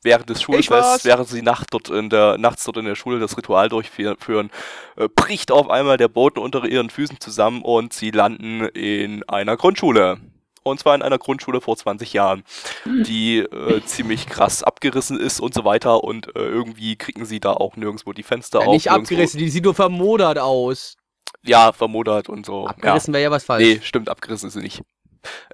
während 0.06 0.30
des. 0.30 0.42
Schulfests, 0.42 1.04
während 1.04 1.28
sie 1.28 1.42
Nacht 1.42 1.68
dort 1.72 1.90
in 1.90 2.10
der, 2.10 2.38
nachts 2.38 2.64
dort 2.64 2.78
in 2.78 2.86
der 2.86 2.96
Schule 2.96 3.20
das 3.20 3.38
Ritual 3.38 3.68
durchführen, 3.68 4.50
äh, 4.96 5.10
bricht 5.14 5.52
auf 5.52 5.70
einmal 5.70 5.98
der 5.98 6.08
Boden 6.08 6.40
unter 6.40 6.64
ihren 6.64 6.90
Füßen 6.90 7.20
zusammen 7.20 7.62
und 7.62 7.92
sie 7.92 8.12
landen 8.12 8.62
in 8.70 9.28
einer 9.28 9.58
Grundschule. 9.58 10.18
Und 10.64 10.80
zwar 10.80 10.96
in 10.96 11.04
einer 11.04 11.20
Grundschule 11.20 11.62
vor 11.62 11.78
20 11.78 12.14
Jahren, 12.14 12.44
die 12.86 13.38
äh, 13.40 13.82
ziemlich 13.86 14.26
krass 14.26 14.64
abgerissen 14.64 15.20
ist 15.20 15.40
und 15.40 15.54
so 15.54 15.64
weiter. 15.64 16.04
Und 16.04 16.36
äh, 16.36 16.40
irgendwie 16.40 16.96
kriegen 16.96 17.26
sie 17.26 17.40
da 17.40 17.54
auch 17.54 17.76
nirgendwo 17.76 18.14
die 18.14 18.24
Fenster 18.24 18.62
Ja, 18.62 18.66
auf. 18.68 18.74
nicht 18.74 18.90
abgerissen, 18.90 19.38
die 19.38 19.50
sieht 19.50 19.64
nur 19.64 19.76
vermodert 19.76 20.40
aus. 20.40 20.96
Ja, 21.44 21.72
vermodert 21.72 22.30
und 22.30 22.48
so. 22.48 22.64
Ja. 22.64 22.70
Abgerissen 22.72 23.14
wäre 23.14 23.24
ja 23.26 23.32
was 23.32 23.44
falsch. 23.44 23.64
Nee, 23.64 23.80
stimmt, 23.84 24.10
abgerissen 24.10 24.48
ist 24.48 24.54
sie 24.54 24.62
nicht. 24.62 24.82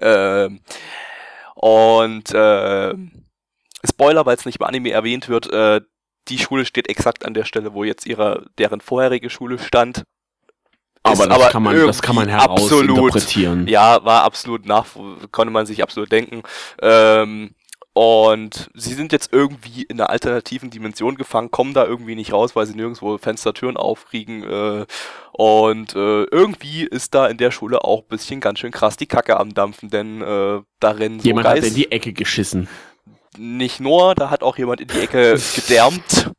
Ähm, 0.00 0.60
und 1.56 2.32
äh, 2.32 2.94
Spoiler, 3.88 4.26
weil 4.26 4.36
es 4.36 4.44
nicht 4.46 4.60
im 4.60 4.66
Anime 4.66 4.90
erwähnt 4.90 5.28
wird, 5.28 5.52
äh, 5.52 5.80
die 6.28 6.38
Schule 6.38 6.64
steht 6.64 6.88
exakt 6.88 7.24
an 7.24 7.34
der 7.34 7.44
Stelle, 7.44 7.74
wo 7.74 7.84
jetzt 7.84 8.06
ihre, 8.06 8.46
deren 8.58 8.80
vorherige 8.80 9.28
Schule 9.30 9.58
stand. 9.58 10.04
Aber 11.04 11.26
das, 11.26 11.50
kann 11.50 11.62
man, 11.64 11.76
das 11.86 12.00
kann 12.00 12.14
man 12.14 12.28
irgendwie 12.28 12.44
absolut- 12.44 12.86
herausinterpretieren. 12.86 13.66
Ja, 13.66 14.04
war 14.04 14.22
absolut 14.22 14.66
nach, 14.66 14.86
konnte 15.32 15.52
man 15.52 15.66
sich 15.66 15.82
absolut 15.82 16.12
denken. 16.12 16.42
Ähm, 16.80 17.54
und 17.94 18.70
sie 18.72 18.94
sind 18.94 19.12
jetzt 19.12 19.32
irgendwie 19.32 19.82
in 19.82 20.00
einer 20.00 20.08
alternativen 20.10 20.70
Dimension 20.70 21.16
gefangen, 21.16 21.50
kommen 21.50 21.74
da 21.74 21.84
irgendwie 21.84 22.14
nicht 22.14 22.32
raus, 22.32 22.54
weil 22.56 22.64
sie 22.66 22.74
nirgendwo 22.74 23.18
Fenster, 23.18 23.52
Türen 23.52 23.76
aufkriegen. 23.76 24.44
Äh, 24.44 24.86
und 25.32 25.94
äh, 25.96 26.22
irgendwie 26.24 26.84
ist 26.84 27.14
da 27.14 27.26
in 27.26 27.36
der 27.36 27.50
Schule 27.50 27.82
auch 27.84 28.02
ein 28.02 28.08
bisschen 28.08 28.40
ganz 28.40 28.60
schön 28.60 28.70
krass 28.70 28.96
die 28.96 29.06
Kacke 29.06 29.38
am 29.38 29.52
Dampfen, 29.52 29.90
denn 29.90 30.22
äh, 30.22 30.60
da 30.80 30.90
rennen 30.92 31.18
so 31.18 31.26
Jemand 31.26 31.48
hat 31.48 31.56
Geist- 31.56 31.68
in 31.68 31.74
die 31.74 31.90
Ecke 31.90 32.12
geschissen. 32.12 32.68
Nicht 33.38 33.80
nur, 33.80 34.14
da 34.14 34.30
hat 34.30 34.42
auch 34.42 34.58
jemand 34.58 34.80
in 34.80 34.88
die 34.88 35.00
Ecke 35.00 35.36
gedärmt. 35.54 36.30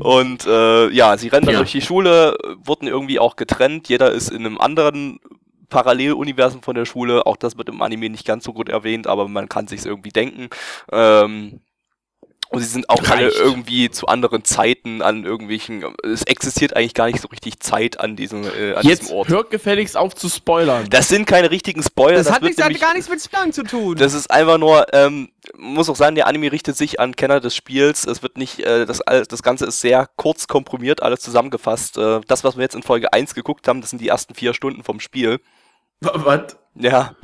Und 0.00 0.46
äh, 0.46 0.88
ja, 0.88 1.16
sie 1.16 1.28
rennen 1.28 1.46
dann 1.46 1.54
Ja. 1.54 1.60
durch 1.60 1.72
die 1.72 1.82
Schule, 1.82 2.36
wurden 2.64 2.86
irgendwie 2.88 3.18
auch 3.18 3.36
getrennt. 3.36 3.88
Jeder 3.88 4.10
ist 4.10 4.30
in 4.30 4.44
einem 4.46 4.58
anderen 4.58 5.20
Paralleluniversum 5.68 6.62
von 6.62 6.74
der 6.74 6.86
Schule. 6.86 7.26
Auch 7.26 7.36
das 7.36 7.56
wird 7.58 7.68
im 7.68 7.82
Anime 7.82 8.08
nicht 8.08 8.26
ganz 8.26 8.44
so 8.44 8.52
gut 8.52 8.68
erwähnt, 8.68 9.06
aber 9.06 9.28
man 9.28 9.48
kann 9.48 9.66
sich's 9.68 9.84
irgendwie 9.84 10.10
denken. 10.10 10.48
Ähm, 10.92 11.60
und 12.50 12.60
sie 12.60 12.66
sind 12.66 12.88
auch 12.88 13.02
alle 13.10 13.26
Reicht. 13.26 13.38
irgendwie 13.38 13.90
zu 13.90 14.06
anderen 14.06 14.44
Zeiten 14.44 15.02
an 15.02 15.24
irgendwelchen. 15.24 15.84
Es 16.04 16.22
existiert 16.22 16.76
eigentlich 16.76 16.94
gar 16.94 17.06
nicht 17.06 17.20
so 17.20 17.28
richtig 17.28 17.60
Zeit 17.60 17.98
an 18.00 18.16
diesem, 18.16 18.44
äh, 18.44 18.74
an 18.74 18.86
Jetzt 18.86 19.02
diesem 19.02 19.16
Ort. 19.16 19.28
hört 19.28 19.50
gefälligst 19.50 19.96
auf 19.96 20.14
zu 20.14 20.28
spoilern. 20.28 20.86
Das 20.90 21.08
sind 21.08 21.26
keine 21.26 21.50
richtigen 21.50 21.82
Spoiler. 21.82 22.16
das, 22.18 22.26
hat, 22.30 22.42
wird 22.42 22.50
nichts, 22.50 22.60
hat 22.62 22.68
nämlich- 22.68 22.82
gar 22.82 22.94
nichts 22.94 23.08
mit 23.10 23.20
Spoilern 23.22 23.52
zu 23.52 23.62
tun. 23.64 23.96
das 23.96 24.14
ist 24.14 24.30
einfach 24.30 24.58
nur, 24.58 24.86
ähm, 24.94 25.30
muss 25.56 25.88
auch 25.88 25.96
sagen, 25.96 26.14
der 26.14 26.26
Anime 26.26 26.52
richtet 26.52 26.76
sich 26.76 27.00
an 27.00 27.16
Kenner 27.16 27.40
des 27.40 27.54
Spiels. 27.56 28.06
Es 28.06 28.22
wird 28.22 28.36
nicht, 28.38 28.60
äh, 28.60 28.86
das, 28.86 29.00
all- 29.00 29.26
das 29.26 29.42
Ganze 29.42 29.66
ist 29.66 29.80
sehr 29.80 30.08
kurz 30.16 30.46
komprimiert, 30.46 31.02
alles 31.02 31.20
zusammengefasst. 31.20 31.98
Äh, 31.98 32.20
das, 32.26 32.44
was 32.44 32.56
wir 32.56 32.62
jetzt 32.62 32.74
in 32.74 32.82
Folge 32.82 33.12
1 33.12 33.34
geguckt 33.34 33.66
haben, 33.68 33.80
das 33.80 33.90
sind 33.90 34.00
die 34.00 34.08
ersten 34.08 34.34
vier 34.34 34.54
Stunden 34.54 34.82
vom 34.84 35.00
Spiel. 35.00 35.40
Was? 36.00 36.56
Ja. 36.74 37.14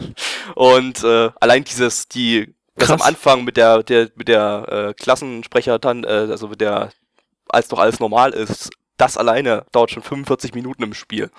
Und 0.55 1.05
äh, 1.05 1.31
allein 1.41 1.63
dieses, 1.65 2.09
die, 2.09 2.55
das 2.89 3.01
am. 3.01 3.03
Anfang 3.03 3.45
mit 3.45 3.57
der, 3.57 3.83
der, 3.83 4.11
mit 4.15 4.29
der 4.29 4.67
äh, 4.91 4.95
Klassensprecher 4.95 5.79
dann, 5.79 6.05
äh, 6.05 6.29
also 6.31 6.49
mit 6.49 6.61
der, 6.61 6.91
als 7.49 7.69
doch 7.69 7.79
alles 7.79 8.01
normal 8.01 8.33
ist, 8.33 8.71
das 8.97 9.17
alleine 9.17 9.65
dauert 9.73 9.91
schon 9.91 10.03
45 10.03 10.55
Minuten 10.55 10.83
im 10.83 10.95
Spiel. 10.95 11.31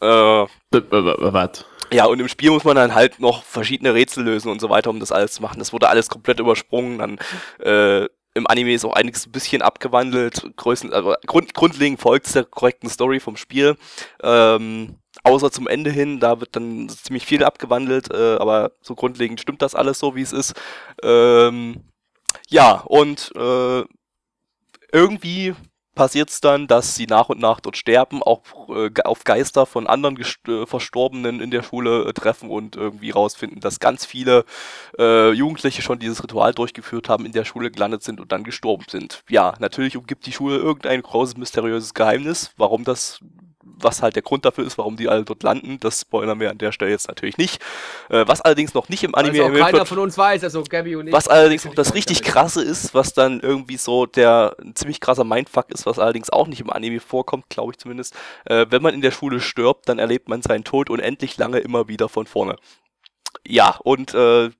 Äh, 0.00 0.06
Was? 0.06 1.64
ja, 1.92 2.06
und 2.06 2.20
im 2.20 2.28
Spiel 2.28 2.50
muss 2.50 2.64
man 2.64 2.76
dann 2.76 2.94
halt 2.94 3.20
noch 3.20 3.44
verschiedene 3.44 3.94
Rätsel 3.94 4.24
lösen 4.24 4.50
und 4.50 4.60
so 4.60 4.70
weiter, 4.70 4.90
um 4.90 5.00
das 5.00 5.12
alles 5.12 5.32
zu 5.32 5.42
machen. 5.42 5.58
Das 5.58 5.72
wurde 5.72 5.88
alles 5.88 6.08
komplett 6.08 6.40
übersprungen. 6.40 6.98
Dann 6.98 7.18
äh, 7.60 8.08
im 8.34 8.46
Anime 8.46 8.74
ist 8.74 8.84
auch 8.84 8.94
einiges 8.94 9.26
ein 9.26 9.32
bisschen 9.32 9.62
abgewandelt. 9.62 10.50
Größen, 10.56 10.92
also 10.92 11.14
grund, 11.26 11.54
grundlegend 11.54 12.00
folgt 12.00 12.26
es 12.26 12.32
der 12.32 12.44
korrekten 12.44 12.90
Story 12.90 13.20
vom 13.20 13.36
Spiel. 13.36 13.76
Ähm, 14.22 14.96
außer 15.26 15.50
zum 15.50 15.66
Ende 15.66 15.90
hin, 15.90 16.20
da 16.20 16.40
wird 16.40 16.54
dann 16.54 16.88
ziemlich 16.88 17.26
viel 17.26 17.42
abgewandelt, 17.42 18.10
äh, 18.12 18.36
aber 18.36 18.72
so 18.80 18.94
grundlegend 18.94 19.40
stimmt 19.40 19.60
das 19.60 19.74
alles 19.74 19.98
so, 19.98 20.14
wie 20.14 20.22
es 20.22 20.32
ist. 20.32 20.54
Ähm, 21.02 21.82
ja, 22.48 22.82
und 22.86 23.32
äh, 23.36 23.84
irgendwie 24.92 25.54
passiert 25.96 26.30
es 26.30 26.40
dann, 26.40 26.68
dass 26.68 26.94
sie 26.94 27.06
nach 27.06 27.28
und 27.28 27.40
nach 27.40 27.58
dort 27.58 27.76
sterben, 27.76 28.22
auch 28.22 28.42
äh, 28.68 28.90
auf 29.04 29.24
Geister 29.24 29.66
von 29.66 29.88
anderen 29.88 30.16
äh, 30.18 30.66
Verstorbenen 30.66 31.40
in 31.40 31.50
der 31.50 31.62
Schule 31.64 32.04
äh, 32.04 32.12
treffen 32.12 32.50
und 32.50 32.76
irgendwie 32.76 33.10
rausfinden, 33.10 33.60
dass 33.60 33.80
ganz 33.80 34.04
viele 34.06 34.44
äh, 34.98 35.32
Jugendliche 35.32 35.82
schon 35.82 35.98
dieses 35.98 36.22
Ritual 36.22 36.54
durchgeführt 36.54 37.08
haben, 37.08 37.26
in 37.26 37.32
der 37.32 37.44
Schule 37.44 37.72
gelandet 37.72 38.04
sind 38.04 38.20
und 38.20 38.30
dann 38.30 38.44
gestorben 38.44 38.84
sind. 38.88 39.24
Ja, 39.28 39.54
natürlich 39.58 39.96
umgibt 39.96 40.26
die 40.26 40.32
Schule 40.32 40.58
irgendein 40.58 41.02
großes, 41.02 41.36
mysteriöses 41.36 41.94
Geheimnis. 41.94 42.52
Warum 42.56 42.84
das 42.84 43.20
was 43.76 44.02
halt 44.02 44.16
der 44.16 44.22
Grund 44.22 44.44
dafür 44.44 44.66
ist, 44.66 44.78
warum 44.78 44.96
die 44.96 45.08
alle 45.08 45.24
dort 45.24 45.42
landen. 45.42 45.78
Das 45.80 46.00
spoilern 46.00 46.40
wir 46.40 46.50
an 46.50 46.58
der 46.58 46.72
Stelle 46.72 46.90
jetzt 46.90 47.08
natürlich 47.08 47.38
nicht. 47.38 47.62
Äh, 48.08 48.24
was 48.26 48.40
allerdings 48.40 48.74
noch 48.74 48.88
nicht 48.88 49.04
im 49.04 49.14
Anime 49.14 49.44
also 49.44 49.58
keiner 49.58 49.78
wird, 49.78 49.88
von 49.88 49.98
uns 49.98 50.18
weiß, 50.18 50.42
also 50.44 50.64
Gabby 50.64 50.96
und 50.96 51.08
ich. 51.08 51.12
Was 51.12 51.28
allerdings 51.28 51.64
noch 51.64 51.74
das 51.74 51.94
richtig 51.94 52.22
krasse 52.22 52.62
ist, 52.62 52.94
was 52.94 53.12
dann 53.12 53.40
irgendwie 53.40 53.76
so 53.76 54.06
der 54.06 54.56
ein 54.60 54.74
ziemlich 54.74 55.00
krasser 55.00 55.24
Mindfuck 55.24 55.70
ist, 55.70 55.86
was 55.86 55.98
allerdings 55.98 56.30
auch 56.30 56.46
nicht 56.46 56.60
im 56.60 56.70
Anime 56.70 57.00
vorkommt, 57.00 57.48
glaube 57.48 57.72
ich 57.72 57.78
zumindest. 57.78 58.14
Äh, 58.44 58.66
wenn 58.70 58.82
man 58.82 58.94
in 58.94 59.02
der 59.02 59.10
Schule 59.10 59.40
stirbt, 59.40 59.88
dann 59.88 59.98
erlebt 59.98 60.28
man 60.28 60.42
seinen 60.42 60.64
Tod 60.64 60.90
unendlich 60.90 61.36
lange 61.36 61.58
immer 61.58 61.88
wieder 61.88 62.08
von 62.08 62.26
vorne. 62.26 62.56
Ja, 63.46 63.78
und 63.82 64.14
äh, 64.14 64.50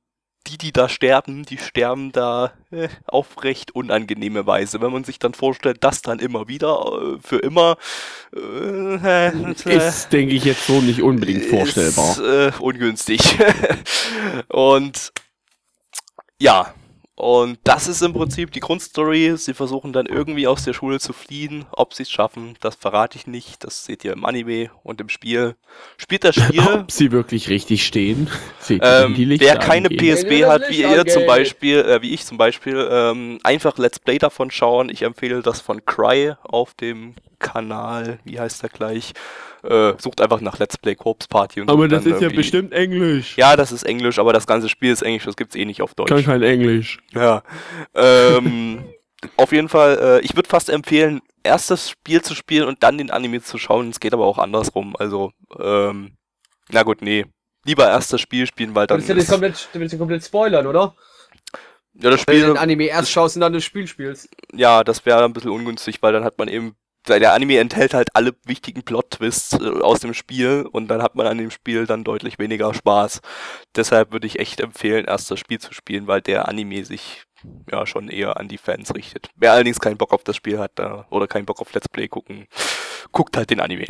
die, 0.46 0.58
die 0.58 0.72
da 0.72 0.88
sterben, 0.88 1.44
die 1.44 1.58
sterben 1.58 2.12
da 2.12 2.52
äh, 2.70 2.88
auf 3.06 3.42
recht 3.42 3.74
unangenehme 3.74 4.46
Weise. 4.46 4.80
Wenn 4.80 4.92
man 4.92 5.04
sich 5.04 5.18
dann 5.18 5.34
vorstellt, 5.34 5.78
das 5.82 6.02
dann 6.02 6.18
immer 6.18 6.48
wieder, 6.48 7.16
äh, 7.16 7.18
für 7.20 7.38
immer, 7.38 7.76
äh, 8.34 9.30
ist, 9.64 10.12
denke 10.12 10.34
ich, 10.34 10.44
jetzt 10.44 10.66
so 10.66 10.80
nicht 10.80 11.02
unbedingt 11.02 11.44
vorstellbar. 11.44 12.12
Ist, 12.12 12.18
äh, 12.18 12.52
ungünstig. 12.60 13.20
Und 14.48 15.12
ja, 16.38 16.74
und 17.16 17.58
das 17.64 17.88
ist 17.88 18.02
im 18.02 18.12
Prinzip 18.12 18.52
die 18.52 18.60
Grundstory. 18.60 19.38
Sie 19.38 19.54
versuchen 19.54 19.94
dann 19.94 20.04
irgendwie 20.04 20.46
aus 20.46 20.64
der 20.64 20.74
Schule 20.74 21.00
zu 21.00 21.14
fliehen. 21.14 21.64
Ob 21.72 21.94
sie 21.94 22.02
es 22.02 22.10
schaffen, 22.10 22.56
das 22.60 22.74
verrate 22.74 23.16
ich 23.16 23.26
nicht. 23.26 23.64
Das 23.64 23.86
seht 23.86 24.04
ihr 24.04 24.12
im 24.12 24.26
Anime 24.26 24.70
und 24.82 25.00
im 25.00 25.08
Spiel. 25.08 25.56
Spielt 25.96 26.24
das 26.24 26.36
Spiel. 26.36 26.60
Ob 26.74 26.90
sie 26.90 27.12
wirklich 27.12 27.48
richtig 27.48 27.84
stehen. 27.86 28.30
Ähm, 28.68 29.14
wer 29.16 29.56
keine 29.58 29.88
angehen. 29.88 30.16
PSB 30.16 30.44
hat, 30.44 30.68
wie 30.68 30.82
ihr 30.82 31.06
zum 31.06 31.24
Beispiel, 31.24 31.78
äh, 31.78 32.02
wie 32.02 32.12
ich 32.12 32.26
zum 32.26 32.36
Beispiel, 32.36 32.88
ähm, 32.90 33.38
einfach 33.44 33.78
Let's 33.78 34.00
Play 34.00 34.18
davon 34.18 34.50
schauen. 34.50 34.88
Ich 34.88 35.02
empfehle 35.02 35.40
das 35.40 35.60
von 35.60 35.84
Cry 35.84 36.34
auf 36.42 36.74
dem 36.74 37.14
Kanal. 37.38 38.18
Wie 38.24 38.38
heißt 38.38 38.62
der 38.62 38.70
gleich? 38.70 39.12
Äh, 39.62 39.94
sucht 39.98 40.20
einfach 40.20 40.40
nach 40.40 40.58
Let's 40.58 40.78
Play 40.78 40.94
Corpse 40.94 41.28
Party 41.28 41.60
und 41.60 41.70
Aber 41.70 41.88
das 41.88 42.06
ist 42.06 42.20
ja 42.20 42.28
bestimmt 42.28 42.72
Englisch. 42.72 43.36
Ja, 43.36 43.56
das 43.56 43.72
ist 43.72 43.82
Englisch, 43.82 44.18
aber 44.18 44.32
das 44.32 44.46
ganze 44.46 44.68
Spiel 44.68 44.92
ist 44.92 45.02
Englisch, 45.02 45.24
das 45.24 45.36
gibt's 45.36 45.56
eh 45.56 45.64
nicht 45.64 45.82
auf 45.82 45.94
Deutsch. 45.94 46.08
Kann 46.08 46.24
kein 46.24 46.42
Englisch. 46.42 46.98
Ja. 47.12 47.42
Ähm, 47.94 48.84
auf 49.36 49.52
jeden 49.52 49.68
Fall, 49.68 49.98
äh, 50.00 50.20
ich 50.20 50.36
würde 50.36 50.48
fast 50.48 50.70
empfehlen, 50.70 51.20
erst 51.42 51.70
das 51.70 51.90
Spiel 51.90 52.22
zu 52.22 52.34
spielen 52.34 52.68
und 52.68 52.82
dann 52.82 52.98
den 52.98 53.10
Anime 53.10 53.42
zu 53.42 53.58
schauen. 53.58 53.90
Es 53.90 54.00
geht 54.00 54.14
aber 54.14 54.26
auch 54.26 54.38
andersrum. 54.38 54.94
Also, 54.96 55.32
ähm, 55.58 56.16
na 56.70 56.82
gut, 56.82 57.02
nee. 57.02 57.24
Lieber 57.64 57.88
erst 57.88 58.12
das 58.12 58.20
Spiel 58.20 58.46
spielen, 58.46 58.74
weil 58.74 58.86
dann. 58.86 59.00
Das 59.00 59.08
ist 59.08 59.28
ja 59.28 59.32
komplett, 59.32 59.68
du 59.72 59.80
willst 59.80 59.92
ja 59.92 59.98
komplett 59.98 60.24
spoilern, 60.24 60.66
oder? 60.66 60.94
Ja, 61.94 62.10
das 62.10 62.20
Spiel. 62.20 62.34
Wenn 62.34 62.42
du 62.42 62.54
den 62.54 62.58
Anime 62.58 62.84
erst 62.84 63.10
schaust 63.10 63.36
und 63.36 63.40
dann 63.40 63.52
das 63.52 63.64
Spiel 63.64 63.86
spielst. 63.86 64.28
Ja, 64.52 64.84
das 64.84 65.04
wäre 65.06 65.24
ein 65.24 65.32
bisschen 65.32 65.50
ungünstig, 65.50 66.02
weil 66.02 66.12
dann 66.12 66.24
hat 66.24 66.38
man 66.38 66.48
eben 66.48 66.76
der 67.08 67.32
Anime 67.32 67.58
enthält 67.58 67.94
halt 67.94 68.14
alle 68.14 68.34
wichtigen 68.44 68.82
Plot-Twists 68.82 69.54
äh, 69.54 69.80
aus 69.80 70.00
dem 70.00 70.14
Spiel 70.14 70.68
und 70.70 70.88
dann 70.88 71.02
hat 71.02 71.14
man 71.14 71.26
an 71.26 71.38
dem 71.38 71.50
Spiel 71.50 71.86
dann 71.86 72.04
deutlich 72.04 72.38
weniger 72.38 72.74
Spaß. 72.74 73.20
Deshalb 73.74 74.12
würde 74.12 74.26
ich 74.26 74.38
echt 74.38 74.60
empfehlen, 74.60 75.04
erst 75.06 75.30
das 75.30 75.38
Spiel 75.38 75.58
zu 75.58 75.72
spielen, 75.72 76.06
weil 76.06 76.20
der 76.20 76.48
Anime 76.48 76.84
sich 76.84 77.24
ja 77.70 77.86
schon 77.86 78.08
eher 78.08 78.38
an 78.38 78.48
die 78.48 78.58
Fans 78.58 78.94
richtet. 78.94 79.30
Wer 79.36 79.52
allerdings 79.52 79.80
keinen 79.80 79.98
Bock 79.98 80.12
auf 80.12 80.24
das 80.24 80.36
Spiel 80.36 80.58
hat 80.58 80.72
da, 80.76 81.06
oder 81.10 81.26
keinen 81.26 81.46
Bock 81.46 81.60
auf 81.60 81.72
Let's 81.72 81.88
Play 81.88 82.08
gucken, 82.08 82.46
guckt 83.12 83.36
halt 83.36 83.50
den 83.50 83.60
Anime. 83.60 83.86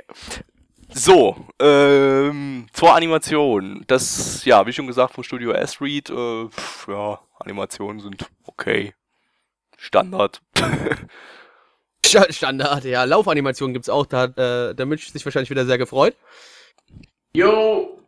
So, 0.88 1.36
ähm, 1.60 2.66
zur 2.72 2.94
Animation. 2.94 3.84
Das, 3.86 4.44
ja, 4.44 4.66
wie 4.66 4.72
schon 4.72 4.86
gesagt, 4.86 5.14
vom 5.14 5.24
Studio 5.24 5.52
S-Read, 5.52 6.10
äh, 6.10 6.48
ja, 6.88 7.20
Animationen 7.38 8.00
sind 8.00 8.26
okay. 8.44 8.94
Standard. 9.76 10.40
Standard, 12.06 12.84
ja. 12.84 13.04
Laufanimation 13.04 13.72
gibt's 13.72 13.88
auch. 13.88 14.06
Da 14.06 14.20
hat 14.20 14.38
äh, 14.38 14.74
der 14.74 14.86
Mitch 14.86 15.10
sich 15.10 15.24
wahrscheinlich 15.24 15.50
wieder 15.50 15.66
sehr 15.66 15.78
gefreut. 15.78 16.16
Jo! 17.34 18.00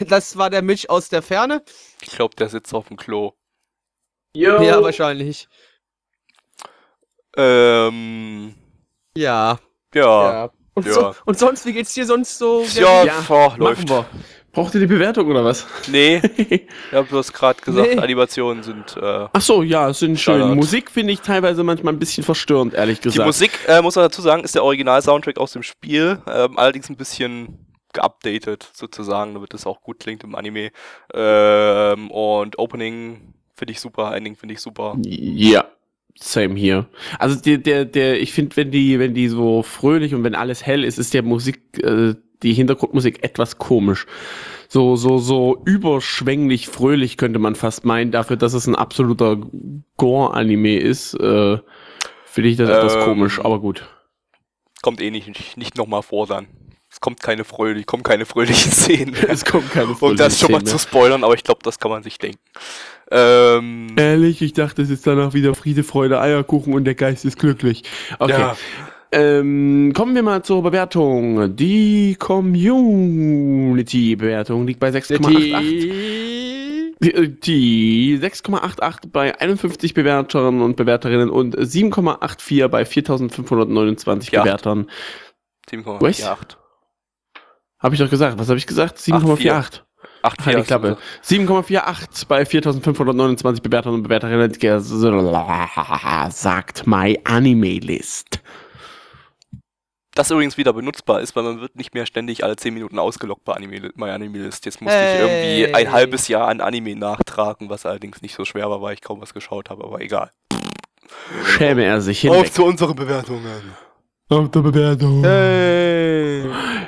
Das 0.00 0.36
war 0.36 0.50
der 0.50 0.62
Mitch 0.62 0.88
aus 0.88 1.08
der 1.08 1.22
Ferne. 1.22 1.62
Ich 2.02 2.10
glaube, 2.10 2.34
der 2.36 2.48
sitzt 2.48 2.74
auf 2.74 2.88
dem 2.88 2.96
Klo. 2.96 3.32
Jo! 4.34 4.60
Ja, 4.60 4.82
wahrscheinlich. 4.82 5.48
Ähm. 7.36 8.54
Ja. 9.16 9.58
Ja. 9.94 10.02
ja. 10.32 10.50
Und, 10.74 10.86
ja. 10.86 10.92
So, 10.92 11.14
und 11.24 11.38
sonst, 11.38 11.66
wie 11.66 11.72
geht's 11.72 11.94
dir 11.94 12.06
sonst 12.06 12.38
so? 12.38 12.64
Ja, 12.74 13.04
ja 13.04 13.24
oh, 13.28 13.52
läuft. 13.56 13.88
Wir. 13.88 14.06
Braucht 14.58 14.74
ihr 14.74 14.80
die 14.80 14.86
Bewertung 14.86 15.28
oder 15.28 15.44
was? 15.44 15.66
Nee. 15.86 16.20
ich 16.36 16.62
habe 16.92 17.06
bloß 17.06 17.32
gerade 17.32 17.60
gesagt, 17.62 17.94
nee. 17.94 18.00
Animationen 18.00 18.64
sind. 18.64 18.96
Äh, 18.96 19.28
Ach 19.32 19.40
so, 19.40 19.62
ja, 19.62 19.92
sind 19.92 20.18
schön. 20.18 20.56
Musik 20.56 20.90
finde 20.90 21.12
ich 21.12 21.20
teilweise 21.20 21.62
manchmal 21.62 21.92
ein 21.92 22.00
bisschen 22.00 22.24
verstörend, 22.24 22.74
ehrlich 22.74 23.00
gesagt. 23.00 23.22
Die 23.22 23.26
Musik, 23.26 23.52
äh, 23.68 23.80
muss 23.82 23.94
man 23.94 24.04
dazu 24.06 24.20
sagen, 24.20 24.42
ist 24.42 24.56
der 24.56 24.64
Original-Soundtrack 24.64 25.38
aus 25.38 25.52
dem 25.52 25.62
Spiel, 25.62 26.20
äh, 26.26 26.48
allerdings 26.56 26.90
ein 26.90 26.96
bisschen 26.96 27.66
geupdatet 27.92 28.68
sozusagen, 28.72 29.34
damit 29.34 29.54
es 29.54 29.64
auch 29.64 29.80
gut 29.80 30.00
klingt 30.00 30.24
im 30.24 30.34
Anime. 30.34 30.72
Ähm, 31.14 32.10
und 32.10 32.58
Opening 32.58 33.34
finde 33.54 33.72
ich 33.72 33.80
super, 33.80 34.16
Ending 34.16 34.34
finde 34.34 34.54
ich 34.54 34.60
super. 34.60 34.96
Ja. 35.04 35.66
Same 36.20 36.56
hier. 36.56 36.86
Also 37.20 37.40
der, 37.40 37.58
der, 37.58 37.84
der, 37.84 38.20
ich 38.20 38.32
finde, 38.32 38.56
wenn 38.56 38.72
die, 38.72 38.98
wenn 38.98 39.14
die 39.14 39.28
so 39.28 39.62
fröhlich 39.62 40.16
und 40.16 40.24
wenn 40.24 40.34
alles 40.34 40.66
hell 40.66 40.82
ist, 40.82 40.98
ist 40.98 41.14
der 41.14 41.22
Musik, 41.22 41.60
äh, 41.80 42.14
die 42.42 42.52
Hintergrundmusik 42.52 43.22
etwas 43.24 43.58
komisch. 43.58 44.06
So, 44.68 44.96
so, 44.96 45.18
so 45.18 45.62
überschwänglich 45.64 46.68
fröhlich 46.68 47.16
könnte 47.16 47.38
man 47.38 47.54
fast 47.54 47.84
meinen, 47.84 48.10
dafür, 48.10 48.36
dass 48.36 48.52
es 48.52 48.66
ein 48.66 48.76
absoluter 48.76 49.38
Gore-Anime 49.96 50.78
ist, 50.78 51.14
äh, 51.14 51.58
finde 52.26 52.48
ich 52.50 52.56
das 52.56 52.68
ähm, 52.68 52.76
etwas 52.76 53.04
komisch, 53.04 53.40
aber 53.40 53.60
gut. 53.60 53.88
Kommt 54.82 55.00
eh 55.00 55.10
nicht, 55.10 55.56
nicht, 55.56 55.76
nochmal 55.76 56.02
vor 56.02 56.26
dann. 56.26 56.46
Es 56.90 57.00
kommt 57.00 57.20
keine 57.22 57.44
fröhlich, 57.44 57.86
kommen 57.86 58.02
keine 58.02 58.26
fröhlichen 58.26 58.72
Szenen. 58.72 59.14
es 59.28 59.44
kommt 59.44 59.70
keine 59.72 59.94
fröhlichen 59.94 60.10
Um 60.10 60.16
das 60.16 60.38
schon 60.38 60.52
mal 60.52 60.64
zu 60.64 60.78
spoilern, 60.78 61.24
aber 61.24 61.34
ich 61.34 61.44
glaube, 61.44 61.60
das 61.62 61.78
kann 61.78 61.90
man 61.90 62.02
sich 62.02 62.18
denken. 62.18 62.38
Ähm, 63.10 63.88
Ehrlich, 63.96 64.42
ich 64.42 64.52
dachte, 64.52 64.82
es 64.82 64.90
ist 64.90 65.06
danach 65.06 65.32
wieder 65.32 65.54
Friede, 65.54 65.82
Freude, 65.82 66.20
Eierkuchen 66.20 66.74
und 66.74 66.84
der 66.84 66.94
Geist 66.94 67.24
ist 67.24 67.38
glücklich. 67.38 67.84
Okay. 68.18 68.32
Ja. 68.32 68.56
Ähm, 69.10 69.94
kommen 69.94 70.14
wir 70.14 70.22
mal 70.22 70.42
zur 70.42 70.62
Bewertung. 70.62 71.56
Die 71.56 72.14
Community-Bewertung 72.16 74.66
liegt 74.66 74.80
bei 74.80 74.90
6,88. 74.90 76.98
Die 77.00 78.18
6,88 78.18 79.10
bei 79.10 79.40
51 79.40 79.94
Bewertern 79.94 80.60
und 80.60 80.76
Bewerterinnen 80.76 81.30
und 81.30 81.56
7,84 81.56 82.68
bei 82.68 82.84
4529 82.84 84.32
ja. 84.32 84.42
Bewertern. 84.42 84.90
7,48. 85.70 86.56
Habe 87.78 87.94
ich 87.94 88.00
doch 88.00 88.10
gesagt. 88.10 88.38
Was 88.38 88.48
habe 88.48 88.58
ich 88.58 88.66
gesagt? 88.66 88.98
7,48. 88.98 89.80
8, 90.22 90.46
halt 90.46 90.58
die 90.58 90.62
Klappe. 90.62 90.96
7,48 91.24 92.26
bei 92.26 92.44
4529 92.44 93.62
Bewertern 93.62 93.94
und 93.94 94.02
Bewerterinnen 94.02 94.52
sagt 96.30 96.86
My 96.86 97.18
Anime 97.24 97.78
List 97.78 98.40
das 100.18 100.30
übrigens 100.32 100.56
wieder 100.56 100.72
benutzbar 100.72 101.20
ist, 101.20 101.36
weil 101.36 101.44
man 101.44 101.60
wird 101.60 101.76
nicht 101.76 101.94
mehr 101.94 102.04
ständig 102.04 102.42
alle 102.42 102.56
10 102.56 102.74
Minuten 102.74 102.98
ausgelockt 102.98 103.44
bei 103.44 103.54
Anime, 103.54 103.92
bei 103.94 104.12
Anime 104.12 104.38
List. 104.38 104.66
Jetzt 104.66 104.80
musste 104.80 104.98
hey. 104.98 105.14
ich 105.14 105.20
irgendwie 105.20 105.74
ein 105.74 105.92
halbes 105.92 106.26
Jahr 106.26 106.48
an 106.48 106.60
Anime 106.60 106.96
nachtragen, 106.96 107.70
was 107.70 107.86
allerdings 107.86 108.20
nicht 108.20 108.34
so 108.34 108.44
schwer 108.44 108.68
war, 108.68 108.82
weil 108.82 108.94
ich 108.94 109.00
kaum 109.00 109.20
was 109.20 109.32
geschaut 109.32 109.70
habe, 109.70 109.84
aber 109.84 110.00
egal. 110.00 110.32
Schäme 111.44 111.84
er 111.84 112.00
sich 112.00 112.20
hin. 112.20 112.32
Auf 112.32 112.50
zu 112.50 112.64
unseren 112.64 112.96
Bewertungen. 112.96 113.76
Auf 114.28 114.50
der 114.50 114.60
Bewertung. 114.60 115.22
Hey. 115.22 116.46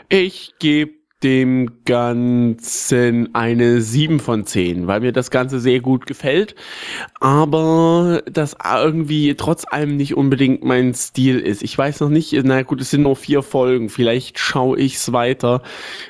Ich 0.08 0.54
gebe 0.58 0.99
dem 1.22 1.84
Ganzen 1.84 3.34
eine 3.34 3.80
7 3.82 4.20
von 4.20 4.46
10, 4.46 4.86
weil 4.86 5.00
mir 5.00 5.12
das 5.12 5.30
Ganze 5.30 5.60
sehr 5.60 5.80
gut 5.80 6.06
gefällt, 6.06 6.54
aber 7.20 8.22
das 8.30 8.56
irgendwie 8.64 9.34
trotz 9.34 9.66
allem 9.68 9.96
nicht 9.96 10.16
unbedingt 10.16 10.64
mein 10.64 10.94
Stil 10.94 11.38
ist. 11.38 11.62
Ich 11.62 11.76
weiß 11.76 12.00
noch 12.00 12.08
nicht, 12.08 12.32
na 12.44 12.62
gut, 12.62 12.80
es 12.80 12.90
sind 12.90 13.02
nur 13.02 13.16
vier 13.16 13.42
Folgen, 13.42 13.90
vielleicht 13.90 14.38
schaue 14.38 14.78
ich 14.78 14.96
es 14.96 15.12
weiter, 15.12 15.62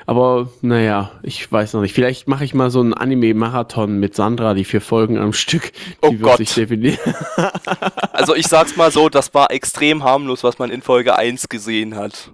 aber 0.05 0.49
naja, 0.61 1.11
ich 1.23 1.51
weiß 1.51 1.73
noch 1.73 1.81
nicht. 1.81 1.93
Vielleicht 1.93 2.27
mache 2.27 2.45
ich 2.45 2.53
mal 2.53 2.71
so 2.71 2.79
einen 2.79 2.93
Anime-Marathon 2.93 3.99
mit 3.99 4.15
Sandra, 4.15 4.53
die 4.53 4.65
vier 4.65 4.81
Folgen 4.81 5.17
am 5.17 5.33
Stück. 5.33 5.71
Oh 6.01 6.13
Gott. 6.13 6.39
also 8.13 8.35
ich 8.35 8.47
sag's 8.47 8.77
mal 8.77 8.91
so, 8.91 9.09
das 9.09 9.33
war 9.33 9.51
extrem 9.51 10.03
harmlos, 10.03 10.43
was 10.43 10.57
man 10.57 10.71
in 10.71 10.81
Folge 10.81 11.17
1 11.17 11.49
gesehen 11.49 11.95
hat. 11.95 12.31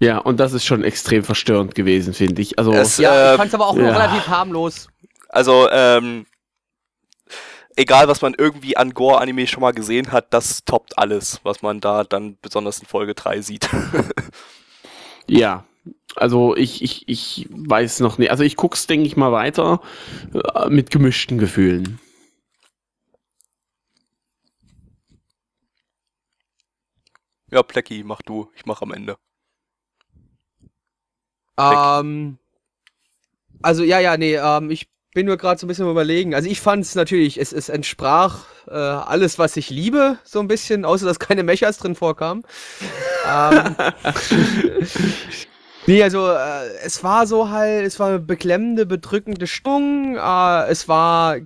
Ja, 0.00 0.18
und 0.18 0.40
das 0.40 0.54
ist 0.54 0.64
schon 0.64 0.82
extrem 0.82 1.22
verstörend 1.22 1.74
gewesen, 1.74 2.14
finde 2.14 2.40
ich. 2.40 2.58
Also, 2.58 2.72
Es, 2.72 2.96
Ja, 2.96 3.12
äh, 3.14 3.32
ich 3.32 3.36
fand's 3.36 3.54
aber 3.54 3.66
auch 3.66 3.74
nur 3.74 3.86
ja. 3.86 3.96
relativ 3.96 4.26
harmlos. 4.28 4.88
Also, 5.28 5.68
ähm, 5.70 6.26
egal 7.76 8.08
was 8.08 8.22
man 8.22 8.34
irgendwie 8.36 8.78
an 8.78 8.94
Gore-Anime 8.94 9.46
schon 9.46 9.60
mal 9.60 9.72
gesehen 9.72 10.10
hat, 10.10 10.32
das 10.32 10.64
toppt 10.64 10.98
alles, 10.98 11.40
was 11.42 11.60
man 11.60 11.80
da 11.80 12.04
dann 12.04 12.38
besonders 12.40 12.80
in 12.80 12.86
Folge 12.86 13.14
3 13.14 13.42
sieht. 13.42 13.68
ja. 15.28 15.64
Also 16.16 16.56
ich, 16.56 16.82
ich, 16.82 17.06
ich 17.08 17.46
weiß 17.50 18.00
noch 18.00 18.18
nicht. 18.18 18.30
Also 18.30 18.42
ich 18.42 18.56
guck's, 18.56 18.86
denke 18.86 19.06
ich 19.06 19.16
mal, 19.16 19.32
weiter 19.32 19.80
äh, 20.32 20.68
mit 20.68 20.90
gemischten 20.90 21.38
Gefühlen. 21.38 22.00
ja, 27.50 27.62
Plecky, 27.62 28.02
mach 28.04 28.22
du, 28.22 28.50
ich 28.54 28.66
mach 28.66 28.82
am 28.82 28.92
Ende. 28.92 29.16
Ähm, 31.60 32.38
also 33.62 33.84
ja, 33.84 33.98
ja, 33.98 34.16
nee, 34.16 34.36
ähm, 34.36 34.70
ich 34.70 34.88
bin 35.14 35.26
nur 35.26 35.36
gerade 35.36 35.58
so 35.58 35.66
ein 35.66 35.68
bisschen 35.68 35.90
überlegen. 35.90 36.34
Also 36.34 36.48
ich 36.48 36.60
fand 36.60 36.84
es 36.84 36.94
natürlich, 36.94 37.38
es, 37.40 37.52
es 37.52 37.68
entsprach 37.68 38.44
äh, 38.68 38.74
alles, 38.74 39.38
was 39.38 39.56
ich 39.56 39.70
liebe, 39.70 40.18
so 40.24 40.40
ein 40.40 40.48
bisschen, 40.48 40.84
außer 40.84 41.06
dass 41.06 41.18
keine 41.18 41.42
Mechas 41.42 41.78
drin 41.78 41.94
vorkamen. 41.96 42.44
ähm, 43.28 43.76
nee, 45.86 46.02
also 46.02 46.28
äh, 46.28 46.68
es 46.84 47.02
war 47.02 47.26
so 47.26 47.50
halt, 47.50 47.84
es 47.86 47.98
war 47.98 48.08
eine 48.08 48.18
beklemmende, 48.20 48.86
bedrückende 48.86 49.46
Stimmung, 49.46 50.16
äh, 50.16 50.66
es 50.68 50.86
war 50.88 51.38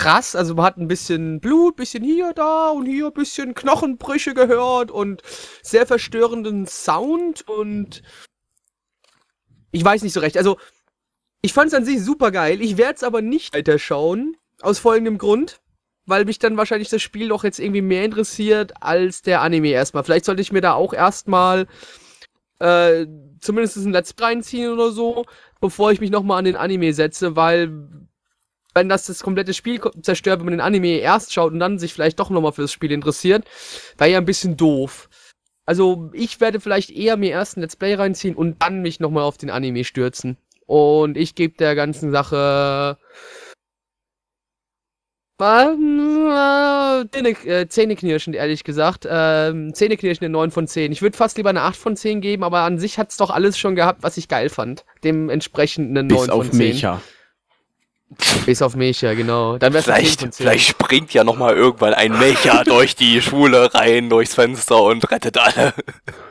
krass, 0.00 0.34
also 0.34 0.54
man 0.54 0.64
hat 0.64 0.78
ein 0.78 0.88
bisschen 0.88 1.40
Blut, 1.40 1.76
bisschen 1.76 2.02
hier, 2.02 2.32
da 2.32 2.70
und 2.70 2.86
hier, 2.86 3.10
bisschen 3.10 3.54
Knochenbrüche 3.54 4.32
gehört 4.32 4.90
und 4.90 5.22
sehr 5.62 5.86
verstörenden 5.86 6.66
Sound 6.66 7.46
und 7.46 8.02
ich 9.72 9.84
weiß 9.84 10.02
nicht 10.02 10.14
so 10.14 10.20
recht. 10.20 10.38
Also, 10.38 10.56
ich 11.42 11.52
fand 11.52 11.68
es 11.68 11.74
an 11.74 11.84
sich 11.84 12.02
super 12.02 12.30
geil. 12.30 12.62
Ich 12.62 12.76
werde 12.76 12.94
es 12.94 13.04
aber 13.04 13.22
nicht 13.22 13.54
weiterschauen. 13.54 14.36
Aus 14.62 14.78
folgendem 14.78 15.18
Grund. 15.18 15.60
Weil 16.06 16.24
mich 16.24 16.38
dann 16.38 16.56
wahrscheinlich 16.56 16.88
das 16.88 17.02
Spiel 17.02 17.28
doch 17.28 17.44
jetzt 17.44 17.60
irgendwie 17.60 17.82
mehr 17.82 18.04
interessiert 18.04 18.72
als 18.80 19.22
der 19.22 19.42
Anime 19.42 19.68
erstmal. 19.68 20.02
Vielleicht 20.02 20.24
sollte 20.24 20.42
ich 20.42 20.50
mir 20.50 20.60
da 20.60 20.72
auch 20.72 20.92
erstmal 20.92 21.68
äh, 22.58 23.06
zumindest 23.38 23.76
ein 23.76 23.92
Let's 23.92 24.12
Play 24.12 24.26
reinziehen 24.26 24.72
oder 24.72 24.90
so, 24.90 25.24
bevor 25.60 25.92
ich 25.92 26.00
mich 26.00 26.10
nochmal 26.10 26.38
an 26.38 26.46
den 26.46 26.56
Anime 26.56 26.92
setze, 26.94 27.36
weil 27.36 28.08
wenn 28.74 28.88
das 28.88 29.06
das 29.06 29.22
komplette 29.22 29.54
Spiel 29.54 29.80
zerstört, 30.02 30.40
wenn 30.40 30.46
man 30.46 30.52
den 30.52 30.60
Anime 30.60 30.98
erst 30.98 31.32
schaut 31.32 31.52
und 31.52 31.60
dann 31.60 31.78
sich 31.78 31.92
vielleicht 31.92 32.20
doch 32.20 32.30
nochmal 32.30 32.52
für 32.52 32.62
das 32.62 32.72
Spiel 32.72 32.92
interessiert, 32.92 33.44
wäre 33.98 34.10
ja 34.10 34.18
ein 34.18 34.24
bisschen 34.24 34.56
doof. 34.56 35.08
Also 35.66 36.10
ich 36.12 36.40
werde 36.40 36.60
vielleicht 36.60 36.90
eher 36.90 37.16
mir 37.16 37.30
erst 37.30 37.56
ein 37.56 37.60
Let's 37.60 37.76
Play 37.76 37.94
reinziehen 37.94 38.34
und 38.34 38.60
dann 38.62 38.82
mich 38.82 39.00
nochmal 39.00 39.24
auf 39.24 39.38
den 39.38 39.50
Anime 39.50 39.84
stürzen. 39.84 40.36
Und 40.66 41.16
ich 41.16 41.34
gebe 41.34 41.56
der 41.56 41.74
ganzen 41.74 42.10
Sache 42.10 42.98
äh, 45.40 47.06
Zähne, 47.10 47.30
äh, 47.46 47.68
Zähneknirschend, 47.68 48.36
ehrlich 48.36 48.64
gesagt. 48.64 49.06
Ähm, 49.08 49.72
Zähneknirschend 49.74 50.24
eine 50.24 50.32
9 50.32 50.50
von 50.50 50.66
10. 50.66 50.92
Ich 50.92 51.02
würde 51.02 51.16
fast 51.16 51.36
lieber 51.36 51.50
eine 51.50 51.62
8 51.62 51.76
von 51.76 51.96
10 51.96 52.20
geben, 52.20 52.44
aber 52.44 52.60
an 52.60 52.78
sich 52.78 52.98
hat's 52.98 53.16
doch 53.16 53.30
alles 53.30 53.58
schon 53.58 53.74
gehabt, 53.74 54.02
was 54.02 54.16
ich 54.16 54.28
geil 54.28 54.48
fand. 54.48 54.84
Dementsprechend 55.02 55.90
eine 55.90 56.02
9 56.02 56.08
Bis 56.08 56.20
von 56.26 56.30
auf 56.30 56.50
10. 56.50 56.58
Mecha. 56.58 57.02
Bis 58.44 58.60
auf 58.60 58.74
Mecha, 58.74 59.14
genau. 59.14 59.56
Dann 59.58 59.72
vielleicht, 59.72 60.34
vielleicht 60.34 60.66
springt 60.66 61.14
ja 61.14 61.22
nochmal 61.22 61.56
irgendwann 61.56 61.94
ein 61.94 62.18
Mecha 62.18 62.64
durch 62.66 62.96
die 62.96 63.22
Schule 63.22 63.72
rein, 63.72 64.10
durchs 64.10 64.34
Fenster 64.34 64.82
und 64.82 65.08
rettet 65.12 65.38
alle. 65.38 65.72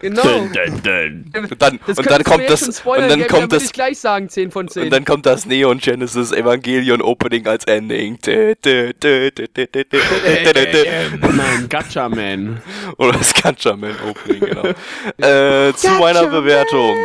Genau. 0.01 0.21
Dun, 0.21 0.51
dun, 0.51 0.81
dun. 0.83 1.31
Und 1.49 1.61
dann, 1.61 1.79
das 1.87 1.97
und 1.97 2.11
dann 2.11 2.23
kommt 2.23 2.49
das. 2.49 2.81
Und 2.81 2.99
dann 2.99 3.19
geben, 3.19 3.29
kommt 3.29 3.53
dann 3.53 3.59
das. 3.59 3.71
gleich 3.71 3.97
sagen, 3.97 4.27
10 4.27 4.51
von 4.51 4.67
10. 4.67 4.83
Und 4.83 4.89
dann 4.91 5.05
kommt 5.05 5.25
das 5.25 5.45
Neon 5.45 5.77
Genesis 5.77 6.33
Evangelion 6.33 7.01
Opening 7.01 7.47
als 7.47 7.63
Ending. 7.63 8.19
Nein, 8.25 8.69
Gatchaman. 11.69 12.61
Oder 12.97 13.13
das 13.13 13.33
Gatchaman 13.33 13.95
Opening, 14.05 14.41
genau. 14.41 14.63
äh, 15.17 15.73
zu 15.73 15.91
meiner 15.91 16.27
Bewertung. 16.27 16.97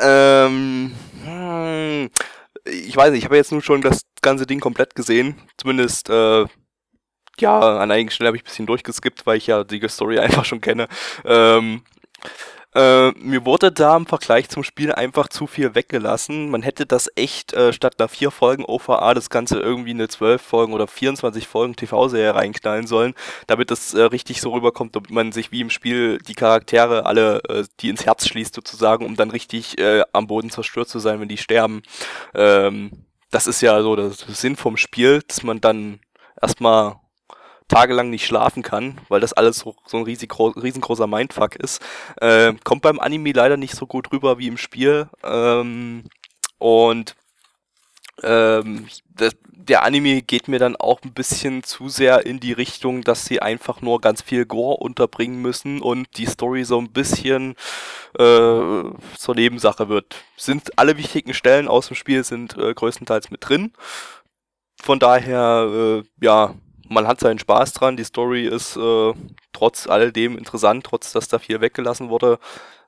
Ähm. 0.00 0.92
Hm, 1.24 2.10
ich 2.64 2.96
weiß 2.96 3.10
nicht, 3.10 3.20
ich 3.20 3.24
habe 3.24 3.36
jetzt 3.36 3.52
nun 3.52 3.62
schon 3.62 3.82
das 3.82 4.02
ganze 4.20 4.46
Ding 4.46 4.60
komplett 4.60 4.94
gesehen. 4.94 5.36
Zumindest, 5.56 6.08
äh, 6.10 6.46
ja, 7.38 7.60
an 7.78 7.90
einigen 7.90 8.10
Stellen 8.10 8.26
habe 8.26 8.36
ich 8.36 8.42
ein 8.42 8.46
bisschen 8.46 8.66
durchgeskippt, 8.66 9.26
weil 9.26 9.38
ich 9.38 9.46
ja 9.46 9.64
die 9.64 9.86
Story 9.88 10.18
einfach 10.20 10.44
schon 10.44 10.60
kenne. 10.60 10.88
Ähm, 11.24 11.82
äh, 12.74 13.10
mir 13.12 13.44
wurde 13.44 13.70
da 13.70 13.96
im 13.96 14.06
Vergleich 14.06 14.48
zum 14.48 14.64
Spiel 14.64 14.92
einfach 14.92 15.28
zu 15.28 15.46
viel 15.46 15.74
weggelassen. 15.74 16.50
Man 16.50 16.62
hätte 16.62 16.86
das 16.86 17.10
echt 17.16 17.52
äh, 17.52 17.72
statt 17.72 17.96
einer 17.98 18.08
4 18.08 18.30
Folgen 18.30 18.64
OVA 18.64 19.12
das 19.12 19.28
Ganze 19.28 19.58
irgendwie 19.60 19.90
eine 19.90 20.08
12 20.08 20.40
Folgen 20.40 20.72
oder 20.72 20.86
24 20.86 21.46
Folgen 21.46 21.76
TV-Serie 21.76 22.34
reinknallen 22.34 22.86
sollen, 22.86 23.14
damit 23.46 23.70
das 23.70 23.92
äh, 23.92 24.02
richtig 24.02 24.40
so 24.40 24.52
rüberkommt, 24.52 24.96
damit 24.96 25.10
man 25.10 25.32
sich 25.32 25.52
wie 25.52 25.60
im 25.60 25.70
Spiel 25.70 26.18
die 26.18 26.34
Charaktere 26.34 27.04
alle, 27.04 27.42
äh, 27.48 27.64
die 27.80 27.90
ins 27.90 28.06
Herz 28.06 28.26
schließt 28.26 28.54
sozusagen, 28.54 29.04
um 29.04 29.16
dann 29.16 29.30
richtig 29.30 29.78
äh, 29.78 30.02
am 30.12 30.26
Boden 30.26 30.50
zerstört 30.50 30.88
zu 30.88 30.98
sein, 30.98 31.20
wenn 31.20 31.28
die 31.28 31.38
sterben. 31.38 31.82
Ähm, 32.34 33.04
das 33.30 33.46
ist 33.46 33.60
ja 33.60 33.82
so 33.82 33.96
der 33.96 34.10
Sinn 34.10 34.56
vom 34.56 34.76
Spiel, 34.76 35.22
dass 35.26 35.42
man 35.42 35.60
dann 35.60 36.00
erstmal 36.40 37.01
tagelang 37.68 38.10
nicht 38.10 38.26
schlafen 38.26 38.62
kann, 38.62 38.98
weil 39.08 39.20
das 39.20 39.32
alles 39.32 39.58
so, 39.58 39.76
so 39.86 39.98
ein 39.98 40.04
riesig, 40.04 40.34
riesengroßer 40.38 41.06
Mindfuck 41.06 41.56
ist. 41.56 41.82
Ähm, 42.20 42.58
kommt 42.64 42.82
beim 42.82 43.00
Anime 43.00 43.32
leider 43.32 43.56
nicht 43.56 43.74
so 43.74 43.86
gut 43.86 44.12
rüber 44.12 44.38
wie 44.38 44.48
im 44.48 44.58
Spiel. 44.58 45.08
Ähm, 45.22 46.04
und 46.58 47.16
ähm, 48.22 48.86
das, 49.08 49.34
der 49.50 49.84
Anime 49.84 50.22
geht 50.22 50.48
mir 50.48 50.58
dann 50.58 50.76
auch 50.76 51.00
ein 51.02 51.12
bisschen 51.12 51.62
zu 51.62 51.88
sehr 51.88 52.26
in 52.26 52.40
die 52.40 52.52
Richtung, 52.52 53.02
dass 53.02 53.24
sie 53.24 53.40
einfach 53.40 53.80
nur 53.80 54.00
ganz 54.00 54.22
viel 54.22 54.44
Gore 54.44 54.78
unterbringen 54.78 55.40
müssen 55.40 55.80
und 55.80 56.08
die 56.16 56.26
Story 56.26 56.64
so 56.64 56.78
ein 56.78 56.92
bisschen 56.92 57.54
äh, 58.18 58.82
zur 59.16 59.34
Nebensache 59.34 59.88
wird. 59.88 60.16
Sind 60.36 60.78
alle 60.78 60.96
wichtigen 60.98 61.34
Stellen 61.34 61.68
aus 61.68 61.88
dem 61.88 61.96
Spiel 61.96 62.24
sind 62.24 62.56
äh, 62.58 62.74
größtenteils 62.74 63.30
mit 63.30 63.48
drin. 63.48 63.72
Von 64.80 64.98
daher, 64.98 66.02
äh, 66.02 66.24
ja, 66.24 66.54
man 66.92 67.06
hat 67.06 67.20
seinen 67.20 67.38
Spaß 67.38 67.72
dran. 67.72 67.96
Die 67.96 68.04
Story 68.04 68.46
ist 68.46 68.76
äh, 68.76 69.12
trotz 69.52 69.86
alledem 69.86 70.38
interessant, 70.38 70.84
trotz 70.84 71.12
dass 71.12 71.28
da 71.28 71.38
viel 71.38 71.60
weggelassen 71.60 72.08
wurde. 72.08 72.38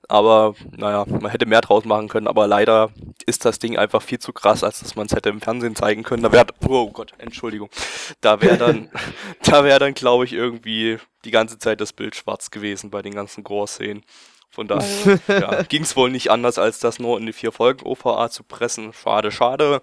Aber 0.09 0.55
naja, 0.76 1.05
man 1.07 1.30
hätte 1.30 1.46
mehr 1.46 1.62
draus 1.62 1.84
machen 1.84 2.09
können, 2.09 2.28
aber 2.28 2.46
leider 2.46 2.90
ist 3.26 3.44
das 3.44 3.59
Ding 3.59 3.78
einfach 3.78 4.02
viel 4.02 4.18
zu 4.18 4.32
krass, 4.32 4.62
als 4.62 4.80
dass 4.80 4.96
man 4.96 5.07
es 5.07 5.12
hätte 5.12 5.30
im 5.30 5.40
Fernsehen 5.40 5.76
zeigen 5.76 6.02
können. 6.02 6.22
Da 6.22 6.30
wäre, 6.30 6.46
oh 6.68 6.90
Gott, 6.90 7.12
Entschuldigung, 7.18 7.70
da 8.20 8.42
wäre 8.42 8.59
dann, 8.59 8.90
da 9.44 9.64
wäre 9.64 9.78
dann, 9.78 9.94
glaube 9.94 10.26
ich, 10.26 10.34
irgendwie 10.34 10.98
die 11.24 11.30
ganze 11.30 11.59
Zeit 11.59 11.80
das 11.80 11.94
Bild 11.94 12.16
schwarz 12.16 12.50
gewesen 12.50 12.90
bei 12.90 13.00
den 13.00 13.14
ganzen 13.14 13.44
Gore-Szenen. 13.44 14.05
Von 14.50 14.68
daher 14.68 15.18
ja, 15.28 15.62
ging 15.62 15.82
es 15.82 15.96
wohl 15.96 16.11
nicht 16.11 16.30
anders, 16.30 16.59
als 16.59 16.78
das 16.78 16.98
nur 16.98 17.18
in 17.18 17.26
die 17.26 17.32
vier 17.32 17.50
Folgen 17.50 17.84
OVA 17.84 18.28
zu 18.30 18.44
pressen. 18.44 18.92
Schade, 18.92 19.32
schade. 19.32 19.80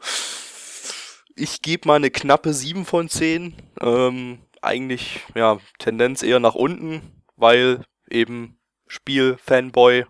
Ich 1.42 1.64
gebe 1.64 1.88
mal 1.88 1.96
eine 1.96 2.12
knappe 2.12 2.54
7 2.54 2.86
von 2.86 3.10
10. 3.10 3.56
Ähm, 3.82 4.38
eigentlich, 4.62 5.22
ja, 5.34 5.58
Tendenz 5.80 6.22
eher 6.22 6.40
nach 6.40 6.54
unten, 6.54 7.02
weil 7.36 7.82
eben 8.12 8.60
Spiel, 8.86 9.38
Fanboy 9.44 10.06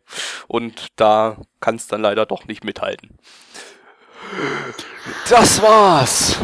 und 0.49 0.87
da 0.97 1.37
kann 1.61 1.75
es 1.75 1.87
dann 1.87 2.01
leider 2.01 2.25
doch 2.25 2.47
nicht 2.47 2.65
mithalten. 2.65 3.17
Das 5.29 5.61
war's. 5.61 6.37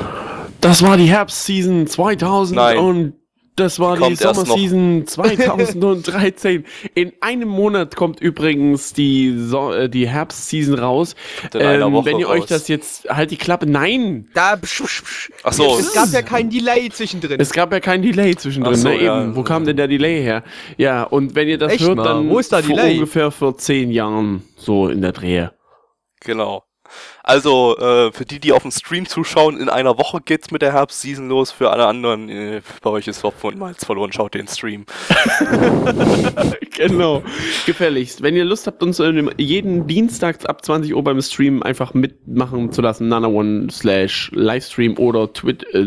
Das 0.62 0.82
war 0.82 0.96
die 0.96 1.10
Herbstseason 1.10 1.86
2000 1.88 2.56
Nein. 2.56 2.78
und 2.78 3.14
das 3.58 3.80
war 3.80 3.98
Die 3.98 4.16
die, 4.16 4.24
noch. 4.24 4.36
Sommerseason 4.36 5.08
2013. 5.08 6.64
In 6.94 7.12
einem 7.22 7.50
Monat 7.50 7.96
kommt 7.96 8.22
übrigens 8.22 8.94
die, 8.94 9.36
so 9.38 9.74
äh, 9.74 9.90
die 9.90 10.08
Herbstseason 10.08 10.78
raus. 10.78 11.16
Ähm, 11.54 12.06
wenn 12.06 12.20
ihr 12.20 12.30
euch 12.30 12.42
raus. 12.42 12.50
das 12.50 12.68
jetzt, 12.68 13.10
halt 13.10 13.32
die 13.32 13.38
Klappe, 13.38 13.66
nein! 13.66 14.30
Da, 14.34 14.56
psch, 14.56 14.84
psch, 14.84 15.04
psch. 15.04 15.32
Ach 15.44 15.54
so. 15.54 15.78
Es 15.80 15.94
gab 15.94 16.12
ja 16.12 16.22
kein 16.22 16.50
Delay 16.50 16.90
zwischendrin. 16.90 17.40
Es 17.40 17.52
gab 17.52 17.74
ja 17.74 17.80
kein 17.80 18.02
Delay 18.02 18.36
zwischendrin, 18.36 18.76
so, 18.76 18.90
ne? 18.90 19.04
ja. 19.04 19.24
Eben. 19.24 19.36
Wo 19.36 19.44
kam 19.44 19.66
denn 19.66 19.76
der 19.76 19.88
Delay 19.88 20.22
her? 20.22 20.44
Ja, 20.78 21.04
und 21.04 21.34
wenn 21.36 21.48
ihr 21.48 21.58
das 21.58 21.74
Echt 21.74 21.88
hört, 21.88 22.00
dann 22.00 22.30
Wo 22.30 22.40
ist 22.40 22.52
da 22.54 22.62
vor 22.62 22.76
Delay? 22.76 22.94
ungefähr 22.94 23.32
vor 23.32 23.58
zehn 23.58 23.92
Jahren 23.92 24.44
so 24.56 24.88
in 24.88 25.02
der 25.02 25.12
Drehe. 25.14 25.52
Genau. 26.22 26.67
Also, 27.24 27.78
äh, 27.78 28.12
für 28.12 28.26
die, 28.26 28.40
die 28.40 28.52
auf 28.52 28.62
dem 28.62 28.72
Stream 28.72 29.06
zuschauen, 29.06 29.60
in 29.60 29.70
einer 29.70 29.98
Woche 29.98 30.22
geht's 30.22 30.52
mit 30.52 30.62
der 30.62 30.74
Herbstseason 30.74 31.28
los. 31.30 31.52
Für 31.52 31.72
alle 31.72 31.86
anderen, 31.86 32.30
äh, 32.30 32.62
bei 32.82 32.90
euch 32.90 33.08
ist 33.08 33.24
Hopfen 33.24 33.62
und 33.62 33.78
verloren. 33.78 34.12
Schaut 34.14 34.34
den 34.34 34.48
Stream. 34.48 34.86
genau. 36.76 37.24
Gefälligst. 37.66 38.22
Wenn 38.22 38.36
ihr 38.36 38.46
Lust 38.46 38.68
habt, 38.68 38.82
uns 38.82 39.02
jeden 39.38 39.88
Dienstag 39.88 40.48
ab 40.48 40.64
20 40.64 40.96
Uhr 40.96 41.04
beim 41.04 41.22
Stream 41.22 41.64
einfach 41.64 41.94
mitmachen 41.94 42.72
zu 42.72 42.82
lassen, 42.82 43.08
Nana 43.08 43.28
One 43.28 43.68
slash 43.72 44.32
Livestream 44.34 44.98
oder 44.98 45.32
Twitter. 45.32 45.68
Äh, 45.74 45.84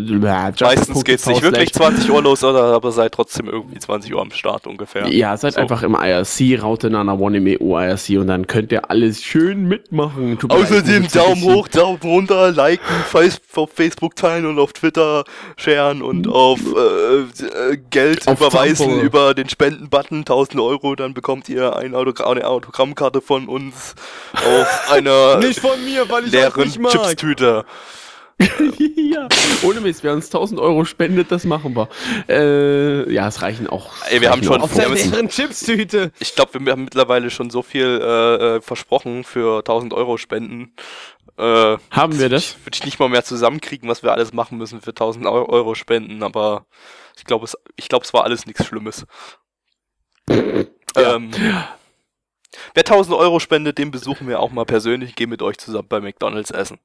Meistens 0.61 1.05
geht's 1.05 1.27
nicht 1.27 1.43
wirklich 1.43 1.73
20 1.73 2.11
Uhr 2.11 2.23
los, 2.23 2.45
oder, 2.45 2.65
aber 2.75 2.93
seid 2.93 3.13
trotzdem 3.13 3.47
irgendwie 3.47 3.79
20 3.79 4.15
Uhr 4.15 4.21
am 4.21 4.31
Start 4.31 4.67
ungefähr. 4.67 5.09
Ja, 5.09 5.37
seid 5.37 5.55
so. 5.55 5.61
einfach 5.61 5.83
im 5.83 5.95
IRC, 5.95 6.63
Raute 6.63 6.91
Nana 6.91 7.15
One 7.15 7.39
im 7.39 7.47
EU 7.47 7.79
IRC 7.79 8.19
und 8.19 8.27
dann 8.27 8.47
könnt 8.47 8.73
ihr 8.73 8.91
alles 8.91 9.23
schön 9.23 9.67
mitmachen. 9.67 10.39
Tut 10.39 10.53
Außerdem 10.91 11.09
Daumen 11.13 11.43
hoch, 11.43 11.69
Daumen 11.69 12.01
runter, 12.03 12.51
liken, 12.51 12.85
auf 13.55 13.71
Facebook 13.75 14.17
teilen 14.17 14.47
und 14.47 14.59
auf 14.59 14.73
Twitter 14.73 15.25
sharen 15.57 16.03
und 16.03 16.29
auf 16.29 16.61
äh, 16.61 17.77
Geld 17.91 18.27
auf 18.27 18.41
überweisen 18.41 18.89
Tampo. 18.89 19.05
über 19.05 19.35
den 19.35 19.49
Spenden-Button 19.49 20.19
1000 20.21 20.61
Euro, 20.61 20.97
dann 20.97 21.15
bekommt 21.15 21.49
ihr 21.49 21.77
eine, 21.77 21.97
Autogra 21.97 22.31
eine 22.31 22.47
Autogrammkarte 22.47 23.21
von 23.21 23.49
uns 23.49 23.95
auf 24.33 24.67
einer 24.91 25.39
nicht 25.39 25.61
von 25.61 25.83
mir, 25.85 26.09
weil 26.09 26.27
ich 26.27 26.33
leeren 26.33 26.71
Chipstüte. 26.89 27.65
ja, 28.97 29.29
ohne 29.63 29.81
Mist, 29.81 30.03
wer 30.03 30.15
uns 30.15 30.27
1000 30.27 30.61
Euro 30.61 30.85
spendet, 30.85 31.31
das 31.31 31.45
machen 31.45 31.77
wir. 31.77 31.89
Äh, 32.29 33.13
ja, 33.13 33.29
es 33.29 33.43
reichen 33.43 33.67
auch. 33.67 33.93
Ey, 34.09 34.21
wir 34.21 34.31
haben 34.31 34.43
schon 34.43 34.61
auf 34.63 34.73
der 34.73 34.89
leeren 34.89 35.29
Chipstüte. 35.29 36.13
Ich 36.19 36.35
glaube, 36.35 36.59
wir 36.65 36.73
haben 36.73 36.85
mittlerweile 36.85 37.31
schon 37.31 37.51
so 37.51 37.63
viel 37.63 38.01
äh, 38.03 38.57
äh 38.57 38.61
versprochen 38.61 39.25
für 39.25 39.59
1000 39.59 39.93
Euro 39.93 40.17
Spenden. 40.17 40.73
Äh, 41.37 41.77
haben 41.91 42.19
wir 42.19 42.29
das? 42.29 42.57
Würde 42.65 42.75
ich 42.75 42.85
nicht 42.85 42.99
mal 42.99 43.09
mehr 43.09 43.25
zusammenkriegen, 43.25 43.89
was 43.89 44.03
wir 44.03 44.13
alles 44.13 44.33
machen 44.33 44.59
müssen 44.59 44.81
für 44.81 44.91
1000 44.91 45.27
Euro 45.27 45.75
Spenden, 45.75 46.23
aber 46.23 46.67
ich 47.17 47.25
glaube, 47.25 47.45
es, 47.45 47.57
ich 47.77 47.89
glaube, 47.89 48.05
es 48.05 48.15
war 48.15 48.25
alles 48.25 48.47
nichts 48.47 48.65
Schlimmes. 48.67 49.07
Ja. 50.29 51.15
Ähm, 51.15 51.31
wer 52.75 52.83
1000 52.83 53.17
Euro 53.17 53.39
spendet, 53.39 53.79
den 53.79 53.91
besuchen 53.91 54.29
wir 54.29 54.41
auch 54.41 54.51
mal 54.51 54.65
persönlich, 54.65 55.15
gehen 55.15 55.31
mit 55.31 55.43
euch 55.43 55.59
zusammen 55.59 55.89
bei 55.89 56.01
McDonalds 56.01 56.51
essen. 56.51 56.79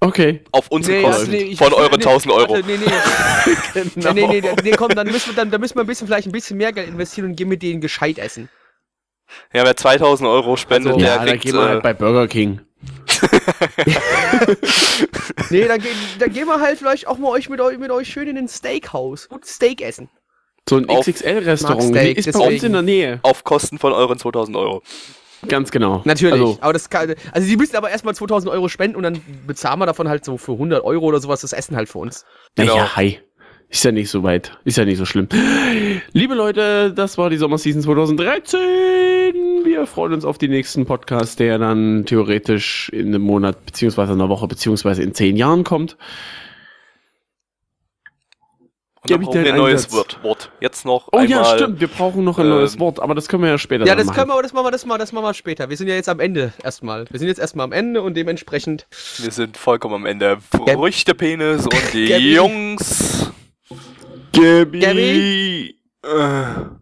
Okay. 0.00 0.44
Auf 0.52 0.68
unsere 0.68 0.98
nee, 0.98 1.02
Kosten. 1.02 1.30
Nee, 1.30 1.56
von 1.56 1.72
euren 1.72 1.98
nee, 1.98 2.06
1000 2.06 2.32
Euro. 2.32 2.54
Warte, 2.54 2.66
nee, 2.66 2.76
nee. 2.76 3.82
genau. 3.94 4.12
nee, 4.12 4.40
nee, 4.40 4.42
nee, 4.62 4.70
komm, 4.70 4.90
dann 4.90 5.08
müssen, 5.08 5.30
wir, 5.30 5.36
dann, 5.36 5.50
dann 5.50 5.60
müssen 5.60 5.74
wir 5.76 5.82
ein 5.82 5.88
bisschen, 5.88 6.06
vielleicht 6.06 6.28
ein 6.28 6.32
bisschen 6.32 6.56
mehr 6.56 6.72
Geld 6.72 6.88
investieren 6.88 7.30
und 7.30 7.36
gehen 7.36 7.48
mit 7.48 7.62
denen 7.62 7.80
gescheit 7.80 8.18
essen. 8.18 8.48
Ja, 9.52 9.64
wer 9.64 9.76
2000 9.76 10.28
Euro 10.28 10.56
spendet, 10.56 10.94
also, 10.94 11.04
der 11.04 11.16
ja, 11.16 11.18
kriegt... 11.24 11.44
Ja, 11.44 11.50
gehen 11.50 11.60
wir 11.60 11.68
halt 11.68 11.82
bei 11.82 11.92
Burger 11.94 12.28
King. 12.28 12.60
nee, 15.50 15.66
dann, 15.66 15.82
dann 16.20 16.32
gehen 16.32 16.46
wir 16.46 16.60
halt 16.60 16.78
vielleicht 16.78 17.08
auch 17.08 17.18
mal 17.18 17.30
euch 17.30 17.48
mit, 17.48 17.60
euch 17.60 17.76
mit 17.78 17.90
euch 17.90 18.08
schön 18.08 18.28
in 18.28 18.38
ein 18.38 18.46
Steakhouse 18.46 19.26
und 19.26 19.44
Steak 19.44 19.80
essen. 19.80 20.08
So 20.68 20.76
ein 20.76 20.86
XXL-Restaurant, 20.86 21.96
ist 21.96 22.32
bei 22.32 22.46
uns 22.46 22.62
in 22.62 22.72
der 22.72 22.82
Nähe. 22.82 23.18
Auf 23.22 23.42
Kosten 23.42 23.78
von 23.78 23.92
euren 23.92 24.18
2000 24.18 24.56
Euro. 24.56 24.82
Ganz 25.46 25.70
genau. 25.70 26.02
Natürlich. 26.04 26.32
Also, 26.32 26.58
aber 26.60 26.72
das 26.72 26.90
kann, 26.90 27.14
also 27.32 27.46
die 27.46 27.56
müssen 27.56 27.76
aber 27.76 27.90
erstmal 27.90 28.14
2000 28.14 28.52
Euro 28.52 28.68
spenden 28.68 28.96
und 28.96 29.02
dann 29.04 29.20
bezahlen 29.46 29.78
wir 29.78 29.86
davon 29.86 30.08
halt 30.08 30.24
so 30.24 30.36
für 30.36 30.52
100 30.52 30.82
Euro 30.82 31.06
oder 31.06 31.20
sowas 31.20 31.42
das 31.42 31.52
Essen 31.52 31.76
halt 31.76 31.88
für 31.88 31.98
uns. 31.98 32.24
Genau. 32.56 32.76
Ja, 32.76 32.96
hi. 32.96 33.20
Ist 33.70 33.84
ja 33.84 33.92
nicht 33.92 34.08
so 34.10 34.22
weit. 34.22 34.58
Ist 34.64 34.78
ja 34.78 34.86
nicht 34.86 34.96
so 34.96 35.04
schlimm. 35.04 35.28
Liebe 36.12 36.34
Leute, 36.34 36.92
das 36.94 37.18
war 37.18 37.28
die 37.28 37.36
Sommerseason 37.36 37.82
2013. 37.82 38.60
Wir 39.64 39.86
freuen 39.86 40.14
uns 40.14 40.24
auf 40.24 40.38
den 40.38 40.50
nächsten 40.50 40.86
Podcast, 40.86 41.38
der 41.38 41.58
dann 41.58 42.06
theoretisch 42.06 42.88
in 42.88 43.08
einem 43.08 43.20
Monat, 43.20 43.66
beziehungsweise 43.66 44.14
in 44.14 44.20
einer 44.20 44.30
Woche, 44.30 44.48
beziehungsweise 44.48 45.02
in 45.02 45.12
zehn 45.12 45.36
Jahren 45.36 45.64
kommt. 45.64 45.98
Und 49.02 49.10
dann 49.10 49.20
brauchen 49.20 49.44
wir 49.44 49.52
ein 49.52 49.58
neues 49.58 49.92
Wort, 49.92 50.22
Wort. 50.22 50.50
Jetzt 50.60 50.84
noch 50.84 51.08
Oh 51.12 51.18
einmal, 51.18 51.28
ja, 51.30 51.44
stimmt, 51.44 51.80
wir 51.80 51.88
brauchen 51.88 52.24
noch 52.24 52.38
ein 52.38 52.46
ähm, 52.46 52.50
neues 52.50 52.78
Wort, 52.80 52.98
aber 53.00 53.14
das 53.14 53.28
können 53.28 53.42
wir 53.44 53.50
ja 53.50 53.58
später 53.58 53.86
Ja, 53.86 53.94
das 53.94 54.06
machen. 54.06 54.16
können 54.16 54.30
wir, 54.30 54.42
das 54.42 54.52
machen 54.52 54.66
wir, 54.66 54.70
das 54.72 54.84
machen 54.84 54.94
wir, 54.96 54.98
das 54.98 55.12
machen 55.12 55.24
wir 55.24 55.34
später. 55.34 55.70
Wir 55.70 55.76
sind 55.76 55.88
ja 55.88 55.94
jetzt 55.94 56.08
am 56.08 56.20
Ende 56.20 56.52
erstmal. 56.62 57.04
Wir 57.10 57.18
sind 57.18 57.28
jetzt 57.28 57.38
erstmal 57.38 57.64
am 57.64 57.72
Ende 57.72 58.02
und 58.02 58.14
dementsprechend. 58.14 58.86
Wir 59.18 59.30
sind 59.30 59.56
vollkommen 59.56 59.94
am 59.94 60.06
Ende. 60.06 60.38
Früchtepenis 60.50 61.64
und 61.64 61.92
die 61.92 62.32
Jungs. 62.34 63.30
Gabby. 64.32 64.80
Gabby. 64.80 65.74
Äh. 66.04 66.77